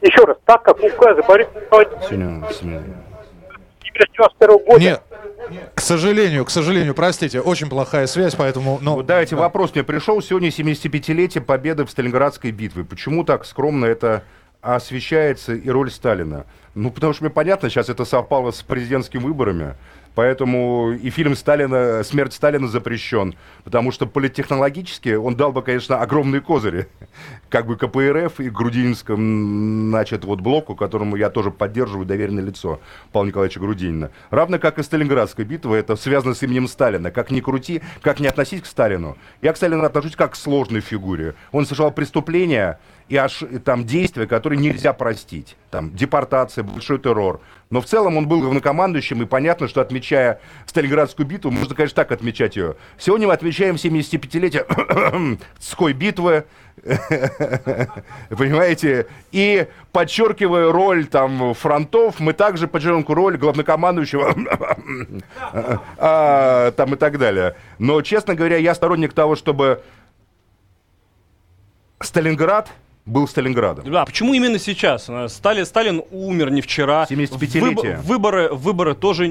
Еще 0.00 0.22
раз, 0.24 0.36
так 0.44 0.62
как 0.62 0.78
указы 0.80 1.22
Бориса 1.26 1.50
Николаевича 1.54 1.98
91 3.82 4.58
года... 4.64 4.80
Нет, 4.80 5.02
к 5.74 5.80
сожалению, 5.80 6.44
к 6.44 6.50
сожалению, 6.50 6.94
простите, 6.94 7.40
очень 7.40 7.68
плохая 7.68 8.06
связь, 8.06 8.34
поэтому... 8.34 8.78
Но... 8.82 8.96
Вот 8.96 9.06
давайте 9.06 9.36
да. 9.36 9.42
вопрос 9.42 9.74
мне 9.74 9.84
пришел. 9.84 10.20
Сегодня 10.20 10.48
75-летие 10.48 11.40
победы 11.40 11.84
в 11.84 11.90
Сталинградской 11.90 12.50
битве. 12.50 12.84
Почему 12.84 13.24
так 13.24 13.44
скромно 13.44 13.86
это 13.86 14.24
освещается 14.60 15.54
и 15.54 15.68
роль 15.70 15.90
Сталина? 15.90 16.44
Ну, 16.74 16.90
потому 16.90 17.12
что 17.12 17.24
мне 17.24 17.30
понятно, 17.30 17.70
сейчас 17.70 17.88
это 17.88 18.04
совпало 18.04 18.50
с 18.50 18.62
президентскими 18.62 19.22
выборами. 19.22 19.74
Поэтому 20.18 20.90
и 21.00 21.10
фильм 21.10 21.36
Сталина, 21.36 22.02
«Смерть 22.02 22.32
Сталина» 22.32 22.66
запрещен, 22.66 23.36
потому 23.62 23.92
что 23.92 24.04
политтехнологически 24.04 25.10
он 25.10 25.36
дал 25.36 25.52
бы, 25.52 25.62
конечно, 25.62 26.02
огромные 26.02 26.40
козыри, 26.40 26.88
как 27.48 27.68
бы 27.68 27.76
КПРФ 27.76 28.40
и 28.40 28.50
Грудининскому, 28.50 29.90
значит, 29.90 30.24
вот 30.24 30.40
блоку, 30.40 30.74
которому 30.74 31.14
я 31.14 31.30
тоже 31.30 31.52
поддерживаю 31.52 32.04
доверенное 32.04 32.42
лицо 32.42 32.80
Павла 33.12 33.28
Николаевича 33.28 33.60
Грудинина. 33.60 34.10
Равно 34.30 34.58
как 34.58 34.80
и 34.80 34.82
Сталинградская 34.82 35.46
битва, 35.46 35.76
это 35.76 35.94
связано 35.94 36.34
с 36.34 36.42
именем 36.42 36.66
Сталина. 36.66 37.12
Как 37.12 37.30
ни 37.30 37.38
крути, 37.38 37.80
как 38.02 38.18
не 38.18 38.26
относись 38.26 38.62
к 38.62 38.66
Сталину. 38.66 39.16
Я 39.40 39.52
к 39.52 39.56
Сталину 39.56 39.84
отношусь 39.84 40.16
как 40.16 40.32
к 40.32 40.34
сложной 40.34 40.80
фигуре. 40.80 41.36
Он 41.52 41.64
совершал 41.64 41.92
преступления 41.92 42.80
и 43.08 43.16
аж, 43.16 43.44
там 43.64 43.84
действия, 43.84 44.26
которые 44.26 44.58
нельзя 44.58 44.92
простить. 44.92 45.56
Там, 45.70 45.94
депортация, 45.94 46.64
большой 46.64 46.98
террор. 46.98 47.40
Но 47.70 47.80
в 47.80 47.84
целом 47.86 48.16
он 48.16 48.26
был 48.26 48.40
главнокомандующим, 48.40 49.22
и 49.22 49.26
понятно, 49.26 49.68
что 49.68 49.80
отмечая 49.80 50.40
Сталинградскую 50.66 51.26
битву, 51.26 51.50
можно, 51.50 51.74
конечно, 51.74 51.96
так 51.96 52.12
отмечать 52.12 52.56
ее. 52.56 52.76
Сегодня 52.98 53.26
мы 53.26 53.34
отмечаем 53.34 53.74
75-летие 53.74 55.38
Ской 55.58 55.92
битвы, 55.92 56.44
понимаете, 58.30 59.06
и 59.32 59.66
подчеркивая 59.92 60.72
роль 60.72 61.06
там 61.06 61.52
фронтов, 61.52 62.20
мы 62.20 62.32
также 62.32 62.68
подчеркиваем 62.68 63.04
роль 63.08 63.36
главнокомандующего 63.36 64.34
а, 65.98 66.70
там 66.72 66.94
и 66.94 66.96
так 66.96 67.18
далее. 67.18 67.54
Но, 67.78 68.00
честно 68.00 68.34
говоря, 68.34 68.56
я 68.56 68.74
сторонник 68.74 69.12
того, 69.12 69.36
чтобы 69.36 69.82
Сталинград 72.00 72.70
был 73.08 73.26
Сталинградом. 73.26 73.90
Да, 73.90 74.04
почему 74.04 74.34
именно 74.34 74.58
сейчас? 74.58 75.08
Сталин, 75.28 75.66
Сталин 75.66 76.02
умер 76.10 76.50
не 76.50 76.60
вчера. 76.60 77.06
75-летие. 77.08 77.96
Выб, 77.96 78.04
выборы, 78.04 78.48
выборы 78.52 78.94
тоже 78.94 79.28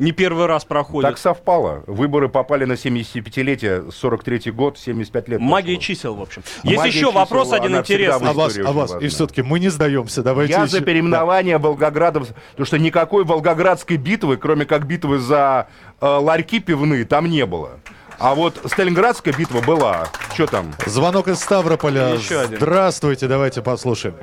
не 0.00 0.12
первый 0.12 0.46
раз 0.46 0.64
проходят. 0.64 1.10
Так 1.10 1.18
совпало. 1.18 1.84
Выборы 1.86 2.28
попали 2.28 2.64
на 2.64 2.72
75-летие, 2.72 3.88
43-й 3.88 4.50
год, 4.50 4.78
75 4.78 5.28
лет. 5.28 5.40
Магия 5.40 5.74
прошло. 5.74 5.82
чисел, 5.82 6.14
в 6.14 6.22
общем. 6.22 6.42
Есть 6.62 6.76
Магия 6.78 6.88
еще 6.88 6.98
чисел, 7.00 7.12
вопрос 7.12 7.52
один 7.52 7.76
интересный. 7.76 8.30
А 8.30 8.32
вас, 8.32 8.58
а 8.58 8.72
вас, 8.72 8.96
и 9.00 9.08
все-таки 9.08 9.42
мы 9.42 9.60
не 9.60 9.68
сдаемся. 9.68 10.22
Давайте 10.22 10.54
Я 10.54 10.62
еще... 10.62 10.78
за 10.78 10.80
переименование 10.80 11.58
Волгограда, 11.58 12.20
потому 12.20 12.66
что 12.66 12.78
никакой 12.78 13.24
Волгоградской 13.24 13.98
битвы, 13.98 14.38
кроме 14.38 14.64
как 14.64 14.86
битвы 14.86 15.18
за 15.18 15.68
э, 16.00 16.06
ларьки 16.06 16.60
пивные, 16.60 17.04
там 17.04 17.26
не 17.26 17.44
было. 17.44 17.78
А 18.20 18.34
вот 18.34 18.60
Сталинградская 18.66 19.32
битва 19.32 19.62
была. 19.66 20.04
Что 20.34 20.46
там? 20.46 20.66
Звонок 20.84 21.28
из 21.28 21.40
Ставрополя. 21.40 22.10
Еще 22.10 22.40
один. 22.40 22.58
Здравствуйте, 22.58 23.26
давайте 23.26 23.62
послушаем. 23.62 24.14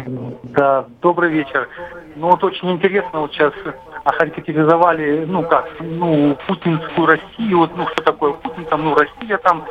Да, 0.44 0.86
добрый 1.02 1.32
вечер. 1.32 1.68
Ну 2.16 2.30
вот 2.30 2.44
очень 2.44 2.70
интересно, 2.72 3.22
вот 3.22 3.32
сейчас 3.34 3.54
охарактеризовали, 4.04 5.26
ну 5.26 5.44
как, 5.44 5.68
ну, 5.80 6.38
путинскую 6.48 7.08
Россию, 7.08 7.58
вот, 7.58 7.76
ну 7.76 7.88
что 7.90 8.04
такое 8.04 8.34
Путин, 8.34 8.66
там, 8.66 8.84
ну, 8.84 8.96
Россия 8.96 9.38
там, 9.38 9.66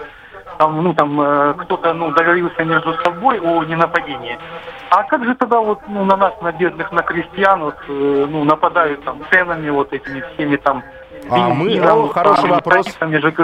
там, 0.59 0.83
ну, 0.83 0.95
там, 0.95 1.21
э, 1.21 1.55
кто-то, 1.55 1.95
ну, 1.95 2.11
договорился 2.11 2.65
между 2.65 2.95
собой 3.03 3.41
о 3.41 3.65
ненападении. 3.65 4.39
А 4.91 5.05
как 5.05 5.25
же 5.25 5.35
тогда 5.35 5.61
вот, 5.61 5.81
ну, 5.89 6.05
на 6.05 6.17
нас, 6.17 6.35
на 6.43 6.53
бедных, 6.53 6.93
на 6.93 7.03
крестьян, 7.03 7.61
вот, 7.61 7.77
э, 7.89 8.27
ну, 8.29 8.45
нападают 8.45 9.05
там 9.05 9.23
ценами 9.31 9.71
вот 9.71 9.93
этими 9.93 10.23
всеми 10.35 10.57
там, 10.57 10.83
А 11.29 11.49
мы, 11.51 11.67
бензином, 11.69 12.05
о, 12.05 12.09
хороший 12.09 12.49
вопрос. 12.49 12.87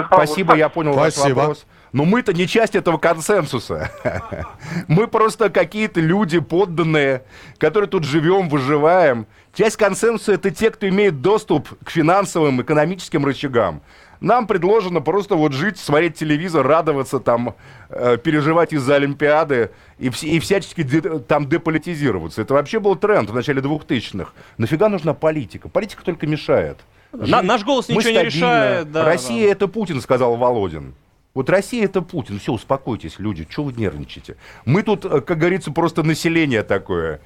Спасибо, 0.07 0.55
я 0.55 0.69
понял 0.69 0.93
Спасибо. 0.93 1.23
ваш 1.25 1.33
вопрос. 1.35 1.65
Но 1.91 2.05
мы-то 2.05 2.33
не 2.33 2.47
часть 2.47 2.75
этого 2.75 2.97
консенсуса. 2.97 3.91
Мы 4.87 5.05
просто 5.07 5.51
какие-то 5.51 5.99
люди 6.01 6.39
подданные, 6.39 7.21
которые 7.59 7.87
тут 7.87 8.03
живем, 8.03 8.49
выживаем. 8.49 9.27
Часть 9.53 9.77
консенсуса 9.77 10.33
это 10.33 10.49
те, 10.49 10.71
кто 10.71 10.89
имеет 10.89 11.21
доступ 11.21 11.69
к 11.83 11.91
финансовым, 11.91 12.63
экономическим 12.63 13.23
рычагам. 13.23 13.83
Нам 14.21 14.47
предложено 14.47 15.01
просто 15.01 15.35
вот 15.35 15.53
жить, 15.53 15.77
смотреть 15.77 16.15
телевизор, 16.17 16.65
радоваться 16.65 17.19
там, 17.19 17.53
э, 17.89 18.17
переживать 18.17 18.73
из-за 18.73 18.95
Олимпиады 18.95 19.69
и, 19.99 20.07
вс- 20.07 20.25
и 20.25 20.39
всячески 20.39 20.81
де- 20.81 21.19
там 21.19 21.47
деполитизироваться. 21.47 22.41
Это 22.41 22.55
вообще 22.55 22.79
был 22.79 22.95
тренд 22.95 23.29
в 23.29 23.35
начале 23.35 23.61
2000-х. 23.61 24.31
Нафига 24.57 24.89
нужна 24.89 25.13
политика? 25.13 25.69
Политика 25.69 26.03
только 26.03 26.25
мешает. 26.25 26.79
На- 27.13 27.41
наш 27.41 27.63
голос 27.63 27.87
ничего 27.89 28.01
не 28.01 28.15
стабильны. 28.15 28.29
решает. 28.35 28.91
да, 28.91 29.05
Россия 29.05 29.45
да. 29.45 29.51
это 29.51 29.67
Путин, 29.67 30.01
сказал 30.01 30.35
Володин. 30.35 30.95
Вот 31.33 31.49
Россия 31.49 31.85
это 31.85 32.01
Путин. 32.01 32.39
Все, 32.39 32.53
успокойтесь, 32.53 33.19
люди. 33.19 33.47
Чего 33.49 33.67
вы 33.67 33.73
нервничаете? 33.73 34.35
Мы 34.65 34.83
тут, 34.83 35.05
э, 35.05 35.21
как 35.21 35.37
говорится, 35.37 35.71
просто 35.71 36.03
население 36.03 36.63
такое. 36.63 37.21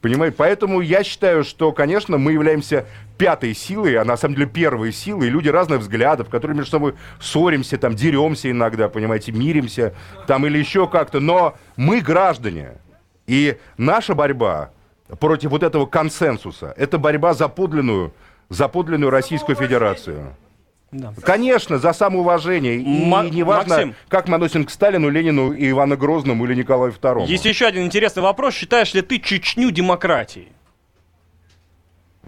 Понимаете? 0.00 0.36
Поэтому 0.38 0.80
я 0.80 1.04
считаю, 1.04 1.44
что, 1.44 1.72
конечно, 1.72 2.16
мы 2.16 2.32
являемся 2.32 2.86
пятой 3.18 3.54
силой, 3.54 3.96
а 3.96 4.04
на 4.04 4.16
самом 4.16 4.34
деле 4.34 4.46
первой 4.46 4.92
силой. 4.92 5.26
И 5.26 5.30
люди 5.30 5.48
разных 5.50 5.80
взглядов, 5.80 6.30
которые 6.30 6.56
между 6.56 6.70
собой 6.70 6.94
ссоримся, 7.20 7.76
там, 7.76 7.94
деремся 7.94 8.50
иногда, 8.50 8.88
понимаете, 8.88 9.32
миримся, 9.32 9.94
там, 10.26 10.46
или 10.46 10.56
еще 10.56 10.86
как-то. 10.88 11.20
Но 11.20 11.54
мы 11.76 12.00
граждане. 12.00 12.78
И 13.26 13.58
наша 13.76 14.14
борьба 14.14 14.70
против 15.18 15.50
вот 15.50 15.62
этого 15.62 15.84
консенсуса, 15.84 16.72
это 16.78 16.96
борьба 16.96 17.34
за 17.34 17.48
подлинную, 17.48 18.14
за 18.50 18.68
подлинную 18.68 19.10
Российскую 19.10 19.56
Федерацию. 19.56 20.34
Да. 20.92 21.14
Конечно, 21.22 21.78
за 21.78 21.92
самоуважение. 21.92 22.76
И 22.76 23.04
Ма- 23.04 23.22
неважно, 23.24 23.74
Максим. 23.76 23.94
как 24.08 24.26
мы 24.28 24.34
относимся 24.34 24.66
к 24.66 24.70
Сталину, 24.72 25.08
Ленину, 25.08 25.52
и 25.52 25.70
Ивану 25.70 25.96
Грозному 25.96 26.44
или 26.44 26.54
Николаю 26.56 26.92
II. 26.92 27.26
Есть 27.26 27.44
еще 27.44 27.66
один 27.66 27.84
интересный 27.84 28.24
вопрос. 28.24 28.54
Считаешь 28.54 28.92
ли 28.92 29.00
ты 29.02 29.20
Чечню 29.20 29.70
демократией? 29.70 30.48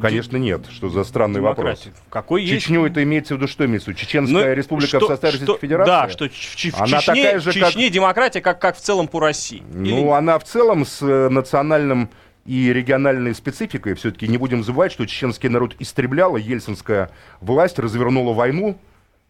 Конечно, 0.00 0.36
нет. 0.36 0.62
Что 0.70 0.88
за 0.88 1.04
странный 1.04 1.40
вопрос? 1.40 1.80
Демократией. 1.80 1.94
Какой 2.08 2.42
есть? 2.44 2.62
Чечню 2.64 2.86
это 2.86 3.02
имеется 3.02 3.34
в 3.34 3.38
виду, 3.38 3.46
что 3.48 3.66
имеется 3.66 3.86
в 3.86 3.88
виду? 3.88 3.98
Чеченская 4.00 4.48
Ну, 4.48 4.54
республика 4.54 4.88
что- 4.88 5.00
в 5.00 5.08
составе 5.08 5.32
что- 5.32 5.40
Российской 5.42 5.60
Федерации? 5.66 5.90
Да, 5.90 6.08
что 6.08 6.28
в, 6.28 6.32
в 6.32 6.80
Она 6.80 6.86
Чечне, 7.00 7.22
такая 7.24 7.38
же, 7.40 7.50
в 7.50 7.54
как- 7.60 7.68
Чечне 7.68 7.90
демократия, 7.90 8.40
как, 8.40 8.58
как 8.60 8.76
в 8.76 8.80
целом 8.80 9.06
по 9.08 9.20
России. 9.20 9.62
Или 9.74 10.00
Ну, 10.02 10.12
она 10.12 10.38
в 10.38 10.44
целом 10.44 10.86
с 10.86 11.02
э, 11.02 11.28
национальным 11.28 12.08
и 12.44 12.72
региональной 12.72 13.34
спецификой. 13.34 13.94
Все-таки 13.94 14.28
не 14.28 14.38
будем 14.38 14.64
забывать, 14.64 14.92
что 14.92 15.06
чеченский 15.06 15.48
народ 15.48 15.76
истребляла, 15.78 16.36
ельцинская 16.36 17.10
власть 17.40 17.78
развернула 17.78 18.32
войну 18.32 18.78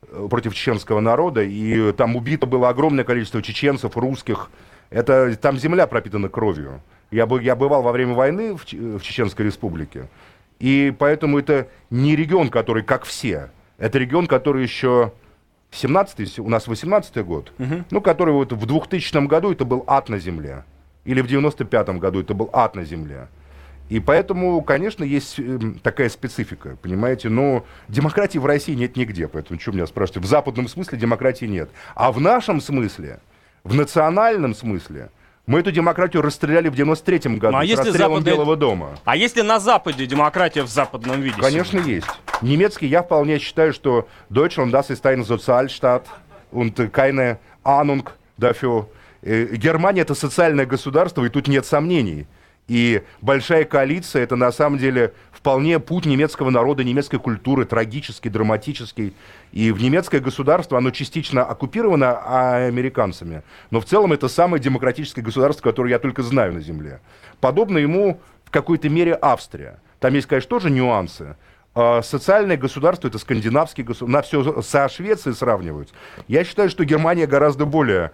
э, 0.08 0.26
против 0.30 0.54
чеченского 0.54 1.00
народа, 1.00 1.42
и 1.42 1.92
там 1.92 2.16
убито 2.16 2.46
было 2.46 2.68
огромное 2.68 3.04
количество 3.04 3.42
чеченцев, 3.42 3.96
русских. 3.96 4.50
Это, 4.90 5.36
там 5.36 5.58
земля 5.58 5.86
пропитана 5.86 6.28
кровью. 6.28 6.80
Я, 7.10 7.28
я 7.42 7.56
бывал 7.56 7.82
во 7.82 7.92
время 7.92 8.14
войны 8.14 8.54
в, 8.54 8.64
в 8.64 9.02
Чеченской 9.02 9.44
республике, 9.46 10.08
и 10.58 10.94
поэтому 10.98 11.38
это 11.38 11.68
не 11.90 12.16
регион, 12.16 12.48
который 12.48 12.82
как 12.82 13.04
все. 13.04 13.50
Это 13.76 13.98
регион, 13.98 14.26
который 14.26 14.62
еще 14.62 15.12
17 15.72 16.38
у 16.38 16.48
нас 16.48 16.66
18 16.66 17.24
год, 17.24 17.52
ну, 17.90 18.00
который 18.00 18.32
вот 18.32 18.52
в 18.52 18.66
2000 18.66 19.26
году 19.26 19.52
это 19.52 19.64
был 19.64 19.84
ад 19.86 20.08
на 20.08 20.18
земле. 20.18 20.64
Или 21.04 21.20
в 21.20 21.26
95 21.26 21.88
году 21.98 22.20
это 22.20 22.34
был 22.34 22.50
ад 22.52 22.74
на 22.76 22.84
земле. 22.84 23.28
И 23.88 24.00
поэтому, 24.00 24.62
конечно, 24.62 25.04
есть 25.04 25.38
эм, 25.38 25.78
такая 25.82 26.08
специфика, 26.08 26.76
понимаете, 26.80 27.28
но 27.28 27.64
демократии 27.88 28.38
в 28.38 28.46
России 28.46 28.72
нет 28.74 28.96
нигде, 28.96 29.28
поэтому 29.28 29.60
что 29.60 29.72
меня 29.72 29.86
спрашиваете? 29.86 30.20
В 30.20 30.26
западном 30.26 30.68
смысле 30.68 30.96
демократии 30.98 31.44
нет. 31.46 31.68
А 31.94 32.10
в 32.12 32.20
нашем 32.20 32.60
смысле, 32.60 33.20
в 33.64 33.74
национальном 33.74 34.54
смысле, 34.54 35.10
мы 35.44 35.58
эту 35.60 35.72
демократию 35.72 36.22
расстреляли 36.22 36.68
в 36.68 36.74
93 36.76 37.36
году 37.36 37.52
Ну, 37.52 37.58
а 37.58 37.64
с 37.64 37.66
если 37.68 37.84
расстрелом 37.88 38.18
западная- 38.22 38.32
Белого 38.34 38.56
дома. 38.56 38.88
А 39.04 39.16
если 39.16 39.42
на 39.42 39.58
Западе 39.58 40.06
демократия 40.06 40.62
в 40.62 40.68
западном 40.68 41.20
виде? 41.20 41.36
Конечно, 41.38 41.78
есть. 41.80 42.06
Немецкий 42.40 42.86
я 42.86 43.02
вполне 43.02 43.40
считаю, 43.40 43.72
что 43.74 44.08
Deutschland 44.30 44.72
das 44.72 44.88
ist 44.90 45.04
ein 45.04 45.24
Sozialstaat 45.24 46.06
und 46.52 46.76
keine 46.92 47.38
Ahnung 47.64 48.08
dafür. 48.38 48.86
Э, 49.22 49.56
Германия 49.56 50.02
это 50.02 50.14
социальное 50.14 50.66
государство, 50.66 51.24
и 51.24 51.28
тут 51.28 51.48
нет 51.48 51.64
сомнений. 51.64 52.26
И 52.68 53.02
большая 53.20 53.64
коалиция 53.64 54.22
это 54.22 54.36
на 54.36 54.52
самом 54.52 54.78
деле 54.78 55.12
вполне 55.32 55.80
путь 55.80 56.06
немецкого 56.06 56.50
народа, 56.50 56.84
немецкой 56.84 57.18
культуры, 57.18 57.64
трагический, 57.64 58.30
драматический. 58.30 59.14
И 59.50 59.72
в 59.72 59.82
немецкое 59.82 60.20
государство, 60.20 60.78
оно 60.78 60.90
частично 60.90 61.44
оккупировано 61.44 62.12
а, 62.12 62.66
американцами, 62.66 63.42
но 63.70 63.80
в 63.80 63.84
целом 63.84 64.12
это 64.12 64.28
самое 64.28 64.62
демократическое 64.62 65.22
государство, 65.22 65.62
которое 65.62 65.90
я 65.90 65.98
только 65.98 66.22
знаю 66.22 66.52
на 66.52 66.60
Земле. 66.60 67.00
Подобно 67.40 67.78
ему 67.78 68.20
в 68.44 68.50
какой-то 68.50 68.88
мере 68.88 69.18
Австрия. 69.20 69.80
Там 69.98 70.14
есть, 70.14 70.28
конечно, 70.28 70.48
тоже 70.48 70.70
нюансы. 70.70 71.36
А, 71.74 72.02
Социальное 72.02 72.56
государство 72.56 73.08
это 73.08 73.18
скандинавский 73.18 73.82
государство, 73.82 74.06
на 74.06 74.22
все 74.22 74.62
со 74.62 74.88
Швецией 74.88 75.34
сравнивают. 75.34 75.90
Я 76.28 76.44
считаю, 76.44 76.68
что 76.68 76.84
Германия 76.84 77.26
гораздо 77.26 77.64
более, 77.64 78.12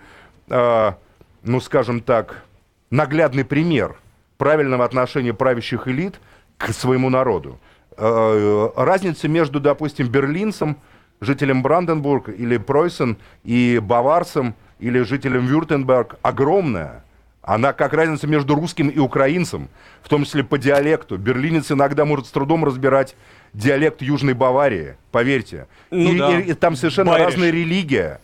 ну 0.50 1.60
скажем 1.60 2.00
так, 2.00 2.42
наглядный 2.90 3.44
пример 3.44 3.96
правильного 4.38 4.84
отношения 4.84 5.34
правящих 5.34 5.88
элит 5.88 6.20
к 6.56 6.72
своему 6.72 7.10
народу. 7.10 7.58
Э, 7.96 8.70
Разница 8.76 9.28
между, 9.28 9.60
допустим, 9.60 10.08
берлинцем, 10.08 10.76
жителем 11.20 11.62
Бранденбурга 11.62 12.32
или 12.32 12.56
Пройсен 12.56 13.16
и 13.44 13.80
баварцем 13.82 14.54
или 14.78 15.00
жителем 15.02 15.46
Вюртемберг 15.46 16.16
огромная. 16.22 17.04
Она 17.42 17.72
как 17.72 17.94
разница 17.94 18.26
между 18.26 18.54
русским 18.54 18.88
и 18.88 18.98
украинцем, 18.98 19.68
в 20.02 20.08
том 20.08 20.24
числе 20.24 20.44
по 20.44 20.58
диалекту. 20.58 21.16
Берлинец 21.16 21.72
иногда 21.72 22.04
может 22.04 22.26
с 22.26 22.30
трудом 22.30 22.64
разбирать 22.64 23.16
диалект 23.54 24.02
Южной 24.02 24.34
Баварии, 24.34 24.96
поверьте. 25.10 25.66
Ну 25.90 26.12
и, 26.12 26.18
да. 26.18 26.38
и- 26.40 26.50
и 26.50 26.52
там 26.52 26.76
совершенно 26.76 27.12
Байриш. 27.12 27.26
разная 27.34 27.50
религия. 27.50 28.20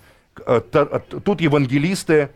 Э, 0.47 0.61
т- 0.61 0.84
Тут 1.24 1.40
евангелисты 1.40 2.30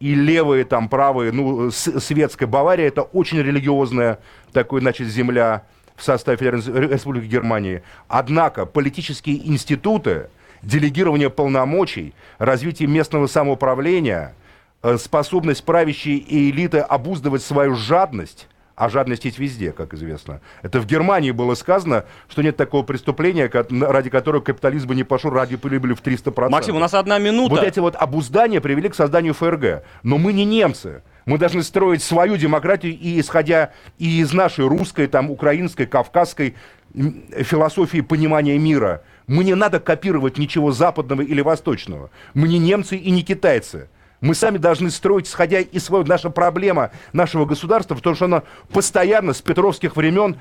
и 0.00 0.14
левые, 0.14 0.64
там 0.64 0.88
правые, 0.88 1.32
ну, 1.32 1.70
светская 1.70 2.48
Бавария, 2.48 2.88
это 2.88 3.02
очень 3.02 3.38
религиозная 3.38 4.18
такой, 4.52 4.80
значит, 4.80 5.08
земля 5.08 5.62
в 5.96 6.02
составе 6.02 6.36
Федеративной 6.38 6.88
Республики 6.88 7.26
Германии. 7.26 7.82
Однако 8.08 8.66
политические 8.66 9.46
институты, 9.48 10.28
делегирование 10.62 11.30
полномочий, 11.30 12.14
развитие 12.38 12.88
местного 12.88 13.26
самоуправления, 13.28 14.34
э, 14.82 14.96
способность 14.98 15.64
правящей 15.64 16.24
элиты 16.28 16.78
обуздывать 16.78 17.42
свою 17.42 17.74
жадность, 17.76 18.48
а 18.74 18.88
жадность 18.88 19.24
есть 19.24 19.38
везде, 19.38 19.72
как 19.72 19.94
известно. 19.94 20.40
Это 20.62 20.80
в 20.80 20.86
Германии 20.86 21.30
было 21.30 21.54
сказано, 21.54 22.04
что 22.28 22.42
нет 22.42 22.56
такого 22.56 22.82
преступления, 22.82 23.50
ради 23.70 24.10
которого 24.10 24.40
капитализм 24.40 24.88
бы 24.88 24.94
не 24.94 25.04
пошел 25.04 25.30
ради 25.30 25.56
прибыли 25.56 25.94
в 25.94 26.02
300%. 26.02 26.48
Максим, 26.50 26.76
у 26.76 26.78
нас 26.78 26.94
одна 26.94 27.18
минута. 27.18 27.54
Вот 27.54 27.64
эти 27.64 27.78
вот 27.78 27.96
обуздания 27.96 28.60
привели 28.60 28.88
к 28.88 28.94
созданию 28.94 29.34
ФРГ. 29.34 29.82
Но 30.02 30.18
мы 30.18 30.32
не 30.32 30.44
немцы. 30.44 31.02
Мы 31.24 31.38
должны 31.38 31.62
строить 31.62 32.02
свою 32.02 32.36
демократию, 32.36 32.98
и 32.98 33.20
исходя 33.20 33.70
и 33.98 34.20
из 34.20 34.32
нашей 34.32 34.66
русской, 34.66 35.06
там, 35.06 35.30
украинской, 35.30 35.86
кавказской 35.86 36.56
философии 36.94 38.00
понимания 38.00 38.58
мира. 38.58 39.02
Мы 39.26 39.44
не 39.44 39.54
надо 39.54 39.80
копировать 39.80 40.36
ничего 40.36 40.72
западного 40.72 41.22
или 41.22 41.40
восточного. 41.40 42.10
Мы 42.34 42.48
не 42.48 42.58
немцы 42.58 42.96
и 42.96 43.10
не 43.10 43.22
китайцы. 43.22 43.88
Мы 44.22 44.36
сами 44.36 44.56
должны 44.56 44.90
строить, 44.90 45.26
исходя 45.26 45.58
из 45.58 45.84
своего... 45.84 46.06
Наша 46.06 46.30
проблема 46.30 46.92
нашего 47.12 47.44
государства, 47.44 47.96
потому 47.96 48.14
что 48.14 48.26
она 48.26 48.44
постоянно 48.72 49.32
с 49.32 49.42
петровских 49.42 49.96
времен, 49.96 50.36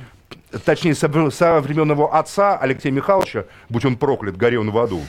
точнее, 0.63 0.93
со, 0.93 1.07
времен 1.07 1.89
его 1.89 2.13
отца 2.13 2.57
Алексея 2.57 2.91
Михайловича, 2.91 3.45
будь 3.69 3.83
он 3.83 3.97
проклят, 3.97 4.37
гори 4.37 4.55
он 4.57 4.69
в 4.69 4.77
аду, 4.77 5.01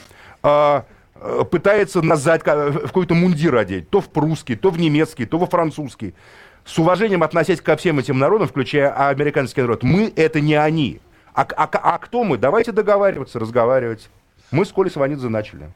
а, 0.42 0.86
а, 1.16 1.44
пытается 1.44 2.00
нас 2.00 2.24
в 2.24 2.38
какой-то 2.38 3.14
мундир 3.14 3.54
одеть. 3.56 3.90
То 3.90 4.00
в 4.00 4.08
прусский, 4.08 4.56
то 4.56 4.70
в 4.70 4.80
немецкий, 4.80 5.26
то 5.26 5.36
во 5.36 5.46
французский. 5.46 6.14
С 6.64 6.78
уважением 6.78 7.22
относясь 7.22 7.60
ко 7.60 7.76
всем 7.76 7.98
этим 7.98 8.18
народам, 8.18 8.48
включая 8.48 8.90
американский 9.08 9.60
народ. 9.60 9.82
Мы— 9.82 10.10
это 10.16 10.40
не 10.40 10.54
они. 10.54 11.02
А, 11.34 11.42
а, 11.42 11.68
а 11.70 11.98
кто 11.98 12.24
мы? 12.24 12.38
Давайте 12.38 12.72
договариваться, 12.72 13.38
разговаривать. 13.38 14.08
Мы 14.50 14.64
с 14.64 14.72
Колей 14.72 14.90
Сванидзе 14.90 15.28
начали. 15.28 15.70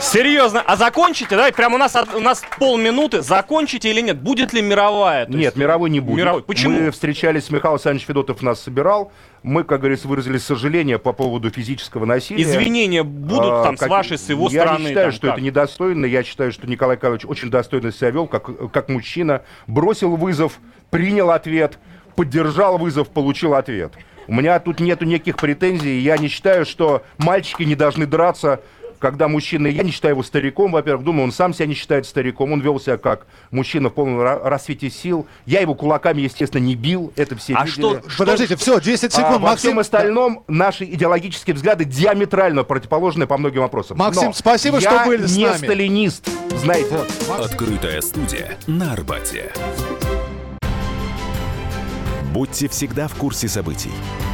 Серьезно, 0.00 0.62
а 0.62 0.76
закончите? 0.76 1.36
Давай, 1.36 1.52
прямо 1.52 1.74
у 1.74 1.78
нас, 1.78 1.94
у 2.14 2.20
нас 2.20 2.42
полминуты. 2.58 3.20
Закончите 3.20 3.90
или 3.90 4.00
нет? 4.00 4.18
Будет 4.18 4.52
ли 4.52 4.62
мировая? 4.62 5.26
Нет, 5.26 5.36
есть... 5.36 5.56
мировой 5.56 5.90
не 5.90 6.00
будет. 6.00 6.18
Мировой. 6.18 6.42
Почему? 6.42 6.78
Мы 6.78 6.90
встречались 6.90 7.44
с 7.44 7.50
Михаилом 7.50 7.74
Александровичем 7.74 8.08
Федотов 8.08 8.42
нас 8.42 8.62
собирал. 8.62 9.12
Мы, 9.42 9.62
как 9.62 9.80
говорится, 9.80 10.08
выразили 10.08 10.38
сожаление 10.38 10.98
по 10.98 11.12
поводу 11.12 11.50
физического 11.50 12.06
насилия. 12.06 12.42
Извинения 12.42 13.02
будут 13.02 13.52
а, 13.52 13.64
там 13.64 13.76
как... 13.76 13.88
с 13.88 13.90
вашей, 13.90 14.18
с 14.18 14.28
его 14.28 14.48
я 14.48 14.62
стороны? 14.62 14.78
Я 14.78 14.78
не 14.78 14.88
считаю, 14.88 15.06
там, 15.06 15.12
что 15.12 15.26
как? 15.26 15.36
это 15.36 15.44
недостойно. 15.44 16.06
Я 16.06 16.22
считаю, 16.22 16.52
что 16.52 16.66
Николай 16.66 16.96
Карлович 16.96 17.26
очень 17.26 17.50
достойно 17.50 17.92
себя 17.92 18.10
вел, 18.10 18.26
как, 18.26 18.72
как 18.72 18.88
мужчина. 18.88 19.42
Бросил 19.66 20.16
вызов, 20.16 20.60
принял 20.90 21.30
ответ, 21.30 21.78
поддержал 22.16 22.78
вызов, 22.78 23.10
получил 23.10 23.54
ответ. 23.54 23.92
У 24.26 24.34
меня 24.34 24.60
тут 24.60 24.80
нету 24.80 25.04
никаких 25.04 25.36
претензий. 25.36 25.98
Я 25.98 26.16
не 26.16 26.28
считаю, 26.28 26.64
что 26.64 27.02
мальчики 27.18 27.64
не 27.64 27.74
должны 27.74 28.06
драться 28.06 28.62
когда 29.00 29.28
мужчина, 29.28 29.66
я 29.66 29.82
не 29.82 29.90
считаю 29.90 30.12
его 30.12 30.22
стариком, 30.22 30.72
во-первых, 30.72 31.04
думаю, 31.04 31.24
он 31.24 31.32
сам 31.32 31.54
себя 31.54 31.66
не 31.66 31.74
считает 31.74 32.06
стариком, 32.06 32.52
он 32.52 32.60
вел 32.60 32.78
себя 32.78 32.98
как 32.98 33.26
мужчина 33.50 33.88
в 33.88 33.94
полном 33.94 34.20
рассвете 34.20 34.90
сил. 34.90 35.26
Я 35.46 35.60
его 35.60 35.74
кулаками, 35.74 36.20
естественно, 36.20 36.62
не 36.62 36.76
бил, 36.76 37.12
это 37.16 37.34
все 37.34 37.54
а 37.54 37.64
видели. 37.64 38.02
Что, 38.06 38.18
Подождите, 38.18 38.56
все, 38.56 38.78
10 38.78 39.12
секунд, 39.12 39.36
а, 39.36 39.38
Максим. 39.38 39.48
Во 39.48 39.56
всем 39.56 39.78
остальном 39.78 40.44
наши 40.46 40.84
идеологические 40.84 41.54
взгляды 41.54 41.84
диаметрально 41.84 42.62
противоположны 42.62 43.26
по 43.26 43.38
многим 43.38 43.62
вопросам. 43.62 43.96
Максим, 43.96 44.26
Но 44.26 44.32
спасибо, 44.34 44.80
что 44.80 45.02
были 45.06 45.26
с 45.26 45.34
нами. 45.34 45.44
Я 45.44 45.52
не 45.52 45.58
сталинист, 45.58 46.28
знаете. 46.58 46.98
Вот. 47.26 47.46
Открытая 47.46 48.02
студия 48.02 48.58
на 48.66 48.92
Арбате. 48.92 49.50
Будьте 52.34 52.68
всегда 52.68 53.08
в 53.08 53.14
курсе 53.14 53.48
событий. 53.48 53.90